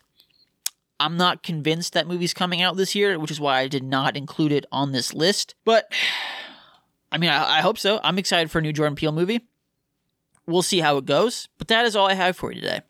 I'm 0.99 1.17
not 1.17 1.43
convinced 1.43 1.93
that 1.93 2.07
movie's 2.07 2.33
coming 2.33 2.61
out 2.61 2.77
this 2.77 2.95
year, 2.95 3.19
which 3.19 3.31
is 3.31 3.39
why 3.39 3.59
I 3.59 3.67
did 3.67 3.83
not 3.83 4.15
include 4.15 4.51
it 4.51 4.65
on 4.71 4.91
this 4.91 5.13
list. 5.13 5.55
But 5.65 5.91
I 7.11 7.17
mean, 7.17 7.29
I, 7.29 7.59
I 7.59 7.61
hope 7.61 7.77
so. 7.77 7.99
I'm 8.03 8.17
excited 8.17 8.49
for 8.49 8.59
a 8.59 8.61
new 8.61 8.73
Jordan 8.73 8.95
Peele 8.95 9.11
movie. 9.11 9.41
We'll 10.45 10.61
see 10.61 10.79
how 10.79 10.97
it 10.97 11.05
goes. 11.05 11.47
But 11.57 11.67
that 11.69 11.85
is 11.85 11.95
all 11.95 12.07
I 12.07 12.13
have 12.15 12.35
for 12.35 12.51
you 12.51 12.61
today. 12.61 12.81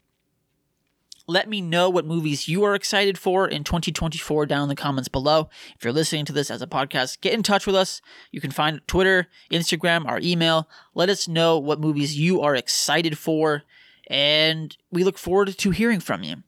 Let 1.25 1.47
me 1.47 1.61
know 1.61 1.89
what 1.89 2.05
movies 2.05 2.49
you 2.49 2.65
are 2.65 2.75
excited 2.75 3.17
for 3.17 3.47
in 3.47 3.63
2024 3.63 4.45
down 4.45 4.63
in 4.63 4.69
the 4.69 4.75
comments 4.75 5.07
below. 5.07 5.49
If 5.77 5.83
you're 5.83 5.93
listening 5.93 6.25
to 6.25 6.33
this 6.33 6.51
as 6.51 6.61
a 6.61 6.67
podcast, 6.67 7.21
get 7.21 7.33
in 7.33 7.43
touch 7.43 7.65
with 7.65 7.75
us. 7.77 8.01
You 8.31 8.41
can 8.41 8.51
find 8.51 8.85
Twitter, 8.87 9.27
Instagram, 9.49 10.05
our 10.05 10.19
email. 10.21 10.67
Let 10.93 11.09
us 11.09 11.25
know 11.27 11.57
what 11.57 11.79
movies 11.79 12.19
you 12.19 12.41
are 12.41 12.55
excited 12.55 13.17
for, 13.17 13.63
and 14.07 14.75
we 14.91 15.05
look 15.05 15.17
forward 15.17 15.57
to 15.57 15.69
hearing 15.69 16.01
from 16.01 16.23
you. 16.23 16.43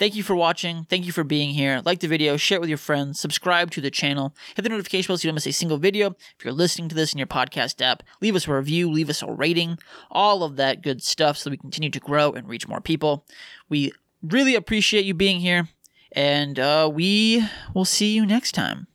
Thank 0.00 0.16
you 0.16 0.22
for 0.22 0.34
watching. 0.34 0.86
Thank 0.88 1.04
you 1.04 1.12
for 1.12 1.24
being 1.24 1.50
here. 1.50 1.82
Like 1.84 2.00
the 2.00 2.08
video, 2.08 2.38
share 2.38 2.56
it 2.56 2.60
with 2.62 2.70
your 2.70 2.78
friends, 2.78 3.20
subscribe 3.20 3.70
to 3.72 3.82
the 3.82 3.90
channel, 3.90 4.34
hit 4.56 4.62
the 4.62 4.70
notification 4.70 5.08
bell 5.08 5.18
so 5.18 5.26
you 5.26 5.28
don't 5.28 5.34
miss 5.34 5.46
a 5.46 5.52
single 5.52 5.76
video. 5.76 6.16
If 6.38 6.42
you're 6.42 6.54
listening 6.54 6.88
to 6.88 6.94
this 6.94 7.12
in 7.12 7.18
your 7.18 7.26
podcast 7.26 7.82
app, 7.82 8.02
leave 8.22 8.34
us 8.34 8.48
a 8.48 8.54
review, 8.54 8.90
leave 8.90 9.10
us 9.10 9.20
a 9.20 9.30
rating, 9.30 9.78
all 10.10 10.42
of 10.42 10.56
that 10.56 10.80
good 10.80 11.02
stuff 11.02 11.36
so 11.36 11.50
we 11.50 11.58
continue 11.58 11.90
to 11.90 12.00
grow 12.00 12.32
and 12.32 12.48
reach 12.48 12.66
more 12.66 12.80
people. 12.80 13.26
We 13.68 13.92
really 14.22 14.54
appreciate 14.54 15.04
you 15.04 15.12
being 15.12 15.40
here, 15.40 15.68
and 16.12 16.58
uh, 16.58 16.90
we 16.90 17.44
will 17.74 17.84
see 17.84 18.14
you 18.14 18.24
next 18.24 18.52
time. 18.52 18.86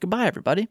Goodbye, 0.00 0.26
everybody. 0.26 0.68